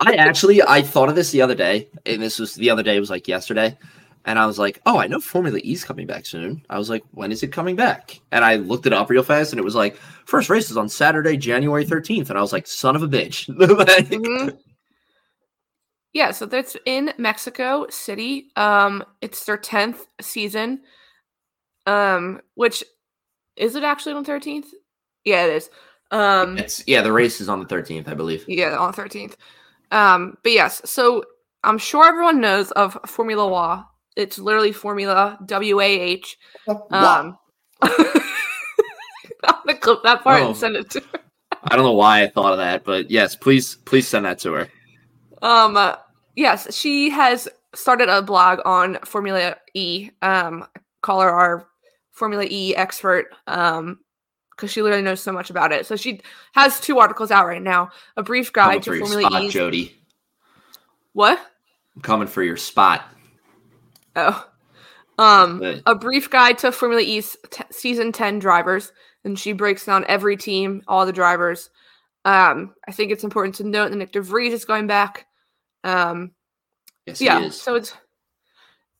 I 0.02 0.14
actually 0.14 0.62
I 0.62 0.82
thought 0.82 1.08
of 1.08 1.16
this 1.16 1.32
the 1.32 1.42
other 1.42 1.54
day, 1.54 1.88
and 2.06 2.22
this 2.22 2.38
was 2.38 2.54
the 2.54 2.70
other 2.70 2.82
day. 2.82 2.96
It 2.96 3.00
was 3.00 3.10
like 3.10 3.26
yesterday, 3.26 3.76
and 4.24 4.38
I 4.38 4.46
was 4.46 4.58
like, 4.58 4.80
"Oh, 4.86 4.98
I 4.98 5.06
know 5.06 5.20
Formula 5.20 5.58
E's 5.62 5.84
coming 5.84 6.06
back 6.06 6.26
soon." 6.26 6.64
I 6.70 6.78
was 6.78 6.90
like, 6.90 7.02
"When 7.12 7.32
is 7.32 7.42
it 7.42 7.52
coming 7.52 7.76
back?" 7.76 8.20
And 8.32 8.44
I 8.44 8.56
looked 8.56 8.86
it 8.86 8.92
up 8.92 9.10
real 9.10 9.22
fast, 9.22 9.52
and 9.52 9.60
it 9.60 9.64
was 9.64 9.74
like, 9.74 9.96
first 10.26 10.50
race 10.50 10.70
is 10.70 10.76
on 10.76 10.88
Saturday, 10.88 11.36
January 11.36 11.84
thirteenth." 11.86 12.28
And 12.30 12.38
I 12.38 12.42
was 12.42 12.52
like, 12.52 12.66
"Son 12.66 12.96
of 12.96 13.02
a 13.02 13.08
bitch!" 13.08 13.48
Mhm. 14.10 14.58
yeah, 16.12 16.30
so 16.32 16.46
that's 16.46 16.76
in 16.86 17.12
Mexico 17.18 17.86
City. 17.90 18.50
Um, 18.56 19.04
it's 19.20 19.44
their 19.44 19.56
tenth 19.58 20.06
season. 20.20 20.80
Um, 21.86 22.40
which 22.54 22.84
is 23.56 23.74
it 23.76 23.84
actually 23.84 24.14
on 24.14 24.24
thirteenth? 24.24 24.66
Yeah, 25.24 25.46
it 25.46 25.52
is. 25.54 25.70
Um, 26.10 26.58
It's 26.58 26.82
yeah, 26.86 27.02
the 27.02 27.12
race 27.12 27.40
is 27.40 27.48
on 27.48 27.60
the 27.60 27.66
thirteenth, 27.66 28.08
I 28.08 28.14
believe. 28.14 28.44
Yeah, 28.48 28.76
on 28.76 28.92
thirteenth. 28.92 29.36
Um, 29.92 30.36
but 30.42 30.52
yes, 30.52 30.82
so 30.84 31.24
I'm 31.62 31.78
sure 31.78 32.06
everyone 32.06 32.40
knows 32.40 32.70
of 32.72 32.98
Formula 33.06 33.46
WA. 33.46 33.84
It's 34.16 34.38
literally 34.38 34.72
Formula 34.72 35.38
W 35.46 35.80
A 35.80 35.84
H. 35.84 36.38
Um, 36.68 37.38
I'm 37.82 39.62
gonna 39.66 39.78
clip 39.78 40.02
that 40.02 40.22
part 40.22 40.42
Oh. 40.42 40.48
and 40.48 40.56
send 40.56 40.76
it 40.76 40.90
to 40.90 41.00
her. 41.00 41.20
I 41.64 41.76
don't 41.76 41.84
know 41.84 41.92
why 41.92 42.22
I 42.22 42.28
thought 42.28 42.52
of 42.52 42.58
that, 42.58 42.84
but 42.84 43.10
yes, 43.10 43.36
please, 43.36 43.76
please 43.76 44.08
send 44.08 44.24
that 44.24 44.38
to 44.40 44.52
her. 44.52 44.68
Um, 45.42 45.76
uh, 45.76 45.96
yes, 46.34 46.74
she 46.74 47.10
has 47.10 47.48
started 47.74 48.08
a 48.08 48.22
blog 48.22 48.60
on 48.64 48.98
Formula 49.04 49.56
E. 49.74 50.10
Um, 50.22 50.66
call 51.02 51.20
her 51.20 51.30
our 51.30 51.66
Formula 52.12 52.46
E 52.48 52.74
expert. 52.76 53.26
Um, 53.46 53.98
because 54.56 54.70
she 54.72 54.82
literally 54.82 55.02
knows 55.02 55.22
so 55.22 55.32
much 55.32 55.48
about 55.48 55.72
it. 55.72 55.86
So 55.86 55.96
she 55.96 56.20
has 56.52 56.80
two 56.80 56.98
articles 56.98 57.30
out 57.30 57.46
right 57.46 57.62
now. 57.62 57.88
A 58.18 58.22
brief 58.22 58.52
guide 58.52 58.84
for 58.84 58.90
to 58.92 58.98
your 58.98 59.06
Formula 59.06 59.30
spot, 59.30 59.42
E. 59.44 59.48
Jody. 59.48 59.96
What? 61.14 61.40
I'm 61.96 62.02
coming 62.02 62.28
for 62.28 62.42
your 62.42 62.58
spot. 62.58 63.04
Oh. 64.16 64.46
Um, 65.18 65.82
a 65.84 65.94
brief 65.94 66.30
guide 66.30 66.58
to 66.58 66.72
Formula 66.72 67.02
E's 67.02 67.36
t- 67.50 67.62
season 67.70 68.10
10 68.10 68.38
drivers, 68.38 68.90
and 69.24 69.38
she 69.38 69.52
breaks 69.52 69.84
down 69.84 70.04
every 70.08 70.36
team, 70.36 70.82
all 70.88 71.04
the 71.04 71.12
drivers. 71.12 71.68
Um, 72.24 72.74
I 72.88 72.92
think 72.92 73.12
it's 73.12 73.24
important 73.24 73.56
to 73.56 73.64
note 73.64 73.90
that 73.90 73.98
Nyck 73.98 74.12
de 74.12 74.22
Vries 74.22 74.52
is 74.54 74.64
going 74.64 74.86
back. 74.86 75.26
Um, 75.84 76.32
Yes, 77.06 77.20
yeah, 77.20 77.40
he 77.40 77.46
is. 77.46 77.60
so 77.60 77.74
it's 77.74 77.94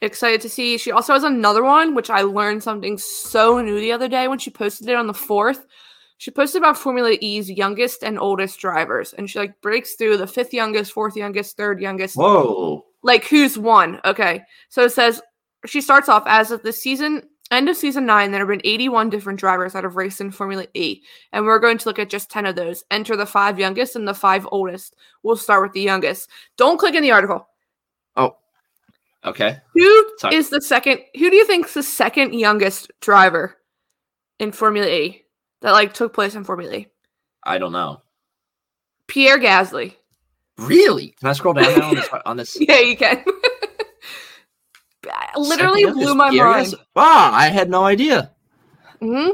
excited 0.03 0.41
to 0.43 0.49
see. 0.49 0.79
She 0.79 0.91
also 0.91 1.13
has 1.13 1.25
another 1.25 1.63
one, 1.63 1.95
which 1.95 2.11
I 2.11 2.23
learned 2.23 2.63
something 2.63 2.99
so 2.99 3.61
new 3.61 3.79
the 3.79 3.93
other 3.93 4.09
day 4.09 4.27
when 4.29 4.39
she 4.39 4.51
posted 4.51 4.89
it 4.89 4.97
on 4.97 5.07
the 5.07 5.13
4th. 5.13 5.65
She 6.19 6.31
posted 6.31 6.61
about 6.61 6.77
Formula 6.77 7.17
E's 7.21 7.51
youngest 7.51 8.03
and 8.03 8.19
oldest 8.19 8.59
drivers, 8.59 9.15
and 9.15 9.29
she 9.29 9.39
like 9.39 9.59
breaks 9.63 9.95
through 9.95 10.19
the 10.19 10.27
fifth 10.27 10.53
youngest, 10.53 10.93
fourth 10.93 11.17
youngest, 11.17 11.57
third 11.57 11.81
youngest, 11.81 12.17
Whoa. 12.17 12.85
Like 13.03 13.25
who's 13.27 13.59
won. 13.59 14.01
Okay. 14.05 14.43
So 14.69 14.85
it 14.85 14.93
says 14.93 15.21
she 15.67 15.81
starts 15.81 16.09
off 16.09 16.25
as 16.27 16.51
of 16.51 16.63
the 16.63 16.73
season 16.73 17.23
end 17.51 17.69
of 17.69 17.77
season 17.77 18.07
nine, 18.07 18.31
there 18.31 18.41
have 18.41 18.49
been 18.49 18.61
81 18.65 19.11
different 19.11 19.41
drivers 19.41 19.73
that 19.73 19.85
have 19.85 19.97
raced 19.97 20.21
in 20.21 20.31
Formula 20.31 20.67
E. 20.75 21.03
And 21.33 21.45
we're 21.45 21.59
going 21.59 21.79
to 21.79 21.89
look 21.89 21.99
at 21.99 22.11
just 22.11 22.31
10 22.31 22.47
of 22.47 22.57
those. 22.57 22.85
Enter 22.91 23.17
the 23.17 23.27
five 23.27 23.59
youngest 23.59 23.97
and 23.97 24.07
the 24.07 24.15
five 24.15 24.47
oldest. 24.51 24.97
We'll 25.23 25.37
start 25.37 25.63
with 25.63 25.73
the 25.73 25.81
youngest. 25.81 26.31
Don't 26.57 26.79
click 26.79 26.95
in 26.95 27.03
the 27.03 27.11
article. 27.11 27.49
Oh. 28.17 28.37
Okay. 29.25 29.59
Who 29.75 29.81
is 29.83 30.21
Sorry. 30.21 30.43
the 30.43 30.61
second 30.63 31.01
who 31.15 31.29
do 31.31 31.37
you 31.37 31.47
think's 31.47 31.75
the 31.75 31.83
second 31.83 32.35
youngest 32.35 32.91
driver 33.01 33.57
in 34.39 34.53
Formula 34.53 34.87
E 34.87 35.25
that 35.61 35.73
like 35.73 35.93
took 35.93 36.15
place 36.15 36.35
in 36.35 36.45
Formula 36.45 36.73
E? 36.73 36.87
I 37.45 37.59
don't 37.59 37.73
know. 37.73 38.03
Pierre 39.09 39.39
Gasly. 39.39 39.97
Really? 40.61 41.15
Can 41.19 41.29
I 41.29 41.33
scroll 41.33 41.55
down 41.55 41.79
now 41.79 41.89
on 41.89 41.97
this? 41.97 42.09
On 42.27 42.37
this 42.37 42.61
Yeah, 42.61 42.81
you 42.81 42.97
can. 42.97 43.25
Literally 45.37 45.85
blew 45.87 46.15
my 46.15 46.31
mind. 46.31 46.75
Wow, 46.95 47.31
I 47.33 47.49
had 47.49 47.71
no 47.71 47.85
idea. 47.85 48.31
hmm 49.01 49.31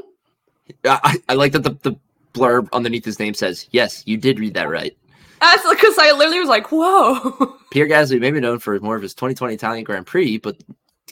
I, 0.85 1.01
I 1.03 1.17
I 1.31 1.35
like 1.35 1.53
that 1.53 1.65
the, 1.65 1.77
the 1.83 1.97
blurb 2.33 2.69
underneath 2.73 3.05
his 3.05 3.19
name 3.19 3.35
says, 3.35 3.67
"Yes, 3.73 4.03
you 4.07 4.17
did 4.17 4.39
read 4.39 4.55
that 4.55 4.69
right." 4.69 4.97
That's 5.41 5.69
because 5.69 5.99
I 5.99 6.13
literally 6.13 6.41
was 6.41 6.49
like, 6.49 6.71
"Whoa!" 6.71 7.57
Pierre 7.71 7.89
Gasly 7.89 8.21
may 8.21 8.31
be 8.31 8.41
known 8.41 8.59
for 8.59 8.79
more 8.81 8.97
of 8.97 9.03
his 9.03 9.15
2020 9.15 9.55
Italian 9.55 9.85
Grand 9.85 10.07
Prix, 10.07 10.39
but 10.39 10.57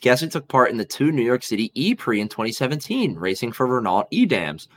Gasly 0.00 0.30
took 0.30 0.46
part 0.48 0.70
in 0.70 0.76
the 0.76 0.84
two 0.84 1.10
New 1.12 1.22
York 1.22 1.42
City 1.42 1.70
E 1.74 1.94
Prix 1.94 2.20
in 2.20 2.28
2017, 2.28 3.16
racing 3.16 3.52
for 3.52 3.66
Renault 3.66 4.06
E 4.10 4.26
Dams. 4.26 4.68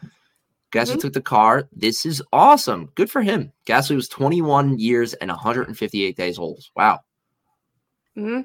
Gasly 0.72 0.96
Mhm. 0.96 1.02
took 1.02 1.14
the 1.14 1.22
car. 1.22 1.68
This 1.72 2.06
is 2.06 2.22
awesome. 2.34 2.92
Good 2.96 3.10
for 3.10 3.22
him. 3.22 3.52
Gasly 3.66 3.96
was 3.96 4.10
21 4.10 4.78
years 4.78 5.14
and 5.16 5.30
158 5.32 6.18
days 6.18 6.38
old. 6.38 6.64
Wow. 6.76 7.00
hmm 8.16 8.42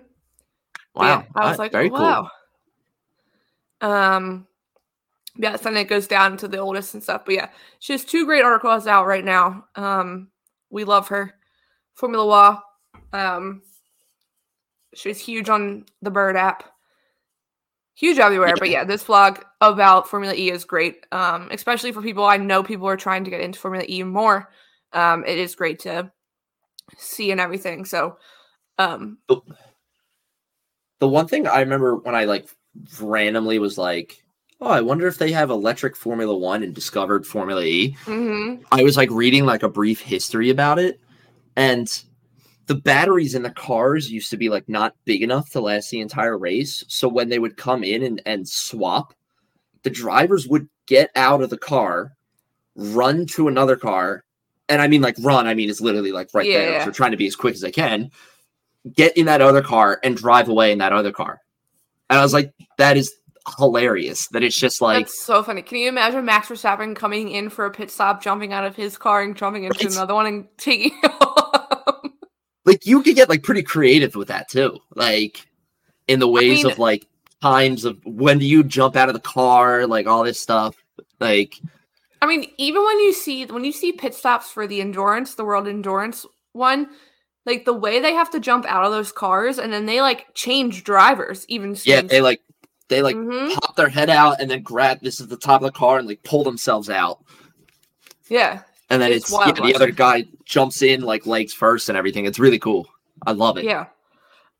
Wow. 0.94 1.06
Yeah, 1.06 1.22
I 1.34 1.44
was 1.50 1.58
Uh, 1.58 1.62
like, 1.62 1.72
very 1.72 1.90
wow. 1.90 2.30
Um, 3.80 4.46
yeah, 5.36 5.56
so 5.56 5.64
then 5.64 5.76
it 5.78 5.88
goes 5.88 6.06
down 6.06 6.36
to 6.38 6.48
the 6.48 6.58
oldest 6.58 6.94
and 6.94 7.02
stuff. 7.02 7.24
But 7.24 7.34
yeah, 7.34 7.50
she 7.80 7.92
has 7.94 8.04
two 8.04 8.24
great 8.26 8.44
articles 8.44 8.86
out 8.86 9.06
right 9.06 9.24
now. 9.24 9.66
Um, 9.74 10.30
we 10.70 10.84
love 10.84 11.08
her. 11.08 11.34
Formula 11.94 12.24
Wa. 12.26 12.60
Um, 13.12 13.62
she's 14.94 15.18
huge 15.18 15.48
on 15.48 15.86
the 16.02 16.10
Bird 16.10 16.36
app. 16.36 16.71
Huge 17.94 18.18
everywhere. 18.18 18.54
But 18.58 18.70
yeah, 18.70 18.84
this 18.84 19.04
vlog 19.04 19.42
about 19.60 20.08
Formula 20.08 20.34
E 20.34 20.50
is 20.50 20.64
great. 20.64 21.06
Um, 21.12 21.48
especially 21.50 21.92
for 21.92 22.02
people 22.02 22.24
I 22.24 22.38
know 22.38 22.62
people 22.62 22.88
are 22.88 22.96
trying 22.96 23.24
to 23.24 23.30
get 23.30 23.40
into 23.40 23.58
Formula 23.58 23.84
E 23.88 24.02
more. 24.02 24.50
Um, 24.92 25.24
it 25.26 25.38
is 25.38 25.54
great 25.54 25.80
to 25.80 26.10
see 26.98 27.30
and 27.30 27.40
everything. 27.40 27.84
So 27.84 28.16
um 28.78 29.18
The 31.00 31.08
one 31.08 31.28
thing 31.28 31.46
I 31.46 31.60
remember 31.60 31.96
when 31.96 32.14
I 32.14 32.24
like 32.24 32.48
randomly 33.00 33.58
was 33.58 33.76
like, 33.78 34.22
oh, 34.60 34.68
I 34.68 34.80
wonder 34.80 35.06
if 35.06 35.18
they 35.18 35.32
have 35.32 35.50
electric 35.50 35.96
Formula 35.96 36.36
One 36.36 36.62
and 36.62 36.74
discovered 36.74 37.26
Formula 37.26 37.62
E. 37.62 37.96
mhm. 38.04 38.62
I 38.72 38.82
was 38.82 38.96
like 38.96 39.10
reading 39.10 39.44
like 39.44 39.62
a 39.62 39.68
brief 39.68 40.00
history 40.00 40.50
about 40.50 40.78
it, 40.78 41.00
and 41.56 41.88
the 42.66 42.74
batteries 42.74 43.34
in 43.34 43.42
the 43.42 43.50
cars 43.50 44.10
used 44.10 44.30
to 44.30 44.36
be 44.36 44.48
like 44.48 44.68
not 44.68 44.94
big 45.04 45.22
enough 45.22 45.50
to 45.50 45.60
last 45.60 45.90
the 45.90 46.00
entire 46.00 46.38
race. 46.38 46.84
So 46.88 47.08
when 47.08 47.28
they 47.28 47.38
would 47.38 47.56
come 47.56 47.82
in 47.82 48.02
and, 48.02 48.22
and 48.24 48.48
swap, 48.48 49.14
the 49.82 49.90
drivers 49.90 50.46
would 50.46 50.68
get 50.86 51.10
out 51.16 51.42
of 51.42 51.50
the 51.50 51.58
car, 51.58 52.12
run 52.76 53.26
to 53.26 53.48
another 53.48 53.76
car, 53.76 54.24
and 54.68 54.80
I 54.80 54.88
mean 54.88 55.02
like 55.02 55.16
run, 55.20 55.46
I 55.46 55.54
mean 55.54 55.68
it's 55.68 55.80
literally 55.80 56.12
like 56.12 56.28
right 56.32 56.46
there. 56.46 56.72
Yeah. 56.72 56.84
So 56.84 56.92
trying 56.92 57.10
to 57.10 57.16
be 57.16 57.26
as 57.26 57.36
quick 57.36 57.54
as 57.54 57.60
they 57.60 57.72
can, 57.72 58.10
get 58.94 59.16
in 59.16 59.26
that 59.26 59.40
other 59.40 59.62
car 59.62 59.98
and 60.02 60.16
drive 60.16 60.48
away 60.48 60.72
in 60.72 60.78
that 60.78 60.92
other 60.92 61.12
car. 61.12 61.40
And 62.10 62.18
I 62.18 62.22
was 62.22 62.32
like, 62.32 62.52
that 62.78 62.96
is 62.96 63.12
hilarious. 63.58 64.28
That 64.28 64.42
it's 64.42 64.56
just 64.56 64.80
like 64.80 65.06
That's 65.06 65.24
so 65.24 65.42
funny. 65.42 65.62
Can 65.62 65.78
you 65.78 65.88
imagine 65.88 66.24
Max 66.24 66.48
Verstappen 66.48 66.94
coming 66.94 67.28
in 67.30 67.48
for 67.48 67.66
a 67.66 67.70
pit 67.70 67.90
stop, 67.90 68.22
jumping 68.22 68.52
out 68.52 68.64
of 68.64 68.76
his 68.76 68.96
car 68.96 69.22
and 69.22 69.36
jumping 69.36 69.64
into 69.64 69.86
another 69.86 70.14
one 70.14 70.26
and 70.26 70.46
taking 70.58 70.92
off? 71.20 71.61
Like 72.64 72.86
you 72.86 73.02
could 73.02 73.14
get 73.14 73.28
like 73.28 73.42
pretty 73.42 73.62
creative 73.62 74.14
with 74.14 74.28
that 74.28 74.48
too 74.48 74.78
like 74.94 75.46
in 76.08 76.18
the 76.20 76.28
ways 76.28 76.62
mean- 76.64 76.72
of 76.72 76.78
like 76.78 77.06
times 77.40 77.84
of 77.84 77.98
when 78.04 78.38
do 78.38 78.46
you 78.46 78.62
jump 78.62 78.94
out 78.96 79.08
of 79.08 79.14
the 79.14 79.20
car 79.20 79.86
like 79.86 80.06
all 80.06 80.22
this 80.24 80.40
stuff 80.40 80.76
like 81.20 81.54
I 82.20 82.26
mean, 82.26 82.52
even 82.56 82.84
when 82.84 83.00
you 83.00 83.12
see 83.12 83.46
when 83.46 83.64
you 83.64 83.72
see 83.72 83.90
pit 83.90 84.14
stops 84.14 84.48
for 84.48 84.68
the 84.68 84.80
endurance, 84.80 85.34
the 85.34 85.44
world 85.44 85.66
endurance 85.66 86.24
one, 86.52 86.88
like 87.46 87.64
the 87.64 87.72
way 87.72 87.98
they 87.98 88.12
have 88.12 88.30
to 88.30 88.38
jump 88.38 88.64
out 88.66 88.84
of 88.84 88.92
those 88.92 89.10
cars 89.10 89.58
and 89.58 89.72
then 89.72 89.86
they 89.86 90.00
like 90.00 90.32
change 90.32 90.84
drivers 90.84 91.44
even 91.48 91.76
yeah 91.84 92.00
they 92.00 92.20
like 92.20 92.40
they 92.86 93.02
like 93.02 93.16
Mhm. 93.16 93.54
pop 93.54 93.74
their 93.74 93.88
head 93.88 94.08
out 94.08 94.40
and 94.40 94.48
then 94.48 94.62
grab 94.62 95.00
this 95.00 95.18
is 95.18 95.26
the 95.26 95.36
top 95.36 95.62
of 95.62 95.66
the 95.66 95.76
car 95.76 95.98
and 95.98 96.06
like 96.06 96.22
pull 96.22 96.44
themselves 96.44 96.88
out 96.88 97.18
yeah. 98.28 98.62
And 98.92 99.02
then 99.02 99.10
It's 99.12 99.24
it's, 99.24 99.32
wild 99.32 99.58
yeah, 99.58 99.66
the 99.66 99.74
other 99.74 99.90
guy 99.90 100.24
jumps 100.44 100.82
in 100.82 101.00
like 101.02 101.26
legs 101.26 101.52
first 101.52 101.88
and 101.88 101.98
everything 101.98 102.24
it's 102.26 102.38
really 102.38 102.58
cool 102.58 102.86
i 103.26 103.32
love 103.32 103.56
it 103.58 103.64
Yeah. 103.64 103.86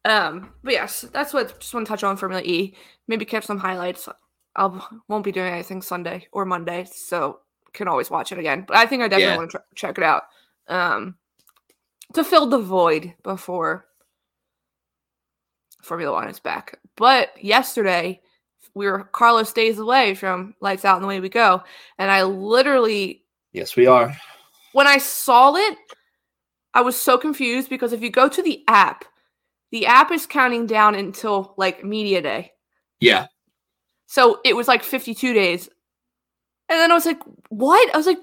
Um, 0.05 0.53
but 0.65 0.73
yes, 0.73 1.03
that's 1.13 1.33
what 1.33 1.61
just 1.61 1.73
want 1.75 1.87
to 1.87 1.89
touch 1.93 2.03
on 2.03 2.17
Formula 2.17 2.43
E. 2.43 2.75
Maybe 3.07 3.25
catch 3.25 3.45
some 3.45 3.59
highlights. 3.59 4.09
I'll 4.57 4.85
won't 5.07 5.23
be 5.23 5.31
doing 5.31 5.53
anything 5.53 5.81
Sunday 5.81 6.27
or 6.33 6.45
Monday, 6.45 6.87
so 6.93 7.39
can 7.73 7.87
always 7.87 8.11
watch 8.11 8.33
it 8.33 8.39
again. 8.41 8.65
But 8.67 8.79
I 8.79 8.87
think 8.87 9.01
I 9.05 9.07
definitely 9.07 9.33
Yeah. 9.35 9.37
want 9.37 9.51
to 9.53 9.59
tr- 9.59 9.75
check 9.77 9.99
it 9.99 10.03
out. 10.05 10.25
Um, 10.67 11.15
to 12.15 12.25
fill 12.25 12.47
the 12.49 12.59
void 12.59 13.15
before 13.23 13.87
Formula 15.83 16.13
One 16.13 16.29
is 16.29 16.41
back. 16.41 16.81
But 16.97 17.31
yesterday 17.43 18.21
we 18.75 18.87
were 18.87 19.05
Carlos 19.05 19.53
days 19.53 19.79
away 19.79 20.17
from 20.17 20.57
Lights 20.61 20.85
Out 20.85 20.97
and 20.97 21.05
the 21.05 21.09
Way 21.09 21.21
We 21.21 21.29
Go, 21.29 21.63
and 21.99 22.11
I 22.11 22.25
literally 22.25 23.22
yes 23.53 23.77
we 23.77 23.87
are 23.87 24.17
when 24.73 24.87
I 24.87 24.99
saw 24.99 25.55
it, 25.55 25.79
I 26.75 26.81
was 26.81 27.01
so 27.01 27.19
confused 27.19 27.69
because 27.69 27.93
if 27.93 28.03
you 28.03 28.11
go 28.11 28.29
to 28.29 28.43
the 28.43 28.65
app, 28.69 29.05
the 29.71 29.87
app 29.87 30.11
is 30.11 30.27
counting 30.27 30.67
down 30.67 30.95
until 30.95 31.55
like 31.57 31.85
media 31.85 32.21
day. 32.23 32.53
yeah 33.01 33.27
So 34.07 34.41
it 34.45 34.57
was 34.57 34.69
like 34.69 34.83
52 34.83 35.33
days. 35.33 35.69
And 36.69 36.79
then 36.79 36.91
I 36.91 36.95
was 36.95 37.07
like, 37.07 37.21
what? 37.51 37.95
I 37.95 37.99
was 37.99 38.07
like, 38.07 38.21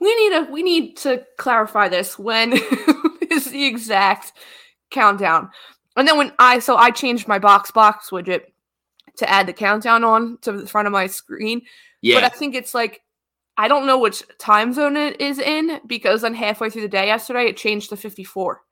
we 0.00 0.14
need 0.16 0.36
a 0.36 0.50
we 0.50 0.62
need 0.62 0.96
to 0.98 1.24
clarify 1.38 1.88
this. 1.88 2.18
When 2.18 2.52
is 3.30 3.44
the 3.46 3.64
exact 3.64 4.32
countdown? 4.90 5.50
And 5.96 6.08
then 6.08 6.18
when 6.18 6.32
I 6.40 6.58
so 6.58 6.76
I 6.76 6.90
changed 6.90 7.28
my 7.28 7.38
box 7.38 7.70
box 7.70 8.10
widget 8.10 8.42
to 9.18 9.30
add 9.30 9.46
the 9.46 9.52
countdown 9.52 10.02
on 10.02 10.38
to 10.42 10.50
the 10.50 10.66
front 10.66 10.86
of 10.86 10.92
my 10.92 11.06
screen. 11.06 11.62
yeah 12.02 12.16
But 12.16 12.24
I 12.24 12.28
think 12.30 12.56
it's 12.56 12.74
like 12.74 13.03
I 13.56 13.68
don't 13.68 13.86
know 13.86 13.98
which 13.98 14.22
time 14.38 14.72
zone 14.72 14.96
it 14.96 15.20
is 15.20 15.38
in 15.38 15.80
because 15.86 16.22
then 16.22 16.34
halfway 16.34 16.70
through 16.70 16.82
the 16.82 16.88
day 16.88 17.06
yesterday 17.06 17.44
it 17.46 17.56
changed 17.56 17.90
to 17.90 17.96
54. 17.96 18.62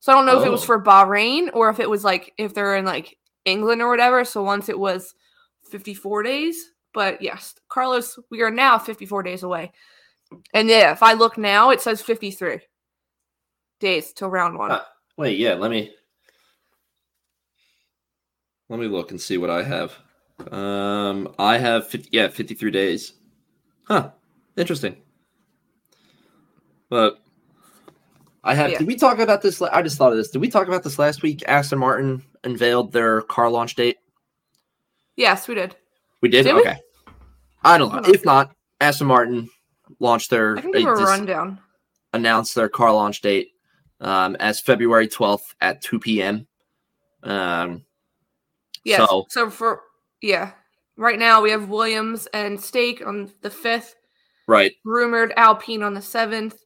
So 0.00 0.12
I 0.12 0.14
don't 0.16 0.26
know 0.26 0.40
if 0.40 0.46
it 0.46 0.50
was 0.50 0.62
Oh. 0.62 0.66
for 0.66 0.82
Bahrain 0.82 1.50
or 1.54 1.68
if 1.68 1.78
it 1.80 1.88
was 1.90 2.02
like 2.02 2.32
if 2.38 2.54
they're 2.54 2.76
in 2.76 2.84
like 2.84 3.16
England 3.44 3.82
or 3.82 3.88
whatever. 3.88 4.24
So 4.24 4.42
once 4.42 4.68
it 4.68 4.78
was 4.78 5.14
54 5.70 6.22
days. 6.22 6.72
But 6.94 7.20
yes, 7.22 7.54
Carlos, 7.68 8.18
we 8.30 8.42
are 8.42 8.50
now 8.50 8.78
54 8.78 9.22
days 9.22 9.42
away. 9.42 9.72
And 10.54 10.68
yeah, 10.68 10.92
if 10.92 11.02
I 11.02 11.12
look 11.12 11.36
now, 11.38 11.70
it 11.70 11.80
says 11.80 12.00
53 12.02 12.60
days 13.80 14.12
till 14.12 14.28
round 14.28 14.58
one. 14.58 14.70
Uh, 14.70 14.82
wait 15.18 15.38
yeah 15.38 15.52
let 15.54 15.70
me 15.70 15.92
let 18.68 18.78
me 18.80 18.86
look 18.86 19.10
and 19.10 19.20
see 19.20 19.36
what 19.36 19.50
i 19.50 19.62
have 19.62 19.92
um 20.52 21.28
i 21.38 21.58
have 21.58 21.86
50, 21.88 22.08
yeah 22.12 22.28
53 22.28 22.70
days 22.70 23.12
huh 23.84 24.10
interesting 24.56 24.96
but 26.88 27.22
i 28.44 28.54
have 28.54 28.70
Yeah. 28.70 28.78
did 28.78 28.86
we 28.86 28.96
talk 28.96 29.18
about 29.18 29.42
this 29.42 29.60
i 29.62 29.82
just 29.82 29.96
thought 29.98 30.12
of 30.12 30.18
this 30.18 30.30
did 30.30 30.40
we 30.40 30.48
talk 30.50 30.68
about 30.68 30.82
this 30.82 30.98
last 30.98 31.22
week 31.22 31.42
aston 31.48 31.78
martin 31.78 32.22
unveiled 32.44 32.92
their 32.92 33.22
car 33.22 33.48
launch 33.50 33.74
date 33.74 33.98
yes, 35.16 35.46
we 35.48 35.54
did. 35.54 35.76
we 36.20 36.28
did, 36.28 36.44
Did 36.44 36.54
we? 36.54 36.60
okay 36.62 36.76
i 37.64 37.78
don't 37.78 37.88
know 37.88 37.98
I 37.98 38.00
don't 38.02 38.08
know. 38.08 38.14
if 38.14 38.24
not 38.24 38.54
aston 38.80 39.06
martin 39.06 39.48
launched 40.00 40.30
their 40.30 40.58
I 40.58 40.60
can 40.62 40.72
give 40.72 40.86
a 40.86 40.92
rundown. 40.94 41.60
announced 42.12 42.54
their 42.54 42.68
car 42.68 42.92
launch 42.92 43.20
date 43.20 43.48
um, 44.00 44.36
as 44.40 44.60
february 44.60 45.06
12th 45.08 45.54
at 45.60 45.80
2 45.80 45.98
p.m 46.00 46.46
um 47.22 47.84
Yes. 48.84 48.98
So- 49.08 49.26
So, 49.28 49.48
for 49.48 49.82
yeah, 50.22 50.50
right 50.96 51.20
now 51.20 51.40
we 51.40 51.52
have 51.52 51.68
Williams 51.68 52.26
and 52.34 52.60
Stake 52.60 53.00
on 53.06 53.30
the 53.42 53.50
fifth. 53.50 53.94
Right 54.48 54.72
Rumored 54.84 55.32
Alpine 55.36 55.82
on 55.82 55.94
the 55.94 56.02
seventh. 56.02 56.56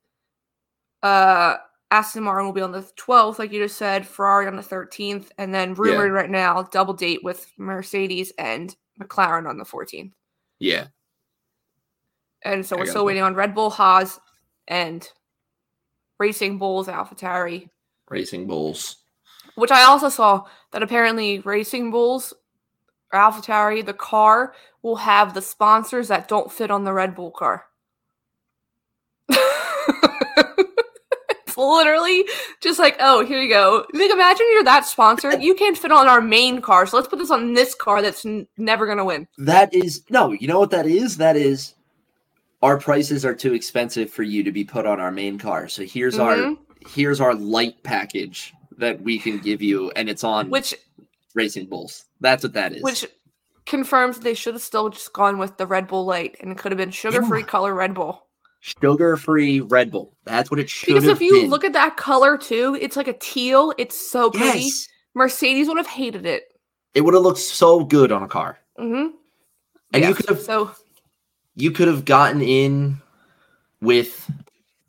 Uh, 1.02 1.56
Aston 1.90 2.24
Martin 2.24 2.46
will 2.46 2.52
be 2.52 2.60
on 2.62 2.72
the 2.72 2.82
twelfth, 2.96 3.38
like 3.38 3.52
you 3.52 3.62
just 3.62 3.76
said. 3.76 4.06
Ferrari 4.06 4.46
on 4.46 4.56
the 4.56 4.62
thirteenth, 4.62 5.30
and 5.38 5.54
then 5.54 5.74
rumored 5.74 6.12
right 6.12 6.30
now 6.30 6.62
double 6.64 6.94
date 6.94 7.22
with 7.22 7.46
Mercedes 7.58 8.32
and 8.38 8.74
McLaren 9.00 9.48
on 9.48 9.58
the 9.58 9.64
fourteenth. 9.64 10.14
yeah 10.58 10.86
And 12.44 12.64
so 12.66 12.76
I 12.76 12.80
we're 12.80 12.86
still 12.86 13.02
it. 13.02 13.06
waiting 13.06 13.22
on 13.22 13.34
Red 13.34 13.54
Bull, 13.54 13.70
Haas, 13.70 14.18
and 14.68 15.08
Racing 16.18 16.58
Bulls, 16.58 16.88
AlphaTauri. 16.88 17.68
racing 18.10 18.46
bulls 18.46 18.96
Which 19.54 19.70
I 19.70 19.82
also 19.84 20.08
saw 20.08 20.44
that 20.72 20.82
apparently 20.82 21.40
Racing 21.40 21.90
Bulls 21.90 22.32
AlphaTauri, 23.14 23.84
the 23.86 23.92
car 23.94 24.54
will 24.86 24.96
have 24.96 25.34
the 25.34 25.42
sponsors 25.42 26.08
that 26.08 26.28
don't 26.28 26.50
fit 26.50 26.70
on 26.70 26.84
the 26.84 26.92
Red 26.92 27.16
Bull 27.16 27.32
car. 27.32 27.64
it's 29.28 29.42
literally 31.56 32.24
just 32.62 32.78
like, 32.78 32.96
oh, 33.00 33.26
here 33.26 33.42
you 33.42 33.48
go. 33.48 33.84
Like, 33.92 34.12
imagine 34.12 34.46
you're 34.52 34.62
that 34.62 34.86
sponsor. 34.86 35.36
You 35.36 35.56
can't 35.56 35.76
fit 35.76 35.90
on 35.90 36.06
our 36.06 36.20
main 36.20 36.60
car, 36.60 36.86
so 36.86 36.96
let's 36.96 37.08
put 37.08 37.18
this 37.18 37.32
on 37.32 37.52
this 37.52 37.74
car 37.74 38.00
that's 38.00 38.24
n- 38.24 38.46
never 38.58 38.86
gonna 38.86 39.04
win. 39.04 39.26
That 39.38 39.74
is 39.74 40.04
no, 40.08 40.30
you 40.30 40.46
know 40.46 40.60
what 40.60 40.70
that 40.70 40.86
is? 40.86 41.16
That 41.16 41.36
is 41.36 41.74
our 42.62 42.78
prices 42.78 43.24
are 43.24 43.34
too 43.34 43.54
expensive 43.54 44.08
for 44.08 44.22
you 44.22 44.44
to 44.44 44.52
be 44.52 44.62
put 44.64 44.86
on 44.86 45.00
our 45.00 45.10
main 45.10 45.36
car. 45.36 45.66
So 45.66 45.82
here's 45.82 46.20
our 46.20 46.36
Mhm. 46.36 46.58
here's 46.86 47.20
our 47.20 47.34
light 47.34 47.82
package 47.82 48.54
that 48.78 49.00
we 49.00 49.18
can 49.18 49.38
give 49.38 49.60
you 49.60 49.90
and 49.96 50.08
it's 50.08 50.22
on 50.22 50.48
Which 50.48 50.76
Racing 51.34 51.66
Bulls. 51.66 52.04
That's 52.20 52.44
what 52.44 52.52
that 52.52 52.72
is. 52.72 52.84
which 52.84 53.04
confirms 53.66 54.20
they 54.20 54.34
should 54.34 54.54
have 54.54 54.62
still 54.62 54.88
just 54.88 55.12
gone 55.12 55.38
with 55.38 55.56
the 55.56 55.66
Red 55.66 55.86
Bull 55.88 56.04
Light 56.04 56.36
and 56.40 56.50
it 56.52 56.58
could 56.58 56.72
have 56.72 56.78
been 56.78 56.90
sugar 56.90 57.22
free 57.22 57.42
color 57.42 57.74
Red 57.74 57.94
Bull. 57.94 58.26
sugar-free 58.60 59.60
Red 59.60 59.90
Bull. 59.90 60.16
That's 60.24 60.50
what 60.50 60.58
it 60.60 60.68
should 60.70 60.86
be. 60.86 60.94
Because 60.94 61.08
if 61.08 61.20
you 61.20 61.42
been. 61.42 61.50
look 61.50 61.64
at 61.64 61.72
that 61.74 61.96
color 61.96 62.36
too, 62.38 62.76
it's 62.80 62.96
like 62.96 63.08
a 63.08 63.12
teal. 63.18 63.72
It's 63.78 64.10
so 64.10 64.30
pretty. 64.30 64.60
yes, 64.60 64.88
Mercedes 65.14 65.68
would 65.68 65.76
have 65.76 65.86
hated 65.86 66.26
it. 66.26 66.44
it 66.94 67.02
would 67.02 67.14
have 67.14 67.22
looked 67.22 67.38
so 67.38 67.84
good 67.84 68.10
on 68.12 68.22
a 68.22 68.28
car, 68.28 68.58
hmm 68.78 69.06
and 69.92 70.04
you 70.04 70.14
could 70.14 70.28
have 70.28 70.40
So 70.40 70.70
you 71.54 71.70
could 71.70 71.88
have 71.88 72.04
gotten 72.04 72.42
in 72.42 73.00
with 73.80 74.30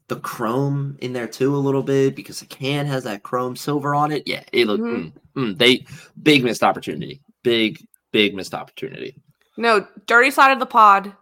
the 0.08 0.16
chrome 0.18 0.98
in 1.02 1.14
there 1.14 1.28
too 1.28 1.54
a 1.56 1.58
little 1.58 1.84
bit 1.84 2.16
because 2.16 2.40
the 2.40 2.46
can 2.46 2.86
has 2.86 3.04
that 3.04 3.24
chrome 3.24 3.56
silver 3.56 3.94
on 3.94 4.12
it. 4.12 4.24
Yeah, 4.26 4.44
it 4.54 4.68
looked 4.68 4.84
Mhm. 4.84 5.12
mm, 5.36 5.54
mm, 5.54 5.58
they 5.58 5.86
big 6.24 6.44
missed 6.44 6.64
opportunity. 6.64 7.22
Big 7.44 7.86
big 8.12 8.34
missed 8.36 8.54
opportunity. 8.54 9.16
no, 9.58 9.86
dirty 10.06 10.32
side 10.32 10.52
of 10.52 10.60
the 10.60 10.66
pod. 10.66 11.14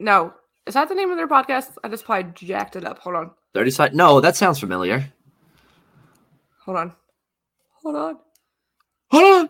No, 0.00 0.32
is 0.66 0.74
that 0.74 0.88
the 0.88 0.94
name 0.94 1.10
of 1.10 1.16
their 1.16 1.28
podcast? 1.28 1.76
I 1.84 1.88
just 1.88 2.04
probably 2.04 2.32
jacked 2.34 2.76
it 2.76 2.84
up. 2.84 2.98
Hold 3.00 3.16
on, 3.16 3.30
Thirty 3.54 3.70
side. 3.70 3.94
No, 3.94 4.20
that 4.20 4.36
sounds 4.36 4.58
familiar. 4.58 5.12
hold 6.64 6.78
on, 6.78 6.92
hold 7.82 7.96
on. 7.96 8.18
Hold 9.10 9.24
on. 9.24 9.48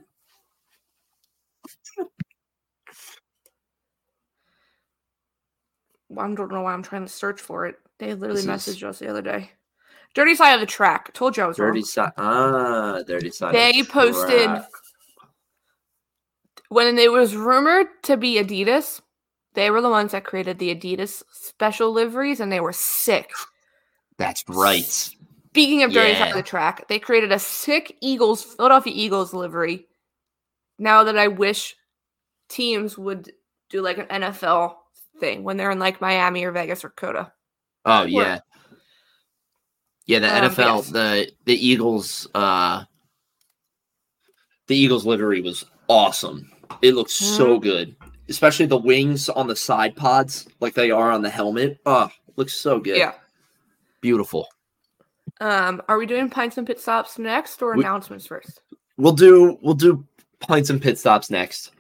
I 6.16 6.34
don't 6.34 6.52
know 6.52 6.62
why 6.62 6.72
I'm 6.72 6.82
trying 6.82 7.04
to 7.06 7.12
search 7.12 7.40
for 7.40 7.66
it. 7.66 7.76
They 7.98 8.14
literally 8.14 8.42
This 8.42 8.68
is- 8.68 8.76
messaged 8.76 8.86
us 8.86 8.98
the 8.98 9.08
other 9.08 9.22
day. 9.22 9.52
Dirty 10.14 10.34
side 10.36 10.52
of 10.54 10.60
the 10.60 10.66
track. 10.66 11.12
Told 11.12 11.36
you 11.36 11.42
I 11.42 11.46
was 11.46 11.56
Dirty 11.56 11.80
wrong. 11.80 11.84
side. 11.84 12.12
Ah, 12.18 13.02
dirty 13.04 13.30
side. 13.30 13.52
They 13.54 13.82
the 13.82 13.88
posted. 13.88 14.48
When 16.68 16.98
it 16.98 17.12
was 17.12 17.36
rumored 17.36 17.86
to 18.04 18.16
be 18.16 18.34
Adidas. 18.42 19.00
They 19.54 19.70
were 19.70 19.80
the 19.80 19.88
ones 19.90 20.10
that 20.10 20.24
created 20.24 20.58
the 20.58 20.74
Adidas 20.74 21.22
special 21.30 21.92
liveries, 21.92 22.40
and 22.40 22.50
they 22.50 22.58
were 22.58 22.72
sick. 22.72 23.30
That's 24.18 24.42
right. 24.48 24.82
Speaking 24.84 25.84
of 25.84 25.92
dirty 25.92 26.14
side 26.14 26.18
Yeah. 26.18 26.28
of 26.30 26.34
the 26.34 26.42
track, 26.42 26.88
they 26.88 26.98
created 26.98 27.30
a 27.30 27.38
sick 27.38 27.96
Eagles, 28.00 28.42
Philadelphia 28.42 28.92
Eagles 28.96 29.32
livery. 29.32 29.86
Now 30.76 31.04
that 31.04 31.16
I 31.16 31.28
wish 31.28 31.76
teams 32.48 32.98
would 32.98 33.30
do 33.70 33.80
like 33.80 33.98
an 33.98 34.06
NFL 34.06 34.74
thing 35.20 35.44
when 35.44 35.56
they're 35.56 35.70
in 35.70 35.78
like 35.78 36.00
Miami 36.00 36.42
or 36.42 36.50
Vegas 36.50 36.84
or 36.84 36.90
COTA. 36.90 37.32
Oh 37.84 38.02
yeah. 38.02 38.40
Yeah, 40.06 40.18
the 40.18 40.36
Um, 40.36 40.50
NFL, 40.50 40.76
yes. 40.78 40.90
the 40.90 41.32
the 41.44 41.54
Eagles, 41.66 42.26
uh 42.34 42.84
the 44.66 44.76
Eagles 44.76 45.06
livery 45.06 45.40
was 45.42 45.64
awesome. 45.88 46.50
It 46.82 46.94
looks 46.94 47.12
so 47.14 47.58
good, 47.58 47.94
especially 48.28 48.66
the 48.66 48.76
wings 48.78 49.28
on 49.28 49.46
the 49.46 49.56
side 49.56 49.96
pods, 49.96 50.46
like 50.60 50.74
they 50.74 50.90
are 50.90 51.10
on 51.10 51.22
the 51.22 51.30
helmet. 51.30 51.78
Oh, 51.86 52.08
looks 52.36 52.54
so 52.54 52.78
good. 52.80 52.96
Yeah. 52.98 53.12
beautiful. 54.00 54.48
Um, 55.40 55.82
are 55.88 55.98
we 55.98 56.06
doing 56.06 56.28
pints 56.30 56.58
and 56.58 56.66
pit 56.66 56.78
stops 56.80 57.18
next 57.18 57.62
or 57.62 57.74
We- 57.74 57.82
announcements 57.84 58.26
first? 58.26 58.60
We'll 58.96 59.12
do 59.14 59.58
we'll 59.62 59.74
do 59.74 60.04
pints 60.40 60.70
and 60.70 60.80
pit 60.80 60.98
stops 60.98 61.30
next. 61.30 61.72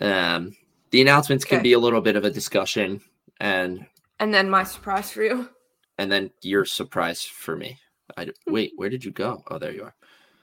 Um, 0.00 0.54
the 0.90 1.00
announcements 1.00 1.44
can 1.44 1.62
be 1.62 1.72
a 1.72 1.78
little 1.78 2.00
bit 2.02 2.16
of 2.16 2.24
a 2.24 2.30
discussion, 2.30 3.00
and 3.40 3.86
And 4.20 4.34
then 4.34 4.50
my 4.50 4.64
surprise 4.64 5.10
for 5.10 5.22
you. 5.22 5.48
and 5.98 6.10
then 6.12 6.30
your 6.42 6.64
surprise 6.66 7.22
for 7.22 7.56
me. 7.56 7.78
I 8.16 8.28
wait, 8.46 8.72
where 8.76 8.90
did 8.90 9.04
you 9.04 9.10
go? 9.12 9.42
Oh, 9.50 9.58
there 9.58 9.72
you 9.72 9.84
are. 9.84 9.94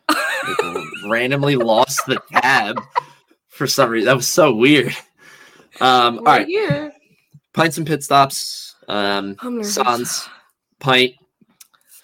Randomly 1.10 1.56
lost 1.56 2.02
the 2.08 2.20
tab 2.32 2.82
for 3.60 3.68
some 3.68 3.90
reason. 3.92 4.06
That 4.08 4.16
was 4.16 4.28
so 4.28 4.56
weird. 4.56 4.96
Um, 5.82 6.20
all 6.20 6.24
right 6.24 6.48
here. 6.48 6.94
pints 7.54 7.78
and 7.78 7.86
pit 7.86 8.04
stops. 8.04 8.76
Um, 8.88 9.36
I'm. 9.40 9.64
Sans 9.64 10.28
pint. 10.80 11.14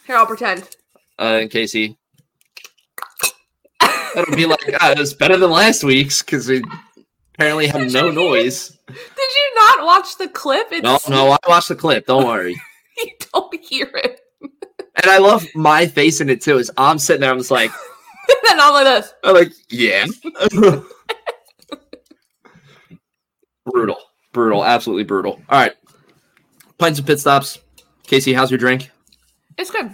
Here, 0.06 0.18
I'll 0.18 0.28
pretend. 0.28 0.76
Uh, 1.18 1.43
Casey. 1.49 1.97
That'll 4.14 4.36
be 4.36 4.45
like 4.45 4.60
ah, 4.82 4.91
it 4.91 4.99
was 4.99 5.14
better 5.14 5.38
than 5.38 5.49
last 5.49 5.84
week's 5.84 6.22
because 6.22 6.47
we 6.47 6.64
apparently 7.34 7.68
had 7.68 7.91
no 7.91 8.12
noise. 8.12 8.78
Did 8.88 8.95
you 8.97 9.56
not 9.56 9.86
watch 9.86 10.18
the 10.18 10.28
clip? 10.28 10.68
It's, 10.72 10.84
No, 10.84 10.99
no, 11.10 11.32
I 11.32 11.38
watched 11.49 11.70
the 11.70 11.76
clip. 11.76 12.06
Don't 12.06 12.26
worry. 12.26 12.62
You 12.97 13.12
don't 13.34 13.53
hear 13.62 13.91
it. 13.93 14.22
And 14.41 15.12
I 15.12 15.18
love 15.18 15.45
my 15.53 15.86
face 15.86 16.22
in 16.22 16.30
it 16.30 16.41
too. 16.41 16.60
Is 16.60 16.72
I'm 16.78 16.97
sitting 16.97 17.20
there, 17.20 17.30
I'm 17.30 17.39
just 17.39 17.51
like, 17.51 17.70
and 18.49 18.62
I'm 18.62 18.74
like 18.74 18.86
this. 18.86 19.14
I'm 19.22 19.36
like, 19.36 19.51
yeah. 19.70 20.06
brutal, 23.76 23.97
brutal, 24.32 24.63
absolutely 24.63 25.03
brutal. 25.03 25.34
All 25.49 25.59
right, 25.59 25.73
pints 26.78 26.97
and 26.97 27.05
pit 27.05 27.19
stops. 27.19 27.59
Casey, 28.03 28.34
how's 28.34 28.49
your 28.49 28.57
drink? 28.57 28.89
It's 29.57 29.69
good. 29.69 29.93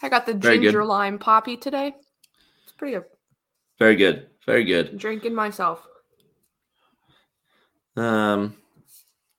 I 0.00 0.08
got 0.08 0.26
the 0.26 0.34
Very 0.34 0.58
good. 0.58 0.64
ginger 0.64 0.84
lime 0.84 1.18
poppy 1.18 1.56
today. 1.56 1.92
It's 2.62 2.72
pretty 2.72 2.94
good. 2.94 3.04
Very 3.80 3.96
good, 3.96 4.28
very 4.46 4.64
good. 4.64 4.96
Drinking 4.96 5.34
myself. 5.34 5.84
Um, 7.96 8.56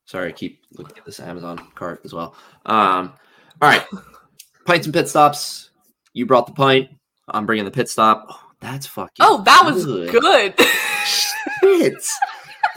sorry, 0.06 0.30
I 0.30 0.32
keep 0.34 0.60
looking 0.74 0.98
at 0.98 1.06
this 1.06 1.22
Amazon 1.22 1.58
cart 1.74 2.02
as 2.04 2.14
well. 2.14 2.36
Um, 2.66 3.14
all 3.62 3.70
right, 3.70 3.86
pints 4.66 4.86
and 4.86 4.94
pit 4.94 5.08
stops. 5.08 5.70
You 6.12 6.26
brought 6.26 6.48
the 6.48 6.54
pint. 6.54 6.90
I'm 7.30 7.46
bringing 7.46 7.66
the 7.66 7.72
pit 7.72 7.88
stop. 7.88 8.26
Oh, 8.30 8.42
that's 8.60 8.86
fucking. 8.86 9.22
Oh, 9.22 9.44
that 9.44 9.64
was 9.66 9.86
good. 9.86 10.60
Shit. 11.06 12.04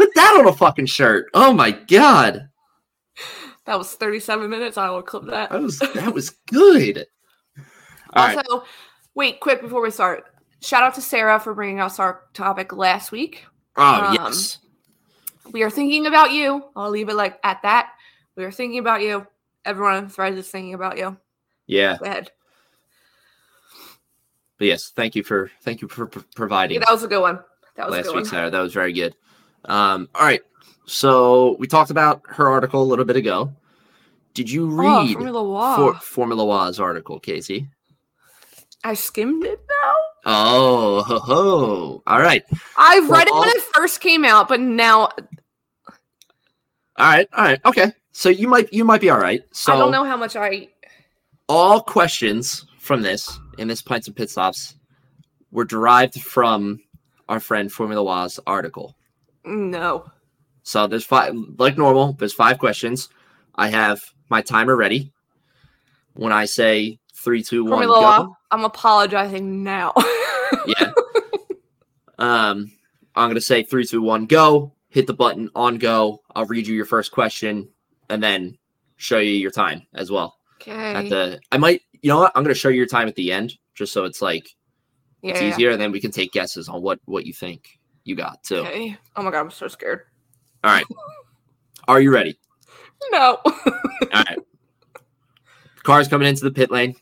Put 0.01 0.14
that 0.14 0.38
on 0.38 0.48
a 0.48 0.57
fucking 0.57 0.86
shirt. 0.86 1.26
Oh 1.34 1.53
my 1.53 1.72
god, 1.72 2.48
that 3.66 3.76
was 3.76 3.92
37 3.92 4.48
minutes. 4.48 4.78
I 4.78 4.88
will 4.88 5.03
clip 5.03 5.26
that. 5.26 5.51
that 5.51 5.61
was 5.61 5.78
that 5.78 6.14
was 6.14 6.30
good. 6.51 7.07
All 8.14 8.26
right. 8.26 8.38
also, 8.38 8.64
wait, 9.14 9.40
quick 9.40 9.61
before 9.61 9.82
we 9.82 9.90
start. 9.90 10.24
Shout 10.62 10.82
out 10.82 10.94
to 10.94 11.03
Sarah 11.03 11.38
for 11.38 11.53
bringing 11.53 11.80
us 11.80 11.98
our 11.98 12.22
topic 12.32 12.72
last 12.72 13.12
week. 13.12 13.44
Oh 13.76 14.07
um, 14.07 14.14
yes. 14.14 14.57
We 15.53 15.62
are 15.64 15.70
thinking 15.70 16.07
about 16.07 16.32
you. 16.32 16.64
I'll 16.74 16.88
leave 16.88 17.11
it 17.11 17.14
like 17.14 17.38
at 17.44 17.61
that. 17.61 17.90
We 18.36 18.44
are 18.44 18.51
thinking 18.51 18.78
about 18.78 19.03
you. 19.03 19.26
Everyone 19.66 19.96
on 19.96 20.09
Threads 20.09 20.38
is 20.38 20.48
thinking 20.48 20.72
about 20.72 20.96
you. 20.96 21.18
Yeah. 21.66 21.98
Go 21.98 22.07
ahead. 22.07 22.30
But 24.57 24.66
yes, 24.66 24.92
thank 24.96 25.14
you 25.14 25.22
for 25.22 25.51
thank 25.61 25.82
you 25.82 25.88
for 25.88 26.07
pr- 26.07 26.20
providing 26.34 26.76
Yeah, 26.76 26.86
that 26.86 26.92
was 26.94 27.05
a 27.05 27.09
good 27.09 27.20
one. 27.20 27.40
That 27.76 27.90
was 27.90 27.96
a 27.96 27.98
last 27.98 28.07
week, 28.07 28.14
one. 28.14 28.24
Sarah. 28.24 28.51
That 28.51 28.61
was 28.61 28.72
very 28.72 28.94
good. 28.94 29.14
Um, 29.64 30.08
all 30.14 30.22
right. 30.24 30.40
So 30.86 31.56
we 31.58 31.66
talked 31.66 31.90
about 31.90 32.22
her 32.28 32.48
article 32.48 32.82
a 32.82 32.84
little 32.84 33.04
bit 33.04 33.16
ago. 33.16 33.52
Did 34.34 34.50
you 34.50 34.64
Oh, 34.64 34.76
read 35.04 35.12
Formula 35.14 35.42
One. 35.42 35.76
For, 35.76 35.94
Formula 36.00 36.44
One's 36.44 36.80
article, 36.80 37.18
Casey? 37.20 37.68
I 38.84 38.94
skimmed 38.94 39.44
it 39.44 39.61
now. 39.68 39.94
Oh, 40.26 41.02
ho, 41.02 41.18
ho. 41.18 42.02
all 42.06 42.20
right, 42.20 42.44
I've 42.76 43.08
read 43.08 43.26
it 43.28 43.34
when 43.34 43.48
it 43.48 43.62
first 43.74 44.00
came 44.00 44.24
out, 44.24 44.48
but 44.48 44.61
now 44.61 45.08
all 46.96 47.06
right, 47.06 47.28
all 47.32 47.44
right. 47.44 47.61
Okay, 47.64 47.92
so 48.12 48.28
you 48.28 48.46
might 48.48 48.72
you 48.72 48.84
might 48.84 49.00
be 49.00 49.11
all 49.11 49.18
right. 49.18 49.42
So 49.52 49.72
I 49.72 49.78
don't 49.78 49.90
know 49.90 50.04
how 50.04 50.16
much 50.16 50.36
I. 50.36 50.68
all 51.48 51.80
questions 51.80 52.66
from 52.78 53.00
this 53.02 53.38
in 53.58 53.66
this 53.68 53.80
pints 53.82 54.06
and 54.08 54.16
pit 54.16 54.28
stops 54.30 54.76
were 55.50 55.64
derived 55.64 56.20
from 56.20 56.80
our 57.28 57.40
friend 57.40 57.72
Formula 57.72 58.02
One's 58.02 58.38
article. 58.46 58.94
No. 59.45 60.11
So 60.62 60.86
there's 60.86 61.05
five, 61.05 61.34
like 61.59 61.76
normal. 61.78 62.12
There's 62.14 62.32
five 62.32 62.59
questions. 62.59 63.09
I 63.55 63.68
have 63.68 64.03
my 64.28 64.43
timer 64.43 64.76
ready. 64.76 65.12
When 66.14 66.32
I 66.32 66.45
say 66.45 66.99
three, 67.14 67.43
two, 67.43 67.64
one, 67.64 67.86
go. 67.86 68.36
I'm 68.51 68.64
apologizing 68.64 69.62
now. 69.62 69.93
Yeah. 70.66 70.93
um, 72.18 72.70
I'm 73.14 73.30
gonna 73.30 73.41
say 73.41 73.62
three, 73.62 73.86
two, 73.86 74.03
one, 74.03 74.26
go. 74.26 74.72
Hit 74.88 75.07
the 75.07 75.14
button 75.14 75.49
on 75.55 75.78
go. 75.78 76.20
I'll 76.34 76.45
read 76.47 76.66
you 76.66 76.74
your 76.74 76.84
first 76.84 77.12
question 77.12 77.68
and 78.11 78.22
then 78.22 78.59
show 78.97 79.18
you 79.18 79.30
your 79.32 79.53
time 79.53 79.86
as 79.95 80.11
well. 80.11 80.36
Okay. 80.61 80.72
At 80.72 81.09
the, 81.09 81.41
I 81.53 81.57
might, 81.59 81.82
you 82.03 82.09
know 82.09 82.18
what? 82.18 82.32
I'm 82.34 82.43
gonna 82.43 82.55
show 82.55 82.68
you 82.68 82.76
your 82.76 82.86
time 82.86 83.09
at 83.09 83.14
the 83.14 83.32
end, 83.32 83.55
just 83.74 83.93
so 83.93 84.05
it's 84.05 84.20
like 84.20 84.47
Yeah. 85.22 85.32
it's 85.32 85.41
yeah, 85.41 85.49
easier, 85.49 85.70
and 85.70 85.80
then 85.80 85.93
we 85.93 86.01
can 86.01 86.11
take 86.11 86.32
guesses 86.32 86.68
on 86.68 86.82
what 86.82 86.99
what 87.07 87.24
you 87.24 87.32
think 87.32 87.79
you 88.05 88.14
got 88.16 88.42
too. 88.42 88.57
Okay. 88.59 88.96
Oh 89.16 89.22
my 89.22 89.30
god, 89.30 89.40
I'm 89.40 89.51
so 89.51 89.68
scared. 89.68 90.03
All 90.64 90.70
right. 90.72 90.84
Are 91.88 92.01
you 92.01 92.12
ready? 92.12 92.38
No. 93.11 93.38
All 93.44 93.55
right. 94.12 94.38
Cars 95.82 96.09
coming 96.09 96.28
into 96.28 96.44
the 96.44 96.51
pit 96.51 96.70
lane. 96.70 96.94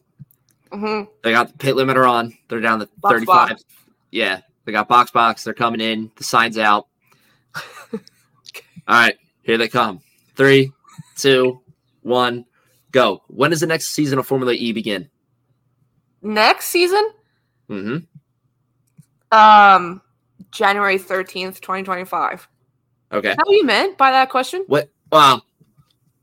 hmm 0.73 1.03
They 1.23 1.33
got 1.33 1.51
the 1.53 1.59
pit 1.59 1.75
limiter 1.75 2.09
on. 2.09 2.33
They're 2.49 2.61
down 2.61 2.79
to 2.81 2.89
Box, 2.99 3.15
35. 3.15 3.49
box. 3.51 3.65
Yeah. 4.11 4.41
They 4.65 4.73
got 4.73 4.89
box 4.89 5.11
box. 5.11 5.45
They're 5.45 5.55
coming 5.55 5.81
in. 5.81 6.11
The 6.17 6.25
sign's 6.25 6.59
out. 6.59 6.87
All 7.93 7.99
right. 8.89 9.17
Here 9.43 9.59
they 9.59 9.69
come. 9.69 10.01
Three, 10.37 10.73
two, 11.17 11.61
one, 12.03 12.45
go. 12.93 13.23
When 13.29 13.51
does 13.51 13.61
the 13.61 13.67
next 13.67 13.89
season 13.89 14.19
of 14.19 14.27
Formula 14.27 14.53
E 14.53 14.73
begin? 14.73 15.11
Next 16.23 16.67
season, 16.67 17.11
Mm-hmm. 17.71 19.37
um, 19.37 20.01
January 20.53 20.99
13th, 20.99 21.61
2025. 21.61 22.49
Okay. 23.13 23.35
How 23.37 23.51
you 23.51 23.65
meant 23.65 23.97
by 23.99 24.11
that 24.11 24.31
question? 24.31 24.65
What? 24.67 24.91
Well, 25.11 25.45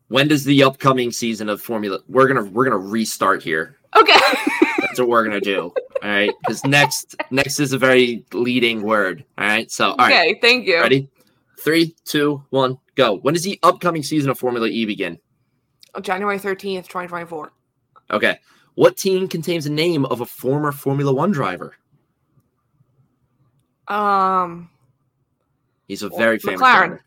When 0.10 0.28
does 0.28 0.44
the 0.44 0.64
upcoming 0.64 1.12
season 1.12 1.50
of 1.50 1.62
Formula? 1.62 2.00
We're 2.08 2.28
gonna 2.28 2.44
we're 2.46 2.66
gonna 2.66 2.78
restart 2.78 3.42
here. 3.42 3.78
Okay. 3.96 4.14
That's 4.82 5.00
what 5.00 5.10
we're 5.10 5.24
gonna 5.24 5.42
do. 5.42 5.74
All 6.04 6.10
right, 6.10 6.32
because 6.42 6.64
next 6.64 7.16
next 7.32 7.60
is 7.60 7.74
a 7.74 7.78
very 7.78 8.24
leading 8.34 8.84
word. 8.84 9.26
All 9.38 9.48
right, 9.48 9.72
so 9.72 9.92
all 9.92 9.98
right, 9.98 10.14
okay. 10.14 10.40
Thank 10.42 10.68
you. 10.68 10.80
ready? 10.80 11.10
Three, 11.60 11.96
two, 12.06 12.44
one, 12.52 12.78
go. 12.96 13.16
When 13.18 13.34
does 13.34 13.44
the 13.44 13.58
upcoming 13.64 14.04
season 14.04 14.30
of 14.30 14.38
Formula 14.38 14.68
E 14.68 14.86
begin? 14.86 15.18
Oh, 15.96 16.02
January 16.02 16.38
thirteenth, 16.38 16.88
twenty 16.88 17.08
twenty 17.08 17.26
four. 17.26 17.52
Okay, 18.12 18.38
what 18.76 18.98
team 18.98 19.28
contains 19.28 19.64
the 19.64 19.72
name 19.72 20.06
of 20.06 20.22
a 20.22 20.26
former 20.26 20.72
Formula 20.72 21.12
One 21.12 21.32
driver? 21.32 21.76
Um, 23.88 24.70
He's 25.88 26.04
a 26.04 26.10
very 26.10 26.40
famous 26.40 26.62
McLaren. 26.62 26.88
driver. 26.88 27.04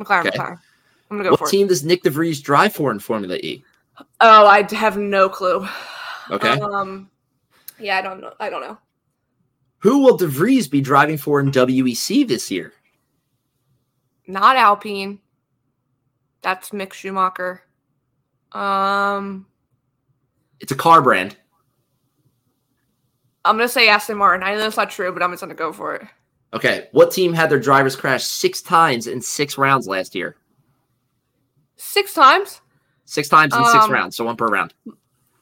McLaren. 0.00 0.26
Okay. 0.26 0.38
McLaren. 0.38 0.58
I'm 1.10 1.18
gonna 1.18 1.24
go 1.24 1.30
What 1.30 1.38
for 1.40 1.48
team 1.48 1.66
does 1.66 1.82
Nyck 1.82 2.02
de 2.02 2.10
Vries 2.10 2.40
drive 2.40 2.72
for 2.74 2.90
in 2.90 2.98
Formula 2.98 3.36
E? 3.36 3.62
Oh, 4.20 4.46
I 4.46 4.66
have 4.74 4.96
no 4.96 5.28
clue. 5.28 5.66
Okay. 6.30 6.58
Um, 6.60 7.10
yeah, 7.78 7.98
I 7.98 8.02
don't 8.02 8.20
know. 8.20 8.32
I 8.40 8.48
don't 8.48 8.62
know. 8.62 8.78
Who 9.78 9.98
will 10.02 10.16
de 10.16 10.26
Vries 10.28 10.68
be 10.68 10.80
driving 10.80 11.18
for 11.18 11.40
in 11.40 11.50
WEC 11.50 12.26
this 12.26 12.50
year? 12.50 12.72
Not 14.26 14.56
Alpine. 14.56 15.18
That's 16.42 16.70
Mick 16.70 16.92
Schumacher. 16.92 17.62
Um, 18.52 19.46
It's 20.60 20.72
a 20.72 20.76
car 20.76 21.02
brand. 21.02 21.36
I'm 23.44 23.56
gonna 23.56 23.68
say 23.68 23.88
Aston 23.88 24.16
Martin. 24.18 24.42
I 24.46 24.52
know 24.54 24.60
that's 24.60 24.76
not 24.76 24.90
true, 24.90 25.12
but 25.12 25.22
I'm 25.22 25.30
just 25.30 25.40
gonna 25.42 25.54
go 25.54 25.72
for 25.72 25.96
it. 25.96 26.06
Okay. 26.54 26.88
What 26.92 27.10
team 27.10 27.32
had 27.32 27.50
their 27.50 27.58
drivers 27.58 27.96
crash 27.96 28.24
six 28.24 28.60
times 28.62 29.06
in 29.06 29.20
six 29.20 29.56
rounds 29.58 29.88
last 29.88 30.14
year? 30.14 30.36
Six 31.76 32.14
times. 32.14 32.60
Six 33.04 33.28
times 33.28 33.54
in 33.54 33.64
six 33.64 33.84
Um, 33.84 33.90
rounds, 33.92 34.16
so 34.16 34.24
one 34.24 34.36
per 34.36 34.46
round. 34.46 34.74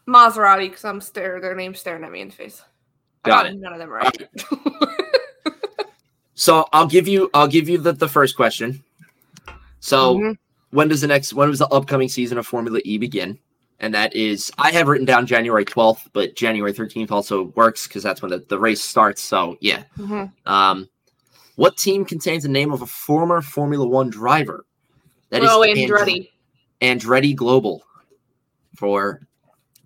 Maserati, 0.08 0.68
because 0.70 0.84
I'm 0.84 1.00
staring. 1.00 1.42
Their 1.42 1.54
name 1.54 1.74
staring 1.74 2.02
at 2.04 2.10
me 2.10 2.20
in 2.20 2.28
the 2.28 2.34
face. 2.34 2.62
Got 3.24 3.46
I 3.46 3.48
it. 3.50 3.56
None 3.58 3.72
of 3.72 3.78
them 3.78 3.90
right. 3.90 4.28
So 6.34 6.66
I'll 6.72 6.86
give 6.86 7.06
you 7.06 7.28
I'll 7.34 7.46
give 7.48 7.68
you 7.68 7.76
the, 7.76 7.92
the 7.92 8.08
first 8.08 8.34
question. 8.34 8.82
So 9.80 10.16
Mhm. 10.16 10.38
when 10.70 10.88
does 10.88 11.02
the 11.02 11.06
next 11.06 11.34
when 11.34 11.50
does 11.50 11.58
the 11.58 11.68
upcoming 11.68 12.08
season 12.08 12.38
of 12.38 12.46
Formula 12.46 12.80
E 12.84 12.96
begin? 12.96 13.38
And 13.82 13.94
that 13.94 14.14
is 14.14 14.52
I 14.58 14.70
have 14.72 14.88
written 14.88 15.06
down 15.06 15.26
January 15.26 15.64
12th, 15.64 16.08
but 16.12 16.36
January 16.36 16.72
13th 16.72 17.10
also 17.10 17.44
works 17.56 17.86
because 17.88 18.02
that's 18.02 18.20
when 18.20 18.30
the, 18.30 18.38
the 18.48 18.58
race 18.58 18.82
starts. 18.82 19.22
So 19.22 19.56
yeah. 19.60 19.84
Mhm. 19.98 20.30
Um 20.46 20.88
what 21.56 21.76
team 21.76 22.04
contains 22.04 22.42
the 22.44 22.48
name 22.48 22.72
of 22.72 22.82
a 22.82 22.86
former 22.86 23.40
Formula 23.42 23.86
One 23.86 24.08
driver? 24.10 24.64
That 25.30 25.42
is 25.42 25.48
Oh, 25.50 25.62
Andre- 25.62 25.84
Andretti. 25.86 26.28
Andretti 26.80 27.34
Global 27.34 27.82
for 28.76 29.22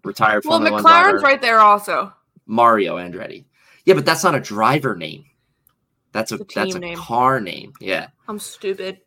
retired 0.05 0.45
Well, 0.45 0.59
Formula 0.59 0.75
One 0.75 0.85
McLaren's 0.85 1.11
driver 1.13 1.19
right 1.21 1.41
there 1.43 1.61
also. 1.61 2.13
Mario 2.47 2.97
Andretti. 2.97 3.45
Yeah, 3.85 3.95
but 3.95 4.05
that's 4.07 4.25
not 4.25 4.35
a 4.35 4.41
driver 4.41 4.95
name. 4.97 5.25
That's 6.13 6.33
a 6.33 6.37
a 6.37 6.47
that's 6.55 6.75
a 6.75 6.79
name. 6.79 6.97
car 6.97 7.41
name. 7.41 7.73
Yeah. 7.81 8.09
I'm 8.29 8.39
stupid. 8.39 9.01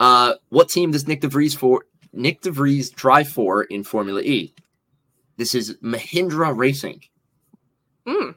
Uh, 0.00 0.34
what 0.48 0.68
team 0.68 0.90
does 0.90 1.04
Nyck 1.04 1.20
de 1.20 1.28
Vries 1.28 1.54
for 1.54 1.84
Nyck 2.14 2.40
de 2.42 2.50
Vries 2.50 2.90
drive 2.90 3.28
for 3.28 3.64
in 3.64 3.84
Formula 3.84 4.20
E? 4.20 4.54
This 5.36 5.54
is 5.54 5.76
Mahindra 5.82 6.56
Racing. 6.56 7.02
Mm. 8.06 8.34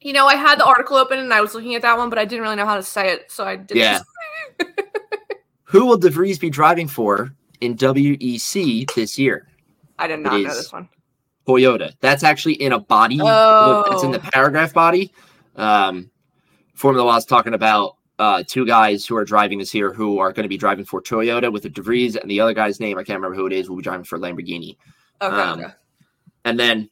You 0.00 0.12
know, 0.12 0.26
I 0.26 0.36
had 0.36 0.58
the 0.58 0.64
article 0.64 0.96
open 0.96 1.18
and 1.18 1.32
I 1.32 1.40
was 1.40 1.54
looking 1.54 1.74
at 1.74 1.82
that 1.82 1.96
one, 1.96 2.10
but 2.10 2.18
I 2.18 2.24
didn't 2.24 2.42
really 2.42 2.56
know 2.56 2.66
how 2.66 2.76
to 2.76 2.82
say 2.82 3.12
it, 3.12 3.30
so 3.30 3.44
I 3.44 3.56
didn't. 3.56 3.80
Yeah. 3.80 4.00
Who 5.64 5.86
will 5.86 5.96
de 5.96 6.10
Vries 6.10 6.38
be 6.38 6.50
driving 6.50 6.88
for 6.88 7.34
in 7.60 7.76
WEC 7.76 8.92
this 8.94 9.18
year? 9.18 9.48
I 9.98 10.06
did 10.06 10.20
not 10.20 10.32
know 10.34 10.42
this 10.44 10.72
one. 10.72 10.88
Toyota. 11.46 11.92
That's 12.00 12.22
actually 12.22 12.54
in 12.54 12.72
a 12.72 12.78
body. 12.78 13.18
Oh. 13.20 13.84
That's 13.88 14.02
in 14.02 14.10
the 14.10 14.18
paragraph 14.18 14.72
body. 14.72 15.12
Um, 15.56 16.10
Formula 16.74 17.06
One 17.06 17.18
is 17.18 17.24
talking 17.24 17.54
about 17.54 17.96
uh, 18.18 18.42
two 18.46 18.64
guys 18.66 19.04
who 19.06 19.16
are 19.16 19.24
driving 19.24 19.58
this 19.58 19.74
year 19.74 19.92
who 19.92 20.18
are 20.18 20.32
going 20.32 20.44
to 20.44 20.48
be 20.48 20.56
driving 20.56 20.84
for 20.84 21.02
Toyota 21.02 21.52
with 21.52 21.62
the 21.64 21.68
de 21.68 21.82
Vries, 21.82 22.16
and 22.16 22.30
the 22.30 22.40
other 22.40 22.54
guy's 22.54 22.78
name 22.80 22.98
I 22.98 23.02
can't 23.04 23.18
remember 23.20 23.36
who 23.36 23.46
it 23.46 23.52
is. 23.52 23.68
Will 23.68 23.76
be 23.76 23.82
driving 23.82 24.04
for 24.04 24.18
Lamborghini. 24.18 24.76
Okay. 25.20 25.34
Um. 25.36 25.72
And 26.44 26.58
then 26.60 26.90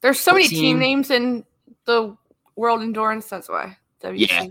There's 0.00 0.18
so 0.18 0.32
many 0.32 0.48
team 0.48 0.58
team- 0.60 0.78
names 0.78 1.10
in 1.10 1.44
the 1.84 2.16
World 2.56 2.82
Endurance. 2.82 3.26
That's 3.28 3.48
why. 3.48 3.76
WC. 4.02 4.28
Yeah. 4.30 4.46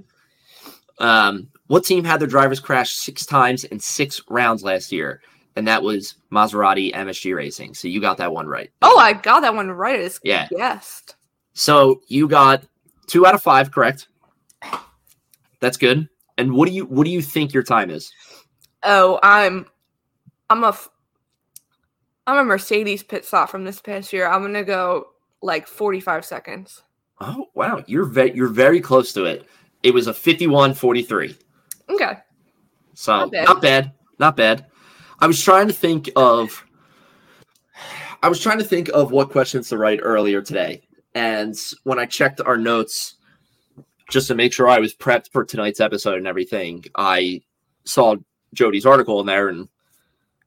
Um, 1.00 1.50
what 1.68 1.84
team 1.86 2.04
had 2.04 2.20
their 2.20 2.28
drivers 2.28 2.60
crash 2.60 2.94
six 2.94 3.26
times 3.26 3.64
in 3.66 3.80
six 3.80 4.22
rounds 4.30 4.64
last 4.64 4.92
year? 4.92 5.22
And 5.56 5.68
that 5.68 5.82
was 5.82 6.16
Maserati 6.32 6.94
MSG 6.94 7.36
Racing. 7.36 7.74
So 7.74 7.88
you 7.88 8.00
got 8.00 8.18
that 8.18 8.32
one 8.32 8.46
right. 8.48 8.70
Oh, 8.84 8.98
I 9.00 9.14
got 9.14 9.40
that 9.42 9.56
one 9.56 9.72
right. 9.72 10.00
It's 10.00 10.20
Yeah. 10.24 10.48
guessed. 10.50 11.16
So 11.54 12.02
you 12.08 12.28
got 12.28 12.64
two 13.08 13.26
out 13.26 13.34
of 13.34 13.42
five 13.42 13.72
correct. 13.72 14.08
That's 15.60 15.78
good. 15.78 16.08
And 16.38 16.54
what 16.54 16.68
do 16.68 16.74
you 16.76 16.86
what 16.86 17.06
do 17.06 17.10
you 17.12 17.22
think 17.22 17.54
your 17.54 17.64
time 17.64 17.90
is? 17.90 18.12
Oh, 18.84 19.20
I'm, 19.24 19.66
I'm 20.50 20.64
a, 20.64 20.70
f- 20.70 20.90
I'm 22.28 22.38
a 22.38 22.44
Mercedes 22.44 23.02
pit 23.04 23.26
stop 23.26 23.50
from 23.50 23.64
this 23.66 23.82
past 23.82 24.14
year. 24.14 24.28
I'm 24.28 24.42
gonna 24.42 24.64
go 24.64 25.08
like 25.42 25.68
45 25.68 26.26
seconds. 26.26 26.84
Oh 27.20 27.48
wow, 27.56 27.84
you're 27.88 28.06
very 28.06 28.36
you're 28.36 28.48
very 28.50 28.80
close 28.80 29.14
to 29.14 29.26
it. 29.26 29.48
It 29.84 29.94
was 29.94 30.08
a 30.08 30.14
51-43. 30.14 31.38
Okay. 31.90 32.14
So 32.94 33.18
Not 33.18 33.32
bad. 33.32 33.46
not 33.46 33.62
bad. 33.62 33.92
Not 34.20 34.36
bad. 34.38 34.66
I 35.20 35.28
was 35.28 35.42
trying 35.42 35.68
to 35.68 35.74
think 35.74 36.10
of 36.16 36.64
I 38.22 38.30
was 38.30 38.40
trying 38.40 38.58
to 38.60 38.64
think 38.64 38.90
of 38.90 39.12
what 39.12 39.32
questions 39.32 39.70
to 39.70 39.78
write 39.78 40.00
earlier 40.02 40.42
today. 40.42 40.82
And 41.16 41.56
when 41.84 41.98
I 42.00 42.06
checked 42.06 42.42
our 42.42 42.58
notes 42.58 43.16
just 44.10 44.28
to 44.28 44.36
make 44.36 44.54
sure 44.54 44.68
I 44.68 44.80
was 44.80 44.96
prepped 44.96 45.32
for 45.32 45.44
tonight's 45.44 45.80
episode 45.80 46.18
and 46.18 46.28
everything, 46.28 46.84
I 46.96 47.42
saw 47.84 48.16
Jody's 48.54 48.86
article 48.86 49.20
in 49.20 49.26
there 49.26 49.50
and 49.50 49.68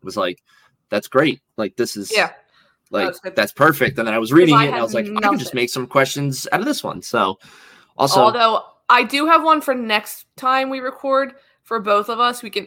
was 0.03 0.17
like, 0.17 0.43
that's 0.89 1.09
great. 1.09 1.41
Like 1.57 1.77
this 1.77 1.97
is 1.97 2.13
Yeah. 2.15 2.33
like 2.91 3.07
That's 3.07 3.37
that's 3.37 3.53
perfect. 3.53 3.99
And 3.99 4.07
then 4.07 4.15
I 4.15 4.19
was 4.19 4.33
reading 4.33 4.55
I 4.55 4.65
it 4.65 4.69
and 4.69 4.77
I 4.77 4.83
was 4.83 4.95
like, 4.95 5.07
I 5.07 5.21
can 5.21 5.39
just 5.39 5.55
make 5.55 5.71
some 5.71 5.87
questions 5.87 6.49
out 6.53 6.61
of 6.61 6.67
this 6.67 6.83
one. 6.83 7.03
So 7.03 7.39
also 7.97 8.21
Although 8.21 8.65
I 8.89 9.05
do 9.05 9.27
have 9.27 9.45
one 9.45 9.61
for 9.61 9.75
next 9.75 10.27
time 10.37 10.71
we 10.71 10.81
record 10.81 11.35
for 11.63 11.81
both 11.81 12.09
of 12.09 12.19
us. 12.19 12.43
We 12.43 12.51
can. 12.51 12.67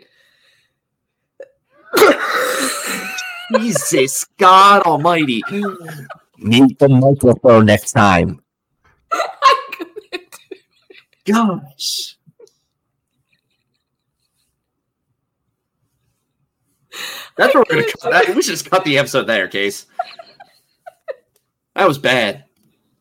Jesus 3.59 4.25
God 4.37 4.83
Almighty. 4.83 5.43
Mute 6.37 6.79
the 6.79 6.89
microphone 6.89 7.65
next 7.65 7.91
time. 7.91 8.42
I 11.27 11.31
couldn't 11.31 11.47
do- 11.47 11.61
Gosh. 11.63 12.17
That's 17.35 17.53
where 17.55 17.63
we're 17.67 17.75
gonna 17.81 17.91
cut 17.91 18.11
that. 18.11 18.35
We 18.35 18.41
should 18.41 18.51
just 18.51 18.69
cut 18.69 18.83
the 18.85 18.97
episode 18.97 19.23
there, 19.23 19.47
Case. 19.47 19.85
That 21.75 21.87
was 21.87 21.97
bad. 21.97 22.43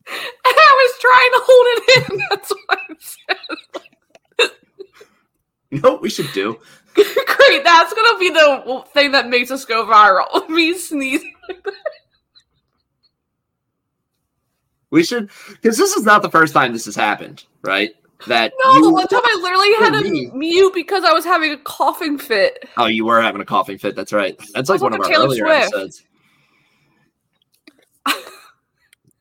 I 0.07 0.89
was 0.89 0.99
trying 0.99 1.31
to 1.31 1.41
hold 1.45 1.67
it 1.67 2.11
in. 2.11 2.17
That's 2.29 2.51
what 2.51 2.79
I 2.79 2.95
said. 4.39 4.51
You 5.69 5.79
know 5.81 5.91
what 5.93 6.01
we 6.01 6.09
should 6.09 6.31
do? 6.33 6.59
Great. 6.95 7.63
That's 7.63 7.93
gonna 7.93 8.19
be 8.19 8.29
the 8.29 8.83
thing 8.93 9.11
that 9.11 9.29
makes 9.29 9.51
us 9.51 9.65
go 9.65 9.85
viral. 9.85 10.47
Me 10.49 10.75
sneezing. 10.77 11.33
We 14.89 15.03
should 15.03 15.29
because 15.49 15.77
this 15.77 15.93
is 15.95 16.05
not 16.05 16.21
the 16.21 16.29
first 16.29 16.53
time 16.53 16.73
this 16.73 16.85
has 16.85 16.95
happened, 16.95 17.43
right? 17.63 17.95
That 18.27 18.53
No, 18.63 18.81
the 18.83 18.89
one 18.91 19.07
time 19.07 19.21
I 19.23 19.39
literally 19.41 19.73
had 20.01 20.03
me. 20.11 20.27
to 20.27 20.33
mute 20.37 20.73
because 20.73 21.03
I 21.03 21.11
was 21.11 21.25
having 21.25 21.51
a 21.51 21.57
coughing 21.57 22.17
fit. 22.17 22.67
Oh, 22.77 22.85
you 22.85 23.05
were 23.05 23.21
having 23.21 23.41
a 23.41 23.45
coughing 23.45 23.77
fit. 23.77 23.95
That's 23.95 24.13
right. 24.13 24.39
That's 24.53 24.69
like 24.69 24.81
one 24.81 24.93
of 24.93 24.99
our 25.01 25.05
Taylor 25.07 25.25
earlier 25.25 25.45
Swift. 25.45 25.67
episodes. 25.73 26.03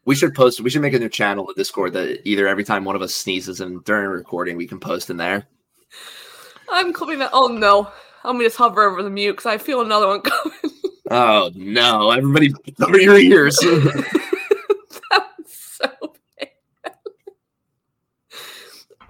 We 0.04 0.16
should 0.16 0.34
post. 0.34 0.60
We 0.60 0.68
should 0.68 0.82
make 0.82 0.94
a 0.94 0.98
new 0.98 1.08
channel 1.08 1.48
in 1.48 1.54
Discord 1.54 1.92
that 1.92 2.20
either 2.28 2.48
every 2.48 2.64
time 2.64 2.84
one 2.84 2.96
of 2.96 3.02
us 3.02 3.14
sneezes 3.14 3.60
and 3.60 3.84
during 3.84 4.08
recording 4.10 4.56
we 4.56 4.66
can 4.66 4.80
post 4.80 5.10
in 5.10 5.16
there. 5.16 5.46
I'm 6.68 6.92
clipping 6.92 7.20
that. 7.20 7.30
Oh 7.32 7.46
no. 7.46 7.90
I'm 8.24 8.34
gonna 8.34 8.44
just 8.44 8.56
hover 8.56 8.82
over 8.82 9.02
the 9.02 9.10
mute 9.10 9.32
because 9.32 9.46
I 9.46 9.58
feel 9.58 9.80
another 9.80 10.08
one 10.08 10.20
coming. 10.22 10.58
Oh 11.10 11.50
no! 11.54 12.10
Everybody, 12.10 12.52
cover 12.80 13.00
your 13.00 13.18
ears. 13.18 13.56
that 13.60 15.26
was 15.38 15.52
so 15.52 15.88
bad. 16.38 16.50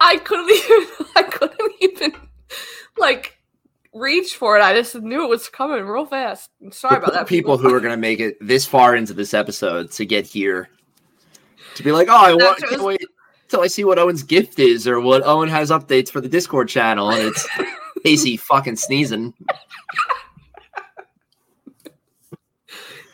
I 0.03 0.17
couldn't 0.17 0.49
even. 0.51 1.07
I 1.15 1.23
couldn't 1.23 1.71
even 1.79 2.13
like 2.97 3.37
reach 3.93 4.35
for 4.35 4.57
it. 4.57 4.61
I 4.61 4.73
just 4.73 4.95
knew 4.95 5.23
it 5.23 5.29
was 5.29 5.47
coming 5.49 5.85
real 5.85 6.05
fast. 6.05 6.49
I'm 6.61 6.71
sorry 6.71 6.97
about 6.97 7.13
that. 7.13 7.27
people 7.27 7.57
who 7.57 7.73
are 7.73 7.79
going 7.79 7.93
to 7.93 7.97
make 7.97 8.19
it 8.19 8.37
this 8.41 8.65
far 8.65 8.95
into 8.95 9.13
this 9.13 9.33
episode 9.33 9.91
to 9.91 10.05
get 10.05 10.25
here 10.25 10.69
to 11.75 11.83
be 11.83 11.91
like, 11.91 12.07
oh, 12.09 12.15
I 12.15 12.33
want, 12.33 12.59
can't 12.59 12.83
wait 12.83 13.01
till 13.47 13.61
I 13.61 13.67
see 13.67 13.83
what 13.83 13.99
Owen's 13.99 14.23
gift 14.23 14.59
is 14.59 14.87
or 14.87 14.99
what 14.99 15.25
Owen 15.25 15.49
has 15.49 15.71
updates 15.71 16.09
for 16.09 16.21
the 16.21 16.29
Discord 16.29 16.69
channel, 16.69 17.09
and 17.09 17.27
it's 17.27 17.47
Casey 18.03 18.37
fucking 18.37 18.75
sneezing. 18.75 19.33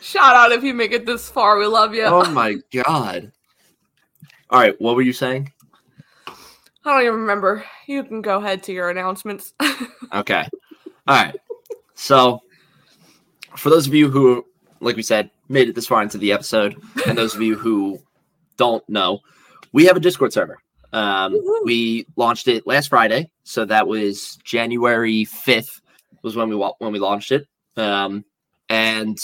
Shout 0.00 0.34
out 0.34 0.50
if 0.50 0.64
you 0.64 0.74
make 0.74 0.90
it 0.92 1.06
this 1.06 1.28
far. 1.28 1.56
We 1.56 1.66
love 1.66 1.94
you. 1.94 2.04
Oh 2.04 2.28
my 2.32 2.56
god. 2.72 3.30
All 4.50 4.58
right, 4.58 4.74
what 4.80 4.96
were 4.96 5.02
you 5.02 5.12
saying? 5.12 5.52
I 6.84 6.92
don't 6.92 7.02
even 7.02 7.20
remember. 7.20 7.64
You 7.86 8.04
can 8.04 8.22
go 8.22 8.38
ahead 8.38 8.62
to 8.64 8.72
your 8.72 8.90
announcements. 8.90 9.54
Okay. 10.12 10.44
All 11.06 11.14
right. 11.14 11.36
So, 11.94 12.40
for 13.56 13.70
those 13.70 13.86
of 13.86 13.94
you 13.94 14.10
who, 14.10 14.44
like 14.80 14.96
we 14.96 15.04
said, 15.04 15.30
made 15.48 15.68
it 15.68 15.76
this 15.76 15.86
far 15.86 16.02
into 16.02 16.18
the 16.18 16.32
episode, 16.32 16.74
and 17.06 17.16
those 17.16 17.36
of 17.36 17.42
you 17.42 17.54
who 17.54 18.00
don't 18.56 18.82
know, 18.88 19.20
we 19.72 19.84
have 19.84 19.96
a 19.96 20.00
Discord 20.00 20.32
server. 20.32 20.58
Um, 20.92 21.34
Woohoo. 21.34 21.64
we 21.64 22.06
launched 22.16 22.48
it 22.48 22.66
last 22.66 22.88
Friday, 22.88 23.30
so 23.44 23.64
that 23.66 23.86
was 23.86 24.36
January 24.42 25.24
fifth 25.24 25.80
was 26.22 26.36
when 26.36 26.48
we 26.48 26.56
when 26.56 26.92
we 26.92 26.98
launched 26.98 27.32
it, 27.32 27.46
um, 27.76 28.24
and 28.68 29.16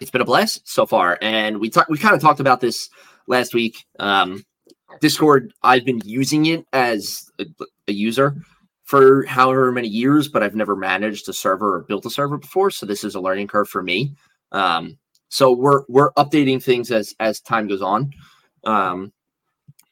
it's 0.00 0.10
been 0.10 0.20
a 0.20 0.26
blast 0.26 0.68
so 0.68 0.86
far. 0.86 1.18
And 1.22 1.58
we 1.58 1.70
talked, 1.70 1.90
we 1.90 1.98
kind 1.98 2.14
of 2.14 2.20
talked 2.20 2.40
about 2.40 2.60
this 2.60 2.90
last 3.26 3.54
week. 3.54 3.86
Um, 3.98 4.44
Discord, 5.00 5.52
I've 5.62 5.84
been 5.84 6.00
using 6.04 6.46
it 6.46 6.64
as 6.72 7.30
a, 7.38 7.44
a 7.88 7.92
user 7.92 8.36
for 8.84 9.24
however 9.26 9.72
many 9.72 9.88
years, 9.88 10.28
but 10.28 10.42
I've 10.42 10.54
never 10.54 10.76
managed 10.76 11.28
a 11.28 11.32
server 11.32 11.76
or 11.76 11.80
built 11.82 12.06
a 12.06 12.10
server 12.10 12.38
before. 12.38 12.70
So 12.70 12.86
this 12.86 13.04
is 13.04 13.14
a 13.14 13.20
learning 13.20 13.48
curve 13.48 13.68
for 13.68 13.82
me. 13.82 14.14
Um, 14.52 14.98
so 15.28 15.52
we're 15.52 15.82
we're 15.88 16.12
updating 16.12 16.62
things 16.62 16.90
as 16.92 17.14
as 17.18 17.40
time 17.40 17.66
goes 17.66 17.82
on. 17.82 18.12
Um, 18.64 19.12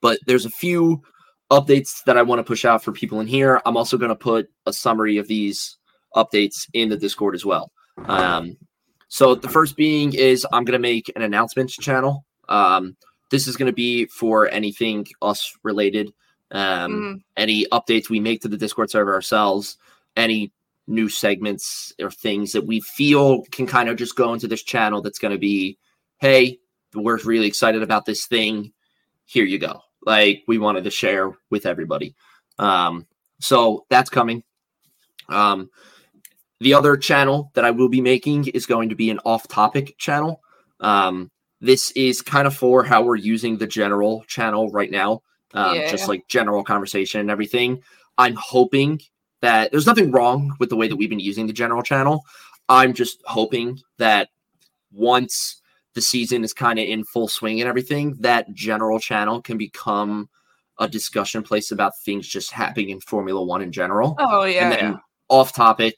but 0.01 0.18
there's 0.26 0.47
a 0.47 0.51
few 0.51 1.03
updates 1.51 2.05
that 2.05 2.16
I 2.16 2.22
want 2.22 2.38
to 2.38 2.45
push 2.45 2.64
out 2.64 2.82
for 2.82 2.92
people 2.92 3.20
in 3.20 3.26
here. 3.26 3.61
I'm 3.66 3.76
also 3.76 3.99
going 3.99 4.11
to 4.11 4.16
put 4.16 4.49
a 4.66 4.72
summary 4.72 5.18
of 5.18 5.28
these 5.28 5.76
updates 6.16 6.68
in 6.72 6.88
the 6.88 6.97
Discord 6.97 7.34
as 7.34 7.45
well. 7.45 7.70
Um, 8.07 8.57
so 9.09 9.34
the 9.34 9.49
first 9.49 9.76
being 9.76 10.14
is 10.14 10.47
I'm 10.53 10.64
going 10.64 10.72
to 10.72 10.78
make 10.78 11.11
an 11.14 11.22
announcements 11.22 11.76
channel. 11.76 12.24
Um, 12.49 12.97
this 13.35 13.49
is 13.49 13.57
going 13.57 13.66
to 13.66 13.72
be 13.72 14.07
for 14.07 14.49
anything 14.51 15.05
us 15.20 15.59
related. 15.64 16.12
Um, 16.53 16.93
Mhm. 16.93 17.22
any 17.37 17.66
updates 17.72 18.09
we 18.09 18.20
make 18.20 18.41
to 18.43 18.49
the 18.49 18.57
Discord 18.57 18.91
server 18.91 19.12
ourselves, 19.12 19.76
any 20.16 20.53
new 20.87 21.09
segments 21.09 21.93
or 22.01 22.12
things 22.12 22.53
that 22.53 22.64
we 22.64 22.78
feel 22.78 23.43
can 23.51 23.66
kind 23.66 23.89
of 23.89 23.97
just 23.97 24.14
go 24.14 24.35
into 24.35 24.47
this 24.47 24.62
channel 24.62 25.03
that's 25.03 25.18
going 25.18 25.32
to 25.32 25.39
be, 25.39 25.76
hey, 26.18 26.61
we're 26.95 27.18
really 27.24 27.49
excited 27.49 27.82
about 27.82 28.05
this 28.05 28.26
thing. 28.26 28.72
Here 29.24 29.45
you 29.45 29.59
go. 29.59 29.80
Like 30.07 30.45
we 30.47 30.59
wanted 30.59 30.85
to 30.85 30.91
share 30.93 31.32
with 31.51 31.66
everybody. 31.66 32.14
Um, 32.61 33.05
so 33.41 33.85
that's 33.91 34.11
coming. 34.11 34.45
Um, 35.28 35.70
the 36.61 36.74
other 36.74 36.97
channel 36.97 37.51
that 37.55 37.64
I 37.64 37.72
will 37.72 37.89
be 37.89 38.01
making 38.01 38.47
is 38.49 38.64
going 38.64 38.91
to 38.91 38.95
be 38.95 39.11
an 39.11 39.18
off 39.24 39.49
topic 39.49 39.97
channel. 39.99 40.41
Um, 40.78 41.32
this 41.64 41.90
is 41.92 42.20
kind 42.20 42.46
of 42.46 42.54
for 42.54 42.84
how 42.84 43.02
we're 43.02 43.16
using 43.16 43.56
the 43.56 43.66
general 43.66 44.24
channel 44.28 44.70
right 44.70 44.90
now 44.90 45.22
um, 45.54 45.76
Yeah. 45.76 45.90
just 45.90 46.08
like 46.08 46.26
general 46.28 46.62
conversation 46.64 47.20
and 47.20 47.30
everything. 47.30 47.82
I'm 48.18 48.34
hoping 48.36 49.00
that 49.40 49.70
there's 49.70 49.86
nothing 49.86 50.10
wrong 50.10 50.54
with 50.58 50.68
the 50.68 50.76
way 50.76 50.88
that 50.88 50.96
we've 50.96 51.10
been 51.10 51.20
using 51.20 51.46
the 51.46 51.52
general 51.52 51.82
channel. 51.82 52.22
I'm 52.68 52.92
just 52.92 53.22
hoping 53.26 53.78
that 53.98 54.28
once 54.92 55.60
the 55.94 56.00
season 56.00 56.44
is 56.44 56.52
kind 56.52 56.78
of 56.78 56.86
in 56.86 57.04
full 57.04 57.28
swing 57.28 57.60
and 57.60 57.68
everything, 57.68 58.16
that 58.20 58.52
general 58.52 58.98
channel 58.98 59.40
can 59.40 59.58
become 59.58 60.28
a 60.78 60.88
discussion 60.88 61.42
place 61.42 61.70
about 61.70 61.92
things 62.04 62.26
just 62.26 62.50
happening 62.50 62.90
in 62.90 63.00
Formula 63.00 63.42
One 63.42 63.62
in 63.62 63.70
general. 63.70 64.16
Oh 64.18 64.44
yeah. 64.44 64.64
and 64.64 64.72
then 64.72 64.92
yeah. 64.92 64.98
off 65.28 65.52
topic 65.54 65.96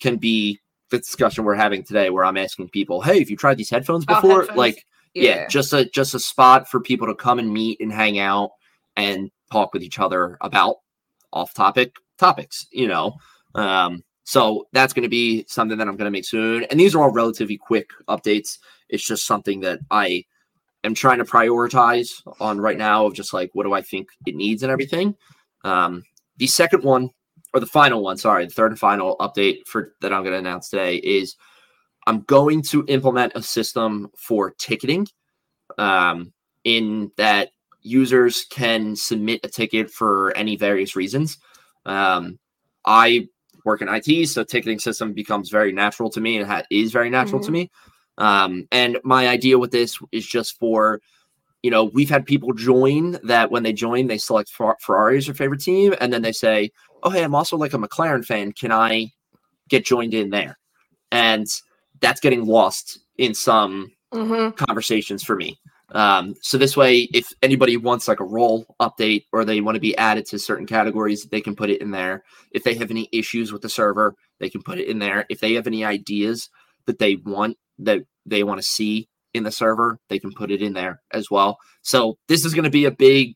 can 0.00 0.16
be 0.16 0.58
the 0.90 0.98
discussion 0.98 1.44
we're 1.44 1.54
having 1.54 1.84
today, 1.84 2.10
where 2.10 2.24
I'm 2.24 2.36
asking 2.36 2.70
people, 2.70 3.00
"Hey, 3.02 3.20
have 3.20 3.30
you 3.30 3.36
tried 3.36 3.58
these 3.58 3.70
headphones 3.70 4.04
About 4.04 4.22
before?" 4.22 4.40
headphones? 4.40 4.58
Like, 4.58 4.84
yeah. 5.22 5.46
just 5.48 5.72
a 5.72 5.84
just 5.90 6.14
a 6.14 6.20
spot 6.20 6.68
for 6.68 6.80
people 6.80 7.06
to 7.06 7.14
come 7.14 7.38
and 7.38 7.52
meet 7.52 7.80
and 7.80 7.92
hang 7.92 8.18
out 8.18 8.50
and 8.96 9.30
talk 9.52 9.72
with 9.72 9.82
each 9.82 9.98
other 9.98 10.36
about 10.40 10.76
off 11.32 11.54
topic 11.54 11.92
topics 12.18 12.66
you 12.72 12.88
know? 12.88 13.14
Um 13.54 14.02
so 14.24 14.68
that's 14.72 14.92
going 14.92 15.04
to 15.04 15.08
be 15.08 15.44
something 15.48 15.78
that 15.78 15.88
i'm 15.88 15.96
going 15.96 16.04
to 16.04 16.10
make 16.10 16.26
soon. 16.26 16.64
And 16.64 16.78
these 16.78 16.94
are 16.94 17.02
all 17.02 17.10
relatively 17.10 17.56
quick 17.56 17.88
updates. 18.08 18.58
It's 18.88 19.06
just 19.06 19.26
something 19.26 19.60
that 19.60 19.80
i 19.90 20.24
am 20.84 20.94
trying 20.94 21.18
to 21.18 21.24
prioritize 21.24 22.22
on 22.40 22.60
right 22.60 22.78
now 22.78 23.06
of 23.06 23.14
just 23.14 23.32
like 23.32 23.50
what 23.54 23.64
do 23.64 23.72
i 23.72 23.82
think 23.82 24.08
it 24.26 24.34
needs 24.34 24.62
and 24.62 24.72
everything. 24.72 25.14
Um 25.64 26.04
the 26.36 26.46
second 26.46 26.84
one 26.84 27.10
or 27.54 27.60
the 27.60 27.66
final 27.66 28.02
one 28.02 28.16
sorry 28.16 28.44
the 28.44 28.52
third 28.52 28.72
and 28.72 28.78
final 28.78 29.16
update 29.18 29.66
for 29.66 29.94
that 30.00 30.12
i'm 30.12 30.22
going 30.22 30.32
to 30.32 30.38
announce 30.38 30.68
today 30.68 30.96
is 30.96 31.36
i'm 32.08 32.22
going 32.22 32.62
to 32.62 32.84
implement 32.88 33.32
a 33.34 33.42
system 33.42 34.10
for 34.16 34.50
ticketing 34.52 35.06
um, 35.76 36.32
in 36.64 37.12
that 37.16 37.50
users 37.82 38.44
can 38.50 38.96
submit 38.96 39.40
a 39.44 39.48
ticket 39.48 39.90
for 39.90 40.36
any 40.36 40.56
various 40.56 40.96
reasons. 40.96 41.38
Um, 41.86 42.38
I 42.84 43.28
work 43.64 43.82
in 43.82 43.88
IT, 43.88 44.26
so 44.28 44.44
ticketing 44.44 44.78
system 44.78 45.12
becomes 45.12 45.50
very 45.50 45.72
natural 45.72 46.10
to 46.10 46.20
me 46.20 46.38
and 46.38 46.46
ha- 46.46 46.64
is 46.70 46.92
very 46.92 47.10
natural 47.10 47.40
to 47.42 47.50
Mhm. 47.50 47.54
me. 47.54 47.70
Um, 48.18 48.66
and 48.72 48.98
my 49.04 49.28
idea 49.28 49.58
with 49.58 49.70
this 49.70 49.98
is 50.10 50.26
just 50.26 50.58
for, 50.58 51.00
you 51.62 51.70
know, 51.70 51.84
we've 51.84 52.10
had 52.10 52.26
people 52.26 52.52
join 52.52 53.18
that 53.24 53.50
when 53.50 53.62
they 53.62 53.72
join, 53.72 54.06
they 54.06 54.18
select 54.18 54.50
Fer- 54.50 54.76
Ferrari 54.80 55.18
as 55.18 55.26
their 55.26 55.34
favorite 55.34 55.60
team, 55.60 55.94
and 56.00 56.12
then 56.12 56.22
they 56.22 56.32
say, 56.32 56.70
"Oh, 57.02 57.10
hey, 57.10 57.22
I'm 57.22 57.34
also 57.34 57.56
like 57.56 57.74
a 57.74 57.78
McLaren 57.78 58.24
fan. 58.24 58.52
Can 58.52 58.72
I 58.72 59.12
get 59.68 59.84
joined 59.84 60.14
in 60.14 60.30
there?" 60.30 60.58
And 61.12 61.46
that's 62.00 62.20
getting 62.20 62.46
lost 62.46 63.00
in 63.16 63.34
some 63.34 63.90
hmm 64.12 64.50
conversations 64.50 65.22
for 65.22 65.36
me. 65.36 65.58
Um, 65.92 66.34
so 66.42 66.58
this 66.58 66.76
way, 66.76 67.08
if 67.14 67.28
anybody 67.42 67.76
wants 67.76 68.08
like 68.08 68.20
a 68.20 68.24
role 68.24 68.66
update 68.80 69.24
or 69.32 69.44
they 69.44 69.60
want 69.60 69.76
to 69.76 69.80
be 69.80 69.96
added 69.96 70.26
to 70.26 70.38
certain 70.38 70.66
categories, 70.66 71.24
they 71.24 71.40
can 71.40 71.56
put 71.56 71.70
it 71.70 71.80
in 71.80 71.90
there. 71.90 72.24
If 72.52 72.62
they 72.62 72.74
have 72.74 72.90
any 72.90 73.08
issues 73.12 73.52
with 73.52 73.62
the 73.62 73.70
server, 73.70 74.14
they 74.38 74.50
can 74.50 74.62
put 74.62 74.78
it 74.78 74.88
in 74.88 74.98
there. 74.98 75.24
If 75.30 75.40
they 75.40 75.54
have 75.54 75.66
any 75.66 75.84
ideas 75.84 76.50
that 76.86 76.98
they 76.98 77.16
want 77.16 77.56
that 77.78 78.00
they 78.26 78.42
want 78.42 78.58
to 78.60 78.66
see 78.66 79.08
in 79.34 79.44
the 79.44 79.50
server, 79.50 79.98
they 80.08 80.18
can 80.18 80.32
put 80.32 80.50
it 80.50 80.60
in 80.60 80.74
there 80.74 81.00
as 81.12 81.30
well. 81.30 81.58
So 81.82 82.18
this 82.28 82.44
is 82.44 82.54
going 82.54 82.64
to 82.64 82.70
be 82.70 82.84
a 82.84 82.90
big 82.90 83.34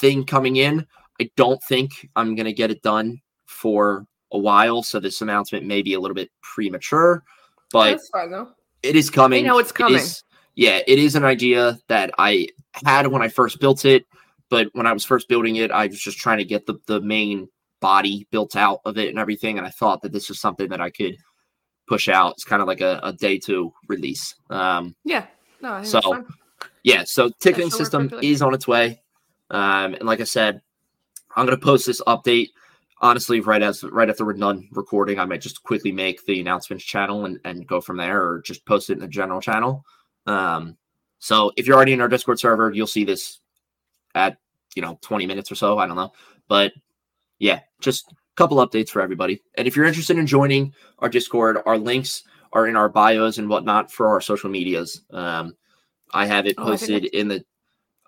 thing 0.00 0.24
coming 0.24 0.56
in. 0.56 0.86
I 1.20 1.30
don't 1.36 1.62
think 1.62 2.08
I'm 2.16 2.34
going 2.34 2.46
to 2.46 2.52
get 2.52 2.70
it 2.70 2.82
done 2.82 3.20
for 3.46 4.06
a 4.32 4.38
while, 4.38 4.82
so 4.82 4.98
this 4.98 5.22
announcement 5.22 5.66
may 5.66 5.82
be 5.82 5.94
a 5.94 6.00
little 6.00 6.14
bit 6.14 6.30
premature, 6.42 7.22
but 7.72 7.90
That's 7.92 8.08
fine 8.08 8.30
though. 8.30 8.48
it 8.82 8.96
is 8.96 9.10
coming. 9.10 9.44
I 9.44 9.48
know 9.48 9.58
it's 9.58 9.72
coming. 9.72 9.96
is- 10.00 10.22
yeah, 10.54 10.80
it 10.86 10.98
is 10.98 11.14
an 11.16 11.24
idea 11.24 11.78
that 11.88 12.10
I 12.18 12.48
had 12.84 13.08
when 13.08 13.20
I 13.20 13.28
first 13.28 13.60
built 13.60 13.84
it, 13.84 14.06
but 14.48 14.68
when 14.72 14.86
I 14.86 14.92
was 14.94 15.04
first 15.04 15.28
building 15.28 15.56
it, 15.56 15.70
I 15.70 15.86
was 15.86 16.00
just 16.00 16.16
trying 16.18 16.38
to 16.38 16.44
get 16.44 16.64
the, 16.64 16.76
the 16.86 17.00
main 17.02 17.48
body 17.80 18.26
built 18.30 18.56
out 18.56 18.80
of 18.86 18.96
it 18.96 19.10
and 19.10 19.18
everything. 19.18 19.58
And 19.58 19.66
I 19.66 19.70
thought 19.70 20.00
that 20.00 20.12
this 20.12 20.30
was 20.30 20.40
something 20.40 20.68
that 20.70 20.80
I 20.80 20.88
could 20.88 21.14
push 21.86 22.08
out. 22.08 22.32
It's 22.32 22.44
kind 22.44 22.62
of 22.62 22.68
like 22.68 22.80
a, 22.80 23.00
a 23.02 23.12
day 23.12 23.36
two 23.38 23.70
release. 23.86 24.34
Um, 24.48 24.96
Yeah. 25.04 25.26
No, 25.60 25.82
So, 25.82 26.00
yeah, 26.84 27.04
so 27.04 27.30
ticketing 27.40 27.70
system 27.70 28.10
is 28.22 28.40
on 28.40 28.54
its 28.54 28.66
way. 28.66 29.02
Um, 29.50 29.92
and 29.94 30.04
like 30.04 30.20
I 30.20 30.24
said, 30.24 30.62
I'm 31.36 31.44
gonna 31.44 31.58
post 31.58 31.84
this 31.86 32.00
update. 32.06 32.48
Honestly, 32.98 33.40
right 33.40 33.62
as 33.62 33.82
right 33.84 34.08
after 34.08 34.24
we're 34.24 34.32
done 34.32 34.68
recording, 34.72 35.18
I 35.18 35.26
might 35.26 35.42
just 35.42 35.62
quickly 35.62 35.92
make 35.92 36.24
the 36.24 36.40
announcements 36.40 36.84
channel 36.84 37.26
and, 37.26 37.38
and 37.44 37.66
go 37.66 37.80
from 37.80 37.98
there, 37.98 38.24
or 38.24 38.40
just 38.40 38.64
post 38.64 38.88
it 38.88 38.94
in 38.94 39.00
the 39.00 39.08
general 39.08 39.40
channel. 39.40 39.84
Um, 40.26 40.76
so 41.18 41.52
if 41.56 41.66
you're 41.66 41.76
already 41.76 41.92
in 41.92 42.00
our 42.00 42.08
Discord 42.08 42.38
server, 42.40 42.72
you'll 42.72 42.86
see 42.86 43.04
this 43.04 43.40
at 44.14 44.38
you 44.74 44.82
know 44.82 44.98
20 45.02 45.26
minutes 45.26 45.52
or 45.52 45.56
so. 45.56 45.78
I 45.78 45.86
don't 45.86 45.96
know, 45.96 46.12
but 46.48 46.72
yeah, 47.38 47.60
just 47.80 48.12
a 48.12 48.14
couple 48.36 48.66
updates 48.66 48.88
for 48.88 49.02
everybody. 49.02 49.42
And 49.56 49.68
if 49.68 49.76
you're 49.76 49.84
interested 49.84 50.16
in 50.16 50.26
joining 50.26 50.72
our 51.00 51.08
Discord, 51.10 51.58
our 51.66 51.76
links 51.76 52.22
are 52.52 52.66
in 52.66 52.76
our 52.76 52.88
bios 52.88 53.36
and 53.36 53.48
whatnot 53.48 53.92
for 53.92 54.08
our 54.08 54.22
social 54.22 54.48
medias. 54.48 55.02
Um, 55.10 55.54
I 56.14 56.24
have 56.26 56.46
it 56.46 56.54
Oh, 56.56 56.64
posted 56.64 57.04
in 57.04 57.28
the 57.28 57.44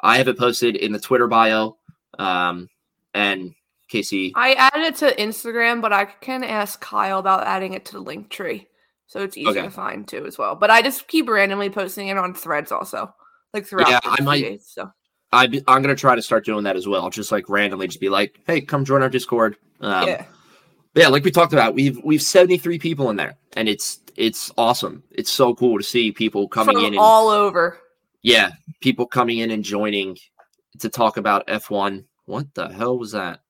I 0.01 0.17
have 0.17 0.29
it 0.29 0.39
posted 0.39 0.77
in 0.77 0.93
the 0.93 0.99
Twitter 0.99 1.27
bio. 1.27 1.77
Um, 2.19 2.69
and 3.15 3.55
Casey, 3.89 4.33
I 4.35 4.53
added 4.55 4.83
it 4.83 4.97
to 4.97 5.15
Instagram, 5.17 5.81
but 5.81 5.93
I 5.93 6.05
can 6.07 6.45
ask 6.45 6.81
Kyle 6.81 7.19
about 7.19 7.47
adding 7.47 7.73
it 7.73 7.85
to 7.87 7.93
the 7.95 8.01
link 8.01 8.31
tree. 8.31 8.69
So 9.07 9.23
it's 9.23 9.37
easy 9.39 9.49
Okay. 9.49 9.63
to 9.63 9.71
find 9.71 10.07
too 10.07 10.27
as 10.27 10.37
well. 10.37 10.55
But 10.55 10.71
I 10.71 10.83
just 10.83 11.09
keep 11.09 11.29
randomly 11.29 11.71
posting 11.71 12.09
it 12.09 12.19
on 12.19 12.35
threads 12.35 12.71
also. 12.71 13.15
Like 13.55 13.65
throughout 13.67 13.89
Yeah, 13.89 14.01
I 14.05 14.21
might- 14.23 14.43
days, 14.43 14.71
so 14.71 14.91
I, 15.33 15.45
I'm 15.67 15.83
gonna 15.83 15.95
try 15.95 16.15
to 16.15 16.23
start 16.23 16.45
doing 16.45 16.65
that 16.65 16.77
as 16.77 16.87
well. 16.87 17.09
Just 17.11 17.33
like 17.33 17.49
randomly, 17.49 17.87
just 17.87 18.01
be 18.01 18.09
like, 18.11 18.39
"Hey, 18.47 18.61
come 18.61 18.85
join 18.85 19.03
our 19.03 19.09
Discord." 19.09 19.57
Um, 19.81 20.07
yeah. 20.07 20.25
Yeah, 20.95 21.09
like 21.09 21.23
we 21.25 21.31
talked 21.31 21.53
about, 21.53 21.75
we've 21.75 21.99
we've 22.05 22.23
73 22.23 22.79
people 22.79 23.09
in 23.11 23.17
there, 23.17 23.37
and 23.55 23.69
it's 23.69 24.01
it's 24.17 24.51
awesome. 24.59 25.03
It's 25.11 25.31
so 25.31 25.55
cool 25.55 25.79
to 25.79 25.85
see 25.85 26.13
people 26.13 26.49
coming 26.49 26.77
From 26.77 26.85
in 26.85 26.93
and 26.95 26.99
all 26.99 27.29
over. 27.29 27.79
yeah, 28.23 28.51
people 28.81 29.07
coming 29.07 29.39
in 29.39 29.51
and 29.51 29.63
joining 29.65 30.19
to 30.81 30.89
talk 30.89 31.17
about 31.19 31.47
F1. 31.47 32.05
What 32.27 32.53
the 32.55 32.69
hell 32.69 32.99
was 32.99 33.13
that? 33.13 33.41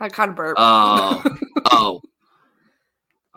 I 0.00 0.08
kind 0.08 0.30
of 0.30 0.36
burped. 0.36 0.58
Oh, 0.60 1.22
oh. 1.66 2.02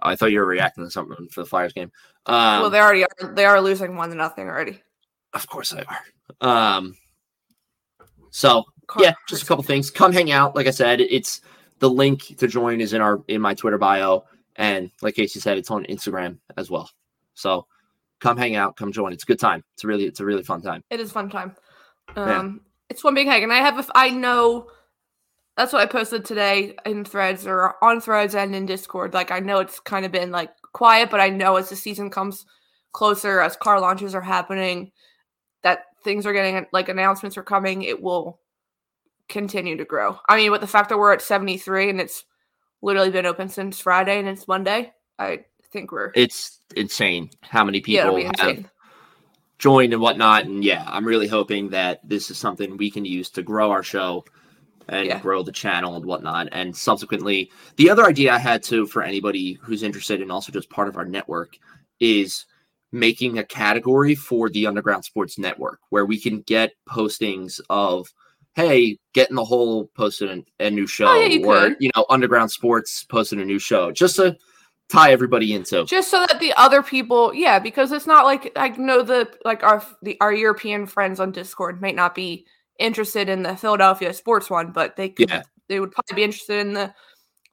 I 0.01 0.15
thought 0.15 0.31
you 0.31 0.39
were 0.39 0.45
reacting 0.45 0.85
to 0.85 0.91
something 0.91 1.27
for 1.29 1.41
the 1.41 1.49
Flyers 1.49 1.73
game. 1.73 1.91
Um, 2.25 2.61
well, 2.61 2.69
they 2.69 2.79
already 2.79 3.03
are. 3.03 3.33
They 3.33 3.45
are 3.45 3.61
losing 3.61 3.95
one 3.95 4.09
to 4.09 4.15
nothing 4.15 4.47
already. 4.47 4.81
of 5.33 5.47
course 5.47 5.71
they 5.71 5.83
are. 5.83 6.77
Um, 6.77 6.95
so 8.31 8.63
yeah, 8.97 9.13
just 9.27 9.43
a 9.43 9.45
couple 9.45 9.63
things. 9.63 9.91
Come 9.91 10.13
hang 10.13 10.31
out. 10.31 10.55
Like 10.55 10.67
I 10.67 10.71
said, 10.71 11.01
it's 11.01 11.41
the 11.79 11.89
link 11.89 12.37
to 12.37 12.47
join 12.47 12.81
is 12.81 12.93
in 12.93 13.01
our 13.01 13.21
in 13.27 13.41
my 13.41 13.53
Twitter 13.53 13.77
bio, 13.77 14.25
and 14.55 14.91
like 15.01 15.15
Casey 15.15 15.39
said, 15.39 15.57
it's 15.57 15.71
on 15.71 15.85
Instagram 15.85 16.37
as 16.57 16.69
well. 16.69 16.89
So 17.33 17.67
come 18.19 18.37
hang 18.37 18.55
out, 18.55 18.75
come 18.75 18.91
join. 18.91 19.13
It's 19.13 19.23
a 19.23 19.27
good 19.27 19.39
time. 19.39 19.63
It's 19.73 19.83
a 19.83 19.87
really 19.87 20.05
it's 20.05 20.19
a 20.19 20.25
really 20.25 20.43
fun 20.43 20.61
time. 20.61 20.83
It 20.89 20.99
is 20.99 21.11
fun 21.11 21.29
time. 21.29 21.55
Yeah. 22.15 22.39
Um, 22.39 22.61
it's 22.89 23.03
one 23.03 23.13
big 23.13 23.27
hang, 23.27 23.43
and 23.43 23.53
I 23.53 23.57
have. 23.57 23.79
A, 23.79 23.85
I 23.95 24.09
know. 24.09 24.67
That's 25.59 25.73
what 25.73 25.81
I 25.81 25.87
posted 25.87 26.23
today 26.23 26.73
in 26.85 27.03
Threads 27.03 27.45
or 27.45 27.75
on 27.83 27.99
Threads 27.99 28.33
and 28.33 28.55
in 28.55 28.65
Discord. 28.65 29.13
Like 29.13 29.29
I 29.29 29.39
know 29.39 29.59
it's 29.59 29.81
kind 29.81 30.05
of 30.05 30.11
been 30.13 30.31
like 30.31 30.51
quiet, 30.71 31.09
but 31.09 31.19
I 31.19 31.27
know 31.27 31.57
as 31.57 31.67
the 31.67 31.75
season 31.75 32.09
comes 32.09 32.45
closer, 32.93 33.41
as 33.41 33.57
car 33.57 33.81
launches 33.81 34.15
are 34.15 34.21
happening, 34.21 34.93
that 35.63 35.87
things 36.01 36.25
are 36.25 36.31
getting 36.31 36.65
like 36.71 36.87
announcements 36.87 37.35
are 37.35 37.43
coming. 37.43 37.81
It 37.81 38.01
will 38.01 38.39
continue 39.27 39.75
to 39.75 39.83
grow. 39.83 40.17
I 40.29 40.37
mean, 40.37 40.49
with 40.49 40.61
the 40.61 40.67
fact 40.67 40.87
that 40.87 40.97
we're 40.97 41.11
at 41.11 41.21
seventy 41.21 41.57
three 41.57 41.89
and 41.89 41.99
it's 41.99 42.23
literally 42.81 43.11
been 43.11 43.25
open 43.25 43.49
since 43.49 43.81
Friday 43.81 44.17
and 44.17 44.29
it's 44.29 44.47
Monday, 44.47 44.93
I 45.19 45.43
think 45.73 45.91
we're 45.91 46.13
It's 46.15 46.61
insane 46.77 47.31
how 47.41 47.65
many 47.65 47.81
people 47.81 48.15
be 48.15 48.29
have 48.37 48.63
joined 49.57 49.91
and 49.91 50.01
whatnot. 50.01 50.45
And 50.45 50.63
yeah, 50.63 50.85
I'm 50.87 51.03
really 51.03 51.27
hoping 51.27 51.67
that 51.71 51.99
this 52.07 52.31
is 52.31 52.37
something 52.37 52.77
we 52.77 52.89
can 52.89 53.03
use 53.03 53.29
to 53.31 53.41
grow 53.41 53.71
our 53.71 53.83
show 53.83 54.23
and 54.89 55.05
Yeah. 55.07 55.19
grow 55.19 55.43
the 55.43 55.51
channel 55.51 55.95
and 55.95 56.05
whatnot. 56.05 56.49
And 56.51 56.75
subsequently, 56.75 57.51
the 57.77 57.89
other 57.89 58.05
idea 58.05 58.33
I 58.33 58.37
had 58.39 58.63
too 58.63 58.85
for 58.85 59.01
anybody 59.01 59.53
who's 59.61 59.83
interested 59.83 60.21
and 60.21 60.31
also 60.31 60.51
just 60.51 60.69
part 60.69 60.87
of 60.87 60.97
our 60.97 61.05
network 61.05 61.57
is 61.99 62.45
making 62.91 63.37
a 63.37 63.43
category 63.43 64.15
for 64.15 64.49
the 64.49 64.65
Underground 64.65 65.05
Sports 65.05 65.37
Network 65.37 65.79
where 65.89 66.05
we 66.05 66.19
can 66.19 66.41
get 66.41 66.73
postings 66.89 67.61
of, 67.69 68.07
hey, 68.55 68.97
getting 69.13 69.35
the 69.35 69.45
whole 69.45 69.85
posted 69.95 70.45
a, 70.59 70.65
a 70.65 70.71
new 70.71 70.87
show, 70.87 71.07
Oh, 71.07 71.21
yeah, 71.21 71.27
you 71.27 71.45
or 71.45 71.59
could. 71.69 71.77
you 71.79 71.91
know, 71.95 72.05
Underground 72.09 72.51
Sports 72.51 73.03
posted 73.03 73.39
a 73.39 73.45
new 73.45 73.59
show, 73.59 73.91
just 73.91 74.15
to 74.15 74.35
tie 74.89 75.11
everybody 75.11 75.53
into. 75.53 75.85
just 75.85 76.09
so 76.09 76.25
that 76.27 76.39
the 76.39 76.51
other 76.57 76.81
people 76.81 77.31
yeah 77.35 77.59
because 77.59 77.91
it's 77.91 78.07
not 78.07 78.25
like 78.25 78.51
i 78.55 78.69
know 78.69 79.03
the 79.03 79.29
like 79.45 79.61
our 79.61 79.85
the 80.01 80.17
our 80.19 80.33
european 80.33 80.87
friends 80.87 81.19
on 81.19 81.31
discord 81.31 81.79
might 81.79 81.93
not 81.95 82.15
be 82.15 82.43
interested 82.79 83.29
in 83.29 83.43
the 83.43 83.55
philadelphia 83.55 84.13
sports 84.13 84.49
one 84.49 84.71
but 84.71 84.95
they 84.95 85.09
could 85.09 85.29
Yeah. 85.29 85.43
they 85.67 85.79
would 85.79 85.91
probably 85.91 86.15
be 86.15 86.23
interested 86.23 86.59
in 86.65 86.73
the 86.73 86.93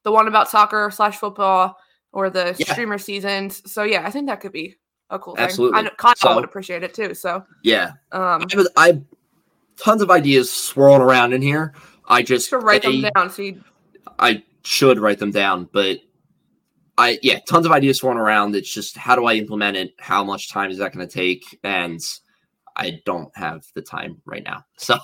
the 0.04 0.12
one 0.12 0.28
about 0.28 0.48
soccer 0.48 0.90
slash 0.90 1.16
football 1.16 1.76
or 2.12 2.30
the 2.30 2.54
Yeah. 2.58 2.72
streamer 2.72 2.98
seasons 2.98 3.62
so 3.70 3.82
yeah 3.82 4.06
i 4.06 4.10
think 4.10 4.26
that 4.28 4.40
could 4.40 4.52
be 4.52 4.76
a 5.10 5.18
cool 5.18 5.34
thing 5.36 5.44
Absolutely. 5.44 5.80
i 5.80 5.90
kyle 5.96 6.14
So- 6.16 6.34
would 6.34 6.44
appreciate 6.44 6.82
it 6.82 6.94
too 6.94 7.14
so 7.14 7.44
Yeah, 7.62 7.90
um 8.12 8.46
I, 8.52 8.56
was, 8.56 8.68
I 8.76 9.02
tons 9.76 10.00
of 10.02 10.10
ideas 10.10 10.50
swirling 10.50 11.02
around 11.02 11.32
in 11.34 11.42
here. 11.42 11.74
I 12.08 12.22
just 12.22 12.48
to 12.50 12.58
write 12.58 12.82
them 12.82 13.02
down 13.14 13.30
so 13.30 13.42
you 13.42 13.62
I 14.18 14.42
should 14.62 14.98
write 14.98 15.18
them 15.18 15.30
down, 15.32 15.68
but 15.72 15.98
I 16.96 17.18
yeah, 17.22 17.40
tons 17.46 17.66
of 17.66 17.72
ideas 17.72 17.98
swirling 17.98 18.18
around. 18.20 18.56
It's 18.56 18.72
just 18.72 18.96
how 18.96 19.14
do 19.16 19.26
I 19.26 19.34
implement 19.34 19.76
it? 19.76 19.92
How 19.98 20.24
much 20.24 20.48
time 20.50 20.70
is 20.70 20.78
that 20.78 20.94
going 20.94 21.06
to 21.06 21.12
take? 21.12 21.58
And 21.62 22.00
I 22.76 23.00
don't 23.06 23.30
have 23.36 23.64
the 23.74 23.82
time 23.82 24.20
right 24.24 24.44
now. 24.44 24.64
So 24.76 24.96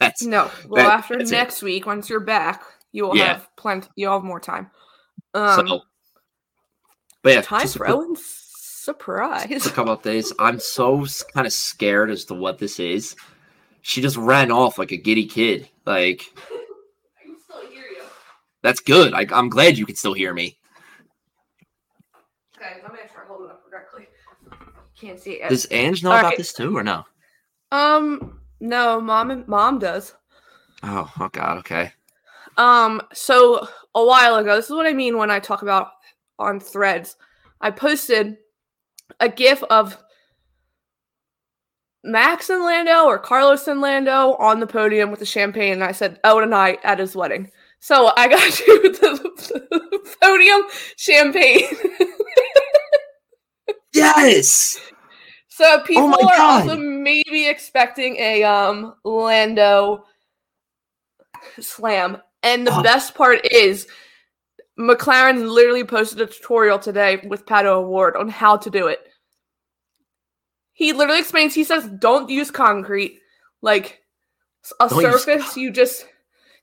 that's 0.00 0.22
no 0.22 0.50
well 0.68 0.84
that- 0.84 0.98
after 0.98 1.16
that's 1.18 1.30
it. 1.30 1.34
next 1.34 1.62
week 1.62 1.84
once 1.86 2.08
you're 2.08 2.20
back 2.20 2.62
you'll 2.92 3.16
Yeah. 3.16 3.34
have 3.34 3.48
plenty 3.56 3.88
you'll 3.96 4.12
have 4.14 4.22
more 4.24 4.40
time 4.40 4.70
um 5.34 5.66
so. 5.68 5.80
But 7.22 7.32
yeah, 7.34 7.40
time 7.42 7.60
just 7.62 7.76
for 7.76 7.84
quick- 7.84 7.96
Owen's 7.96 8.24
surprise. 8.24 9.48
just 9.48 9.66
a 9.66 9.72
couple 9.72 9.96
updates. 9.96 10.32
I'm 10.38 10.58
so 10.60 11.04
kind 11.34 11.46
of 11.46 11.52
scared 11.52 12.10
as 12.10 12.24
to 12.26 12.34
what 12.34 12.58
this 12.58 12.78
is. 12.80 13.16
She 13.82 14.00
just 14.00 14.16
ran 14.16 14.50
off 14.52 14.78
like 14.78 14.92
a 14.92 14.96
giddy 14.96 15.26
kid. 15.26 15.68
Like 15.84 16.22
I 17.20 17.26
can 17.26 17.36
still 17.42 17.60
hear 17.70 17.82
you. 17.82 18.02
that's 18.62 18.80
good. 18.80 19.12
I, 19.14 19.26
I'm 19.32 19.48
glad 19.50 19.76
you 19.76 19.84
can 19.84 19.96
still 19.96 20.14
hear 20.14 20.32
me. 20.32 20.58
Okay, 22.56 22.80
let 22.82 22.92
me 22.92 22.98
try 23.12 23.22
to 23.24 23.28
hold 23.28 23.44
it 23.44 23.50
up 23.50 23.68
correctly. 23.68 24.06
Can't 24.98 25.20
see 25.20 25.32
it. 25.42 25.48
Does 25.48 25.66
Ange 25.70 26.02
know 26.02 26.10
All 26.12 26.18
about 26.18 26.28
right. 26.30 26.38
this 26.38 26.52
too, 26.52 26.76
or 26.76 26.82
no? 26.82 27.04
Um, 27.72 28.40
no, 28.60 29.00
mom 29.00 29.30
and 29.30 29.46
mom 29.48 29.78
does. 29.78 30.14
Oh, 30.82 31.10
oh 31.20 31.28
God. 31.28 31.58
Okay. 31.58 31.92
Um, 32.56 33.00
so 33.12 33.68
a 33.94 34.04
while 34.04 34.36
ago, 34.36 34.56
this 34.56 34.66
is 34.66 34.72
what 34.72 34.86
I 34.86 34.92
mean 34.92 35.16
when 35.16 35.30
I 35.30 35.38
talk 35.38 35.62
about 35.62 35.90
on 36.38 36.60
threads. 36.60 37.16
I 37.60 37.70
posted 37.70 38.36
a 39.20 39.28
gif 39.28 39.62
of 39.64 39.96
Max 42.04 42.48
and 42.48 42.62
Lando 42.62 43.04
or 43.04 43.18
Carlos 43.18 43.66
and 43.66 43.80
Lando 43.80 44.34
on 44.34 44.60
the 44.60 44.66
podium 44.66 45.10
with 45.10 45.20
the 45.20 45.26
champagne, 45.26 45.72
and 45.74 45.84
I 45.84 45.92
said 45.92 46.20
"Oh, 46.24 46.40
tonight 46.40 46.78
at 46.84 46.98
his 46.98 47.16
wedding. 47.16 47.50
So 47.80 48.12
I 48.16 48.28
got 48.28 48.60
you 48.66 48.92
the, 48.92 49.32
the 49.70 50.16
podium 50.20 50.62
champagne. 50.96 51.66
Yes. 53.94 54.78
So 55.58 55.80
people 55.80 56.12
Oh 56.12 56.28
are 56.28 56.36
God. 56.36 56.60
also 56.60 56.76
maybe 56.76 57.48
expecting 57.48 58.14
a 58.18 58.44
um 58.44 58.94
Lando 59.02 60.04
slam. 61.58 62.18
And 62.44 62.64
the 62.64 62.70
Oh. 62.70 62.80
best 62.84 63.16
part 63.16 63.44
is 63.44 63.88
McLaren 64.78 65.50
literally 65.50 65.82
posted 65.82 66.20
a 66.20 66.26
tutorial 66.26 66.78
today 66.78 67.20
with 67.26 67.44
Pato 67.44 67.78
O'Ward 67.78 68.16
on 68.16 68.28
how 68.28 68.56
to 68.56 68.70
do 68.70 68.86
it. 68.86 69.00
He 70.74 70.92
literally 70.92 71.18
explains, 71.18 71.56
he 71.56 71.64
says, 71.64 71.88
don't 71.98 72.30
use 72.30 72.52
concrete. 72.52 73.18
Like 73.60 74.00
a 74.78 74.88
Don't 74.88 75.02
use 75.02 75.24
surface, 75.24 75.56
you 75.56 75.72
just 75.72 76.06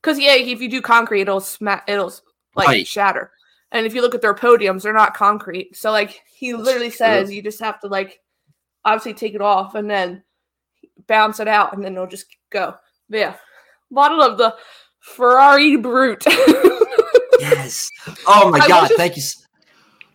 because 0.01 0.17
yeah, 0.17 0.35
if 0.35 0.61
you 0.61 0.69
do 0.69 0.81
concrete, 0.81 1.23
it'll 1.23 1.41
smack 1.41 1.83
it'll 1.89 2.13
like 2.55 2.67
Right. 2.69 2.87
shatter. 2.87 3.31
And 3.73 3.85
if 3.85 3.93
you 3.93 4.01
look 4.01 4.15
at 4.15 4.21
their 4.21 4.33
podiums, 4.33 4.83
they're 4.83 4.93
not 4.93 5.17
concrete. 5.17 5.75
So 5.75 5.91
like 5.91 6.21
he 6.33 6.53
That's 6.53 6.63
literally 6.63 6.91
true. 6.91 6.97
says 6.97 7.33
you 7.33 7.41
just 7.41 7.59
have 7.59 7.81
to 7.81 7.87
like 7.87 8.21
obviously 8.85 9.13
take 9.13 9.33
it 9.33 9.41
off 9.41 9.75
and 9.75 9.89
then 9.89 10.23
bounce 11.07 11.39
it 11.41 11.47
out 11.47 11.73
and 11.75 11.83
then 11.83 11.93
it'll 11.93 12.07
just 12.07 12.27
go. 12.51 12.75
But 13.09 13.17
yeah. 13.17 13.35
Bottle 13.91 14.21
of 14.21 14.37
the 14.37 14.55
Ferrari 14.99 15.75
Brut. 15.75 16.23
Yes. 17.37 17.89
Oh 18.25 18.49
my 18.49 18.59
I 18.59 18.67
God. 18.67 18.87
just- 18.87 18.97
Thank 18.97 19.17
you. 19.17 19.23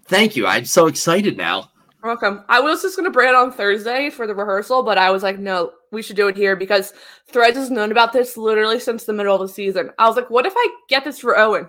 Thank 0.07 0.37
you. 0.37 0.47
I'm 0.47 0.65
so 0.65 0.87
excited 0.87 1.37
now. 1.37 1.71
Welcome. 2.03 2.45
I 2.49 2.61
was 2.61 2.81
just 2.81 2.97
gonna 2.97 3.11
bring 3.11 3.29
it 3.29 3.35
on 3.35 3.53
Thursday 3.53 4.09
for 4.09 4.27
the 4.27 4.35
rehearsal, 4.35 4.83
but 4.83 4.97
I 4.97 5.11
was 5.11 5.23
like, 5.23 5.39
no, 5.39 5.73
we 5.93 6.01
should 6.03 6.17
do 6.17 6.29
it 6.29 6.37
here 6.37 6.57
because 6.57 6.95
Threads 7.29 7.59
has 7.59 7.71
known 7.71 7.93
about 7.93 8.13
this 8.15 8.39
literally 8.39 8.81
since 8.81 9.05
the 9.05 9.13
middle 9.13 9.35
of 9.35 9.43
the 9.43 9.53
season. 9.53 9.91
I 9.99 10.07
was 10.09 10.17
like, 10.17 10.31
what 10.31 10.47
if 10.47 10.55
I 10.57 10.69
get 10.89 11.05
this 11.05 11.19
for 11.19 11.39
Owen? 11.39 11.69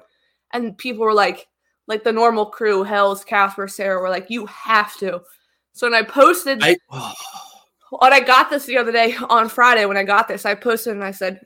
And 0.54 0.78
people 0.78 1.04
were 1.04 1.14
like, 1.14 1.48
like 1.86 2.04
the 2.06 2.14
normal 2.14 2.46
crew, 2.46 2.84
Hells, 2.84 3.26
Casper, 3.26 3.68
Sarah, 3.68 4.02
were 4.02 4.10
like, 4.10 4.30
you 4.30 4.46
have 4.46 4.96
to. 5.00 5.22
So 5.74 5.88
when 5.90 5.94
I 5.94 6.04
posted 6.04 6.60
I. 6.62 6.78
Oh, 7.94 7.98
when 8.00 8.14
I 8.14 8.22
got 8.22 8.50
this 8.50 8.66
the 8.66 8.78
other 8.78 8.94
day 8.94 9.16
on 9.30 9.50
Friday, 9.50 9.86
when 9.86 9.98
I 9.98 10.04
got 10.04 10.30
this, 10.30 10.46
I 10.46 10.56
posted 10.56 10.94
and 10.94 11.04
I 11.04 11.12
said, 11.12 11.42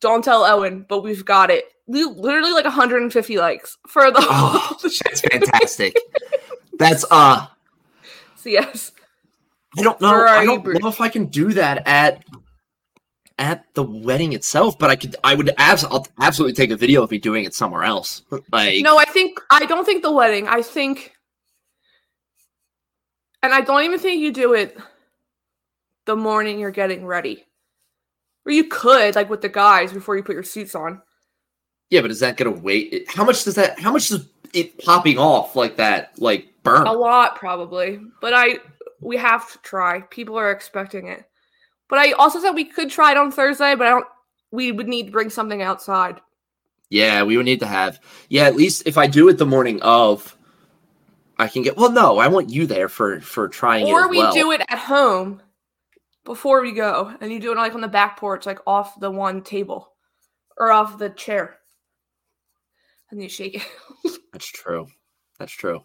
"Don't 0.00 0.22
tell 0.22 0.44
Owen, 0.44 0.86
but 0.88 1.02
we've 1.02 1.24
got 1.24 1.50
it." 1.50 1.64
Li- 1.88 2.04
Literally 2.04 2.52
like 2.52 2.64
150 2.64 3.38
likes 3.38 3.76
for 3.88 4.10
the 4.12 4.18
Oh, 4.20 4.76
that's 4.82 5.20
fantastic. 5.20 5.96
That's 6.78 7.04
uh. 7.10 7.46
so 8.36 8.48
yes. 8.48 8.92
I 9.76 9.82
don't 9.82 10.00
know. 10.00 10.24
I 10.24 10.44
don't 10.44 10.64
know 10.80 10.88
if 10.88 11.00
I 11.00 11.08
can 11.08 11.26
do 11.26 11.52
that 11.54 11.86
at 11.86 12.24
at 13.38 13.64
the 13.74 13.82
wedding 13.82 14.32
itself, 14.32 14.78
but 14.78 14.90
I 14.90 14.96
could. 14.96 15.16
I 15.24 15.34
would 15.34 15.50
abs- 15.58 15.84
I'll 15.84 16.06
absolutely 16.20 16.54
take 16.54 16.70
a 16.70 16.76
video 16.76 17.02
of 17.02 17.10
me 17.10 17.18
doing 17.18 17.44
it 17.44 17.54
somewhere 17.54 17.82
else. 17.82 18.22
Like 18.52 18.82
No, 18.82 18.96
I 18.96 19.04
think 19.04 19.40
I 19.50 19.66
don't 19.66 19.84
think 19.84 20.02
the 20.02 20.12
wedding. 20.12 20.46
I 20.46 20.62
think, 20.62 21.12
and 23.42 23.52
I 23.52 23.60
don't 23.60 23.84
even 23.84 23.98
think 23.98 24.20
you 24.20 24.32
do 24.32 24.54
it 24.54 24.76
the 26.06 26.16
morning 26.16 26.58
you're 26.58 26.70
getting 26.70 27.06
ready. 27.06 27.44
Or 28.46 28.52
you 28.52 28.64
could 28.64 29.14
like 29.14 29.30
with 29.30 29.42
the 29.42 29.48
guys 29.48 29.92
before 29.92 30.16
you 30.16 30.22
put 30.22 30.34
your 30.34 30.42
suits 30.42 30.74
on. 30.74 31.02
Yeah, 31.90 32.00
but 32.00 32.10
is 32.10 32.20
that 32.20 32.36
gonna 32.36 32.50
wait? 32.50 33.04
How 33.08 33.24
much 33.24 33.44
does 33.44 33.56
that? 33.56 33.78
How 33.78 33.92
much 33.92 34.08
does 34.08 34.26
it 34.52 34.78
popping 34.78 35.18
off 35.18 35.56
like 35.56 35.76
that 35.76 36.18
like 36.18 36.48
burn? 36.62 36.86
A 36.86 36.92
lot 36.92 37.36
probably, 37.36 38.00
but 38.20 38.32
I 38.32 38.58
we 39.00 39.16
have 39.16 39.50
to 39.52 39.58
try. 39.58 40.00
People 40.02 40.38
are 40.38 40.50
expecting 40.50 41.08
it. 41.08 41.24
But 41.88 41.98
I 41.98 42.12
also 42.12 42.40
said 42.40 42.52
we 42.52 42.64
could 42.64 42.90
try 42.90 43.10
it 43.10 43.16
on 43.16 43.32
Thursday, 43.32 43.74
but 43.74 43.86
I 43.86 43.90
don't. 43.90 44.06
We 44.52 44.72
would 44.72 44.88
need 44.88 45.06
to 45.06 45.12
bring 45.12 45.30
something 45.30 45.62
outside. 45.62 46.20
Yeah, 46.88 47.22
we 47.22 47.36
would 47.36 47.46
need 47.46 47.60
to 47.60 47.66
have. 47.66 48.00
Yeah, 48.28 48.44
at 48.44 48.56
least 48.56 48.82
if 48.86 48.98
I 48.98 49.06
do 49.06 49.28
it 49.28 49.38
the 49.38 49.46
morning 49.46 49.80
of, 49.82 50.36
I 51.40 51.48
can 51.48 51.62
get. 51.62 51.76
Well, 51.76 51.90
no, 51.90 52.18
I 52.18 52.28
want 52.28 52.50
you 52.50 52.66
there 52.66 52.88
for 52.88 53.20
for 53.20 53.48
trying 53.48 53.88
it. 53.88 53.90
Or 53.90 54.08
we 54.08 54.18
well. 54.18 54.32
do 54.32 54.52
it 54.52 54.60
at 54.68 54.78
home 54.78 55.40
before 56.24 56.60
we 56.60 56.72
go, 56.72 57.14
and 57.20 57.32
you 57.32 57.40
do 57.40 57.52
it 57.52 57.56
like 57.56 57.74
on 57.74 57.80
the 57.80 57.88
back 57.88 58.18
porch, 58.18 58.44
like 58.44 58.58
off 58.66 59.00
the 59.00 59.10
one 59.10 59.42
table 59.42 59.94
or 60.58 60.70
off 60.70 60.98
the 60.98 61.08
chair, 61.08 61.56
and 63.10 63.22
you 63.22 63.28
shake 63.28 63.54
it. 63.54 63.66
That's 64.32 64.46
true. 64.46 64.86
That's 65.38 65.52
true. 65.52 65.82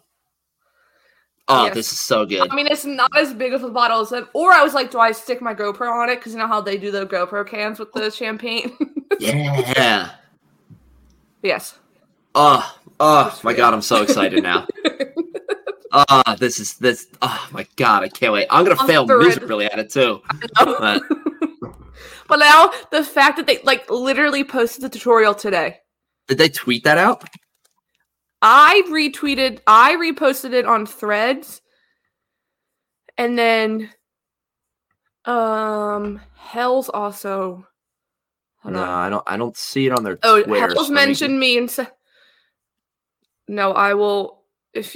Oh, 1.48 1.64
Yes. 1.66 1.74
this 1.74 1.92
is 1.92 2.00
so 2.00 2.26
good. 2.26 2.50
I 2.50 2.54
mean, 2.54 2.66
it's 2.66 2.84
not 2.84 3.16
as 3.16 3.32
big 3.32 3.54
of 3.54 3.62
a 3.62 3.70
bottle 3.70 4.00
as. 4.00 4.12
Or 4.34 4.52
I 4.52 4.62
was 4.62 4.74
like, 4.74 4.90
do 4.90 4.98
I 4.98 5.12
stick 5.12 5.40
my 5.40 5.54
GoPro 5.54 5.90
on 5.90 6.10
it? 6.10 6.16
Because 6.16 6.32
you 6.32 6.38
know 6.38 6.48
how 6.48 6.60
they 6.60 6.76
do 6.76 6.90
the 6.90 7.06
GoPro 7.06 7.46
cans 7.46 7.78
with 7.78 7.92
the 7.92 8.04
oh. 8.04 8.10
champagne. 8.10 8.76
yeah. 9.20 10.10
yes. 11.42 11.78
Oh, 12.34 12.78
oh 13.00 13.40
my 13.42 13.54
god. 13.54 13.72
I'm 13.72 13.82
so 13.82 14.02
excited 14.02 14.42
now. 14.42 14.66
Ah, 15.98 16.36
this 16.38 16.60
is 16.60 16.74
this. 16.74 17.06
Oh 17.22 17.48
my 17.52 17.66
god, 17.76 18.02
I 18.04 18.08
can't 18.08 18.32
wait. 18.32 18.46
I'm 18.50 18.64
gonna 18.66 18.78
I'm 18.78 18.86
fail 18.86 19.06
thrilled. 19.06 19.24
miserably 19.24 19.64
at 19.64 19.78
it 19.78 19.90
too. 19.90 20.20
But 20.58 21.02
but 22.28 22.36
now 22.38 22.70
the 22.90 23.02
fact 23.02 23.36
that 23.38 23.46
they 23.46 23.58
like 23.62 23.88
literally 23.90 24.44
posted 24.44 24.82
the 24.84 24.88
tutorial 24.90 25.34
today. 25.34 25.78
did 26.28 26.38
they 26.38 26.48
tweet 26.50 26.84
that 26.84 26.98
out? 26.98 27.24
I 28.42 28.82
retweeted, 28.88 29.60
I 29.66 29.94
reposted 29.96 30.52
it 30.52 30.66
on 30.66 30.84
threads. 30.86 31.62
And 33.16 33.38
then 33.38 33.90
um 35.24 36.20
Hell's 36.36 36.88
also 36.90 37.66
No, 38.64 38.82
on. 38.82 38.88
I 38.88 39.08
don't. 39.08 39.24
I 39.26 39.36
don't 39.36 39.56
see 39.56 39.86
it 39.86 39.92
on 39.92 40.04
their. 40.04 40.18
Oh, 40.22 40.42
Twitter, 40.42 40.74
Hell's 40.74 40.90
maybe- 40.90 41.06
mentioned 41.06 41.40
me 41.40 41.56
and 41.58 41.70
said 41.70 41.90
No, 43.48 43.72
I 43.72 43.94
will 43.94 44.42
if 44.74 44.94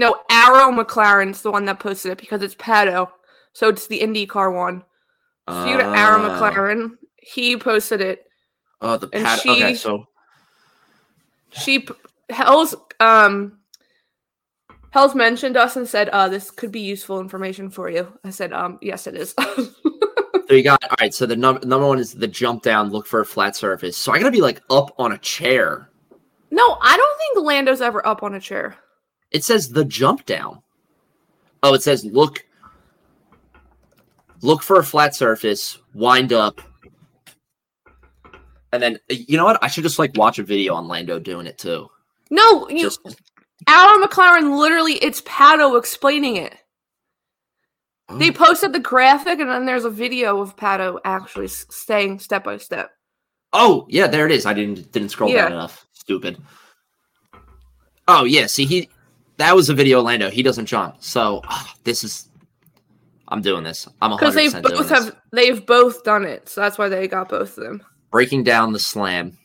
No, 0.00 0.16
Arrow 0.30 0.72
McLaren's 0.72 1.42
the 1.42 1.50
one 1.50 1.66
that 1.66 1.78
posted 1.78 2.12
it 2.12 2.18
because 2.18 2.40
it's 2.40 2.54
Pato. 2.54 3.10
So 3.52 3.68
it's 3.68 3.86
the 3.86 4.00
IndyCar 4.00 4.54
one. 4.54 4.82
So 5.46 5.66
you 5.66 5.76
to 5.76 5.84
Arrow 5.84 6.22
Ah. 6.22 6.40
McLaren. 6.40 6.92
He 7.16 7.56
posted 7.58 8.00
it. 8.00 8.24
Oh, 8.80 8.96
the 8.96 9.10
and 9.12 9.26
pad. 9.26 9.40
okay, 9.46 9.74
so 9.74 10.06
she 11.50 11.86
Hell's 12.30 12.74
um 12.98 13.58
Hell's 14.90 15.14
mentioned 15.14 15.58
us 15.58 15.76
and 15.76 15.86
said, 15.86 16.08
uh, 16.08 16.28
this 16.28 16.50
could 16.50 16.72
be 16.72 16.80
useful 16.80 17.20
information 17.20 17.68
for 17.68 17.90
you. 17.90 18.08
I 18.24 18.30
said, 18.30 18.52
um, 18.54 18.78
yes, 18.80 19.06
it 19.06 19.14
is. 19.16 19.34
So 20.48 20.56
you 20.56 20.64
got 20.64 20.82
all 20.82 20.96
right. 21.00 21.14
So 21.14 21.26
the 21.26 21.36
number 21.36 21.64
number 21.64 21.86
one 21.86 22.00
is 22.00 22.12
the 22.12 22.26
jump 22.26 22.64
down, 22.64 22.90
look 22.90 23.06
for 23.06 23.20
a 23.20 23.24
flat 23.24 23.54
surface. 23.54 23.96
So 23.96 24.10
I 24.10 24.18
gotta 24.18 24.32
be 24.32 24.40
like 24.40 24.60
up 24.68 24.92
on 24.98 25.12
a 25.12 25.18
chair. 25.18 25.90
no, 26.50 26.76
I 26.82 26.96
don't 26.96 27.18
think 27.18 27.46
Lando's 27.46 27.80
ever 27.80 28.04
up 28.04 28.24
on 28.24 28.34
a 28.34 28.40
chair. 28.40 28.76
It 29.30 29.44
says 29.44 29.68
the 29.68 29.84
jump 29.84 30.26
down. 30.26 30.62
Oh, 31.62 31.74
it 31.74 31.82
says 31.82 32.04
look. 32.04 32.44
Look 34.42 34.62
for 34.62 34.78
a 34.78 34.84
flat 34.84 35.14
surface, 35.14 35.78
wind 35.92 36.32
up, 36.32 36.62
and 38.72 38.82
then 38.82 38.98
you 39.08 39.36
know 39.36 39.44
what? 39.44 39.62
I 39.62 39.68
should 39.68 39.84
just 39.84 39.98
like 39.98 40.16
watch 40.16 40.38
a 40.38 40.42
video 40.42 40.74
on 40.74 40.88
Lando 40.88 41.18
doing 41.18 41.46
it 41.46 41.58
too. 41.58 41.88
No, 42.30 42.68
you 42.68 42.80
Just 42.80 43.00
Arrow 43.66 44.02
McLaren 44.02 44.58
literally 44.58 44.94
it's 44.94 45.20
Pato 45.22 45.78
explaining 45.78 46.36
it. 46.36 46.54
Oh. 48.08 48.18
They 48.18 48.30
posted 48.30 48.72
the 48.72 48.80
graphic 48.80 49.40
and 49.40 49.50
then 49.50 49.66
there's 49.66 49.84
a 49.84 49.90
video 49.90 50.40
of 50.40 50.56
Pato 50.56 50.98
actually 51.04 51.46
s- 51.46 51.66
staying 51.70 52.18
step 52.20 52.44
by 52.44 52.56
step. 52.56 52.90
Oh, 53.52 53.86
yeah, 53.88 54.06
there 54.06 54.26
it 54.26 54.32
is. 54.32 54.46
I 54.46 54.54
didn't 54.54 54.90
didn't 54.92 55.10
scroll 55.10 55.30
Yeah. 55.30 55.42
down 55.42 55.52
enough. 55.52 55.86
Stupid. 55.92 56.40
Oh 58.08 58.24
yeah, 58.24 58.46
see 58.46 58.64
he 58.64 58.88
that 59.40 59.56
was 59.56 59.70
a 59.70 59.74
video 59.74 60.02
Lando. 60.02 60.30
He 60.30 60.42
doesn't 60.42 60.66
jump. 60.66 60.96
So 61.00 61.40
ah, 61.44 61.74
this 61.84 62.04
is 62.04 62.28
I'm 63.28 63.40
doing 63.40 63.64
this. 63.64 63.88
I'm 64.02 64.10
100% 64.10 64.18
Because 64.18 64.34
they've 64.34 64.52
doing 64.52 64.62
both 64.62 64.88
this. 64.88 64.90
have 64.90 65.16
they've 65.32 65.66
both 65.66 66.04
done 66.04 66.24
it. 66.24 66.48
So 66.48 66.60
that's 66.60 66.76
why 66.76 66.88
they 66.88 67.08
got 67.08 67.28
both 67.30 67.56
of 67.56 67.64
them. 67.64 67.82
breaking 68.10 68.44
down 68.44 68.72
the 68.72 68.78
slam. 68.78 69.38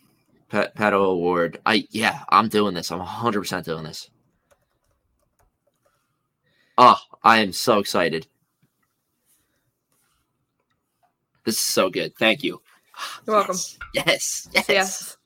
Pato 0.52 0.94
O'Ward. 0.94 1.60
I 1.66 1.88
yeah, 1.92 2.24
I'm 2.30 2.50
doing 2.50 2.74
this. 2.74 2.92
I'm 2.92 3.00
100% 3.00 3.64
doing 3.64 3.84
this. 3.84 4.10
Oh, 6.78 6.98
I 7.24 7.40
am 7.40 7.54
so 7.54 7.80
excited. 7.80 8.28
This 11.46 11.56
is 11.56 11.62
so 11.62 11.90
good. 11.90 12.14
Thank 12.18 12.44
you. 12.44 12.62
You're 13.26 13.36
welcome. 13.38 13.58
Yes. 13.94 14.48
Yes. 14.54 14.66
Yes. 14.70 15.18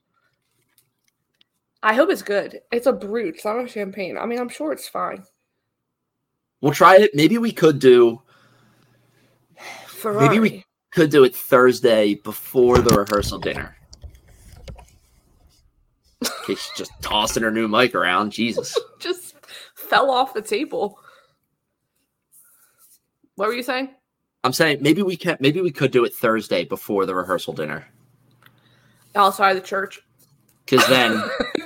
I 1.81 1.93
hope 1.93 2.09
it's 2.09 2.21
good. 2.21 2.61
It's 2.71 2.87
a 2.87 2.93
brute. 2.93 3.35
It's 3.35 3.45
not 3.45 3.63
a 3.63 3.67
champagne. 3.67 4.17
I 4.17 4.25
mean, 4.25 4.39
I'm 4.39 4.49
sure 4.49 4.71
it's 4.71 4.87
fine. 4.87 5.23
We'll 6.61 6.73
try 6.73 6.97
it. 6.97 7.15
Maybe 7.15 7.37
we 7.37 7.51
could 7.51 7.79
do 7.79 8.21
Ferrari. 9.87 10.27
Maybe 10.27 10.39
we- 10.39 10.65
could 10.91 11.11
do 11.11 11.23
it 11.23 11.35
Thursday 11.35 12.15
before 12.15 12.79
the 12.79 12.95
rehearsal 12.95 13.37
dinner. 13.37 13.75
Okay, 16.23 16.55
she's 16.55 16.71
just 16.75 16.91
tossing 17.01 17.43
her 17.43 17.51
new 17.51 17.67
mic 17.67 17.93
around. 17.93 18.31
Jesus. 18.31 18.77
just 18.99 19.35
fell 19.75 20.09
off 20.09 20.33
the 20.33 20.41
table. 20.41 20.99
What 23.35 23.47
were 23.47 23.53
you 23.53 23.63
saying? 23.63 23.89
I'm 24.43 24.53
saying 24.53 24.79
maybe 24.81 25.01
we 25.01 25.15
can 25.15 25.37
maybe 25.39 25.61
we 25.61 25.71
could 25.71 25.91
do 25.91 26.05
it 26.05 26.13
Thursday 26.13 26.65
before 26.65 27.05
the 27.05 27.13
rehearsal 27.13 27.53
dinner. 27.53 27.87
Outside 29.15 29.55
the 29.55 29.61
church. 29.61 30.01
Because 30.65 30.85
then 30.87 31.21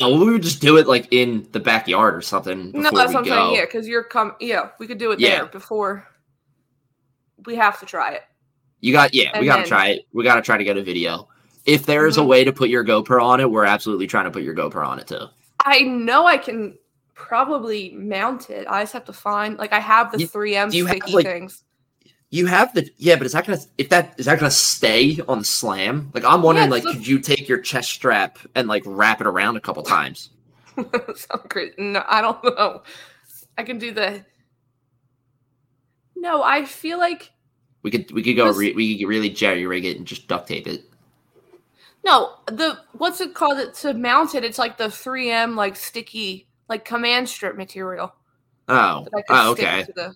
no, 0.00 0.10
we 0.24 0.32
would 0.32 0.42
just 0.42 0.60
do 0.60 0.76
it 0.78 0.86
like 0.86 1.08
in 1.10 1.46
the 1.52 1.60
backyard 1.60 2.14
or 2.14 2.22
something. 2.22 2.72
No, 2.72 2.90
that's 2.90 3.12
what 3.12 3.16
I'm 3.16 3.24
saying. 3.24 3.54
Yeah, 3.54 3.64
because 3.66 3.86
you're 3.86 4.02
com. 4.04 4.34
Yeah, 4.40 4.70
we 4.78 4.86
could 4.86 4.98
do 4.98 5.12
it 5.12 5.20
Yeah. 5.20 5.36
there 5.36 5.46
before. 5.46 6.06
We 7.46 7.56
have 7.56 7.78
to 7.80 7.86
try 7.86 8.12
it. 8.12 8.22
You 8.80 8.92
got 8.92 9.14
yeah, 9.14 9.38
we 9.38 9.46
gotta 9.46 9.62
then- 9.62 9.68
try 9.68 9.88
it. 9.88 10.06
We 10.12 10.24
gotta 10.24 10.42
try 10.42 10.56
to 10.56 10.64
get 10.64 10.76
a 10.76 10.82
video. 10.82 11.28
If 11.66 11.84
there 11.86 12.06
is 12.06 12.16
a 12.16 12.20
Mhm. 12.20 12.26
way 12.26 12.44
to 12.44 12.52
put 12.52 12.70
your 12.70 12.84
GoPro 12.84 13.22
on 13.22 13.40
it, 13.40 13.50
we're 13.50 13.64
absolutely 13.66 14.06
trying 14.06 14.24
to 14.24 14.30
put 14.30 14.42
your 14.42 14.54
GoPro 14.54 14.86
on 14.86 14.98
it 14.98 15.06
too. 15.06 15.26
I 15.64 15.80
know 15.80 16.26
I 16.26 16.38
can 16.38 16.78
probably 17.14 17.92
mount 17.94 18.48
it. 18.48 18.66
I 18.68 18.82
just 18.82 18.94
have 18.94 19.04
to 19.04 19.12
find 19.12 19.58
like 19.58 19.72
I 19.74 19.78
have 19.80 20.10
the 20.12 20.20
You- 20.20 20.26
3M 20.26 20.70
do 20.70 20.76
you 20.78 20.86
have, 20.86 20.96
sticky 20.96 21.12
like- 21.12 21.26
things. 21.26 21.62
You 22.32 22.46
have 22.46 22.72
the 22.74 22.88
yeah, 22.96 23.16
but 23.16 23.26
is 23.26 23.32
that 23.32 23.44
gonna 23.46 23.58
if 23.76 23.88
that 23.88 24.14
is 24.18 24.26
that 24.26 24.38
gonna 24.38 24.50
stay 24.52 25.18
on 25.28 25.40
the 25.40 25.44
slam? 25.44 26.10
Like 26.14 26.24
I'm 26.24 26.42
wondering, 26.42 26.68
Yeah, 26.68 26.70
like, 26.70 26.84
it's 26.84 26.92
could 26.92 27.06
you 27.06 27.18
take 27.18 27.48
your 27.48 27.60
chest 27.60 27.90
strap 27.90 28.38
and 28.54 28.68
like 28.68 28.84
wrap 28.86 29.20
it 29.20 29.26
around 29.26 29.56
a 29.56 29.60
couple 29.60 29.82
times? 29.82 30.30
Sound 30.76 31.48
great. 31.48 31.76
No, 31.78 32.04
I 32.06 32.20
don't 32.20 32.42
know. 32.56 32.82
I 33.58 33.64
can 33.64 33.78
do 33.78 33.90
the. 33.92 34.24
No, 36.14 36.42
I 36.42 36.64
feel 36.64 36.98
like 36.98 37.32
We 37.82 37.90
could 37.90 38.10
we 38.12 38.22
could 38.22 38.36
go 38.36 38.52
re- 38.52 38.74
we 38.74 38.98
could 38.98 39.08
really 39.08 39.30
jerry 39.30 39.66
rig 39.66 39.84
it 39.84 39.96
and 39.96 40.06
just 40.06 40.28
duct 40.28 40.46
tape 40.48 40.68
it. 40.68 40.84
no 42.04 42.34
the 42.46 42.78
what's 42.92 43.20
it 43.20 43.34
called? 43.34 43.58
It 43.58 43.74
to 43.76 43.92
mount 43.94 44.36
it. 44.36 44.44
It's 44.44 44.58
like 44.58 44.76
the 44.78 44.84
3M 44.84 45.56
like 45.56 45.74
sticky 45.74 46.46
like 46.68 46.84
command 46.84 47.28
strip 47.28 47.56
material 47.56 48.14
Oh, 48.68 49.02
that 49.04 49.14
I 49.16 49.22
can 49.22 49.36
oh 49.36 49.50
okay. 49.50 49.82
to 49.82 49.92
the 49.92 50.14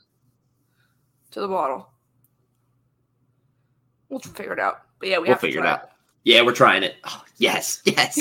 to 1.33 1.41
the 1.41 1.49
bottle. 1.49 1.89
We'll 4.15 4.21
figure 4.21 4.53
it 4.53 4.61
out. 4.61 4.83
But 5.01 5.09
yeah, 5.09 5.19
we 5.19 5.27
to 5.27 5.35
figure 5.35 5.59
it 5.59 5.67
out. 5.67 5.91
Yeah, 6.23 6.43
we're 6.43 6.55
trying 6.55 6.85
it. 6.85 6.95
Oh, 7.03 7.25
yes, 7.39 7.83
yes, 7.85 8.17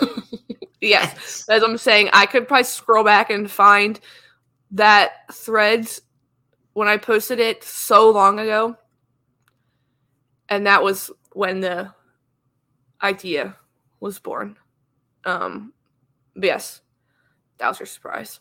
yes. 0.80 1.44
As 1.48 1.62
I'm 1.62 1.78
saying, 1.78 2.10
I 2.12 2.26
could 2.26 2.48
probably 2.48 2.64
scroll 2.64 3.04
back 3.04 3.30
and 3.30 3.48
find 3.48 4.00
that 4.72 5.12
threads 5.32 6.02
when 6.72 6.88
I 6.88 6.96
posted 6.96 7.38
it 7.38 7.62
so 7.62 8.10
long 8.10 8.40
ago. 8.40 8.76
And 10.48 10.66
that 10.66 10.82
was 10.82 11.12
when 11.34 11.60
the 11.60 11.94
idea 13.00 13.56
was 14.00 14.18
born. 14.18 14.56
Um 15.24 15.72
but 16.34 16.46
yes. 16.46 16.80
That 17.58 17.68
was 17.68 17.78
your 17.78 17.86
surprise. 17.86 18.40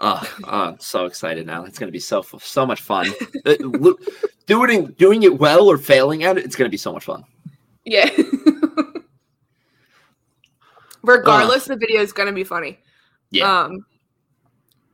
Oh, 0.00 0.20
oh, 0.44 0.60
I'm 0.70 0.80
so 0.80 1.04
excited 1.04 1.46
now. 1.46 1.64
It's 1.66 1.78
gonna 1.78 1.92
be 1.92 2.00
so 2.00 2.22
so 2.22 2.66
much 2.66 2.80
fun. 2.80 3.12
Uh, 4.48 4.66
doing 4.66 4.86
doing 4.98 5.22
it 5.22 5.38
well 5.38 5.68
or 5.68 5.78
failing 5.78 6.24
at 6.24 6.38
it, 6.38 6.44
it's 6.44 6.56
gonna 6.56 6.70
be 6.70 6.76
so 6.76 6.92
much 6.92 7.04
fun. 7.04 7.24
Yeah. 7.84 8.10
Regardless, 11.02 11.66
the 11.66 11.76
video 11.76 12.00
is 12.00 12.12
gonna 12.12 12.32
be 12.32 12.44
funny. 12.44 12.78
Yeah. 13.30 13.62
Um, 13.62 13.86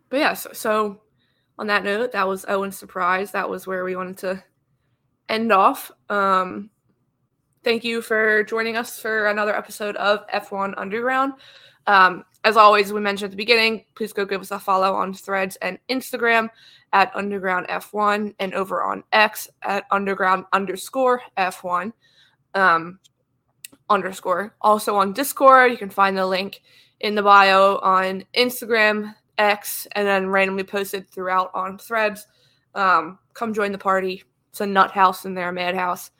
but 0.08 0.20
yeah, 0.20 0.34
so, 0.34 0.52
so 0.52 1.00
on 1.58 1.66
that 1.68 1.84
note, 1.84 2.12
that 2.12 2.28
was 2.28 2.44
Owen's 2.48 2.76
surprise. 2.76 3.32
That 3.32 3.48
was 3.48 3.66
where 3.66 3.84
we 3.84 3.96
wanted 3.96 4.18
to 4.18 4.44
end 5.28 5.52
off. 5.52 5.90
Um, 6.08 6.70
thank 7.64 7.84
you 7.84 8.02
for 8.02 8.44
joining 8.44 8.76
us 8.76 8.98
for 8.98 9.26
another 9.28 9.56
episode 9.56 9.96
of 9.96 10.26
F1 10.28 10.74
Underground. 10.76 11.34
Um, 11.86 12.24
as 12.44 12.56
always, 12.56 12.92
we 12.92 13.00
mentioned 13.00 13.26
at 13.26 13.30
the 13.30 13.36
beginning, 13.36 13.84
please 13.94 14.12
go 14.12 14.24
give 14.24 14.40
us 14.40 14.50
a 14.50 14.58
follow 14.58 14.94
on 14.94 15.14
Threads 15.14 15.56
and 15.62 15.78
Instagram 15.88 16.48
at 16.92 17.14
Underground 17.14 17.68
F1 17.68 18.34
and 18.40 18.52
over 18.54 18.82
on 18.82 19.04
X 19.12 19.48
at 19.62 19.84
Underground 19.90 20.44
underscore 20.52 21.22
F1 21.38 21.92
um, 22.54 22.98
underscore. 23.88 24.54
Also 24.60 24.96
on 24.96 25.12
Discord, 25.12 25.70
you 25.70 25.78
can 25.78 25.90
find 25.90 26.18
the 26.18 26.26
link 26.26 26.62
in 27.00 27.14
the 27.14 27.22
bio 27.22 27.78
on 27.78 28.24
Instagram, 28.34 29.14
X, 29.38 29.86
and 29.92 30.06
then 30.06 30.28
randomly 30.28 30.64
posted 30.64 31.08
throughout 31.10 31.50
on 31.54 31.78
threads. 31.78 32.26
Um, 32.74 33.18
come 33.34 33.54
join 33.54 33.70
the 33.70 33.78
party. 33.78 34.24
It's 34.50 34.60
a 34.60 34.66
nut 34.66 34.90
house 34.90 35.24
in 35.24 35.34
there, 35.34 35.52
madhouse. 35.52 36.10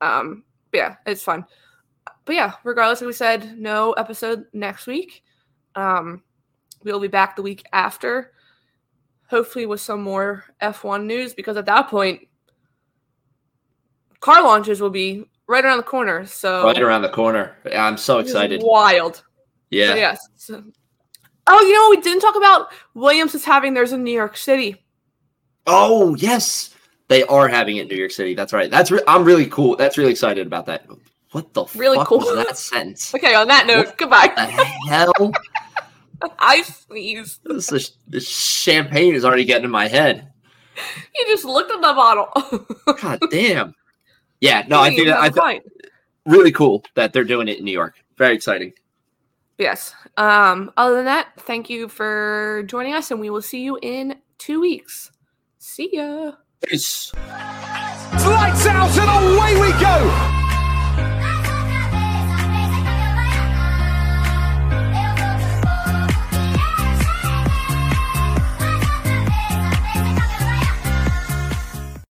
Um, 0.00 0.44
yeah, 0.72 0.96
it's 1.06 1.22
fun. 1.22 1.44
But 2.24 2.34
yeah, 2.36 2.52
regardless, 2.64 3.00
like 3.00 3.06
we 3.06 3.12
said, 3.12 3.58
no 3.58 3.92
episode 3.92 4.44
next 4.52 4.86
week. 4.86 5.24
Um, 5.76 6.22
we'll 6.84 6.98
be 7.00 7.08
back 7.08 7.36
the 7.36 7.42
week 7.42 7.64
after, 7.72 8.32
hopefully 9.28 9.66
with 9.66 9.80
some 9.80 10.02
more 10.02 10.44
F1 10.62 11.04
news 11.04 11.34
because 11.34 11.56
at 11.56 11.66
that 11.66 11.88
point, 11.88 12.26
car 14.20 14.42
launches 14.42 14.80
will 14.80 14.90
be 14.90 15.24
right 15.46 15.64
around 15.64 15.76
the 15.76 15.82
corner. 15.82 16.26
So 16.26 16.64
Right 16.64 16.80
around 16.80 17.02
the 17.02 17.08
corner. 17.10 17.56
I'm 17.74 17.96
so 17.96 18.18
excited. 18.18 18.62
wild. 18.64 19.22
Yeah. 19.70 19.88
So 19.88 19.94
yes. 19.96 20.28
So- 20.36 20.64
oh, 21.46 21.60
you 21.62 21.72
know 21.74 21.90
we 21.90 22.00
didn't 22.00 22.20
talk 22.22 22.36
about 22.36 22.68
Williams 22.94 23.34
is 23.34 23.44
having 23.44 23.74
theirs 23.74 23.92
in 23.92 24.02
New 24.02 24.12
York 24.12 24.36
City. 24.36 24.82
Oh 25.66 26.14
yes, 26.16 26.74
they 27.08 27.22
are 27.24 27.48
having 27.48 27.76
it 27.76 27.82
in 27.82 27.88
New 27.88 27.96
York 27.96 28.12
City. 28.12 28.34
That's 28.34 28.52
right. 28.52 28.70
That's 28.70 28.90
re- 28.90 29.02
I'm 29.06 29.24
really 29.24 29.46
cool. 29.46 29.76
That's 29.76 29.98
really 29.98 30.12
excited 30.12 30.46
about 30.46 30.66
that. 30.66 30.86
What 31.32 31.52
the 31.52 31.64
Really 31.74 31.98
cool. 32.06 32.20
that 32.36 32.56
sentence? 32.56 33.12
Okay, 33.14 33.34
on 33.34 33.48
that 33.48 33.66
note, 33.66 33.86
What 33.86 33.98
goodbye. 33.98 34.32
hell? 34.88 35.32
I 36.38 36.62
sneeze. 36.62 37.40
This, 37.44 37.72
is, 37.72 37.96
this 38.06 38.28
champagne 38.28 39.14
is 39.14 39.24
already 39.24 39.44
getting 39.44 39.64
in 39.64 39.70
my 39.70 39.88
head. 39.88 40.32
You 41.16 41.26
just 41.26 41.44
looked 41.44 41.70
at 41.70 41.80
the 41.80 41.94
bottle. 41.94 42.96
God 43.00 43.18
damn. 43.30 43.74
Yeah, 44.40 44.64
no, 44.68 44.80
I 44.80 44.90
think 44.90 45.08
have 45.08 45.38
I 45.38 45.54
a 45.54 45.60
th- 45.60 45.72
really 46.26 46.52
cool 46.52 46.84
that 46.94 47.12
they're 47.12 47.24
doing 47.24 47.48
it 47.48 47.58
in 47.58 47.64
New 47.64 47.72
York. 47.72 47.94
Very 48.18 48.34
exciting. 48.34 48.72
Yes. 49.58 49.94
Um, 50.18 50.70
other 50.76 50.96
than 50.96 51.06
that, 51.06 51.28
thank 51.38 51.70
you 51.70 51.88
for 51.88 52.64
joining 52.66 52.92
us, 52.92 53.10
and 53.10 53.20
we 53.20 53.30
will 53.30 53.42
see 53.42 53.62
you 53.62 53.78
in 53.80 54.16
two 54.38 54.60
weeks. 54.60 55.10
See 55.58 55.88
ya. 55.92 56.32
Peace. 56.62 57.12
Lights 57.14 58.66
out 58.66 58.90
and 58.98 59.38
away 59.38 59.60
we 59.60 59.70
go. 59.80 60.35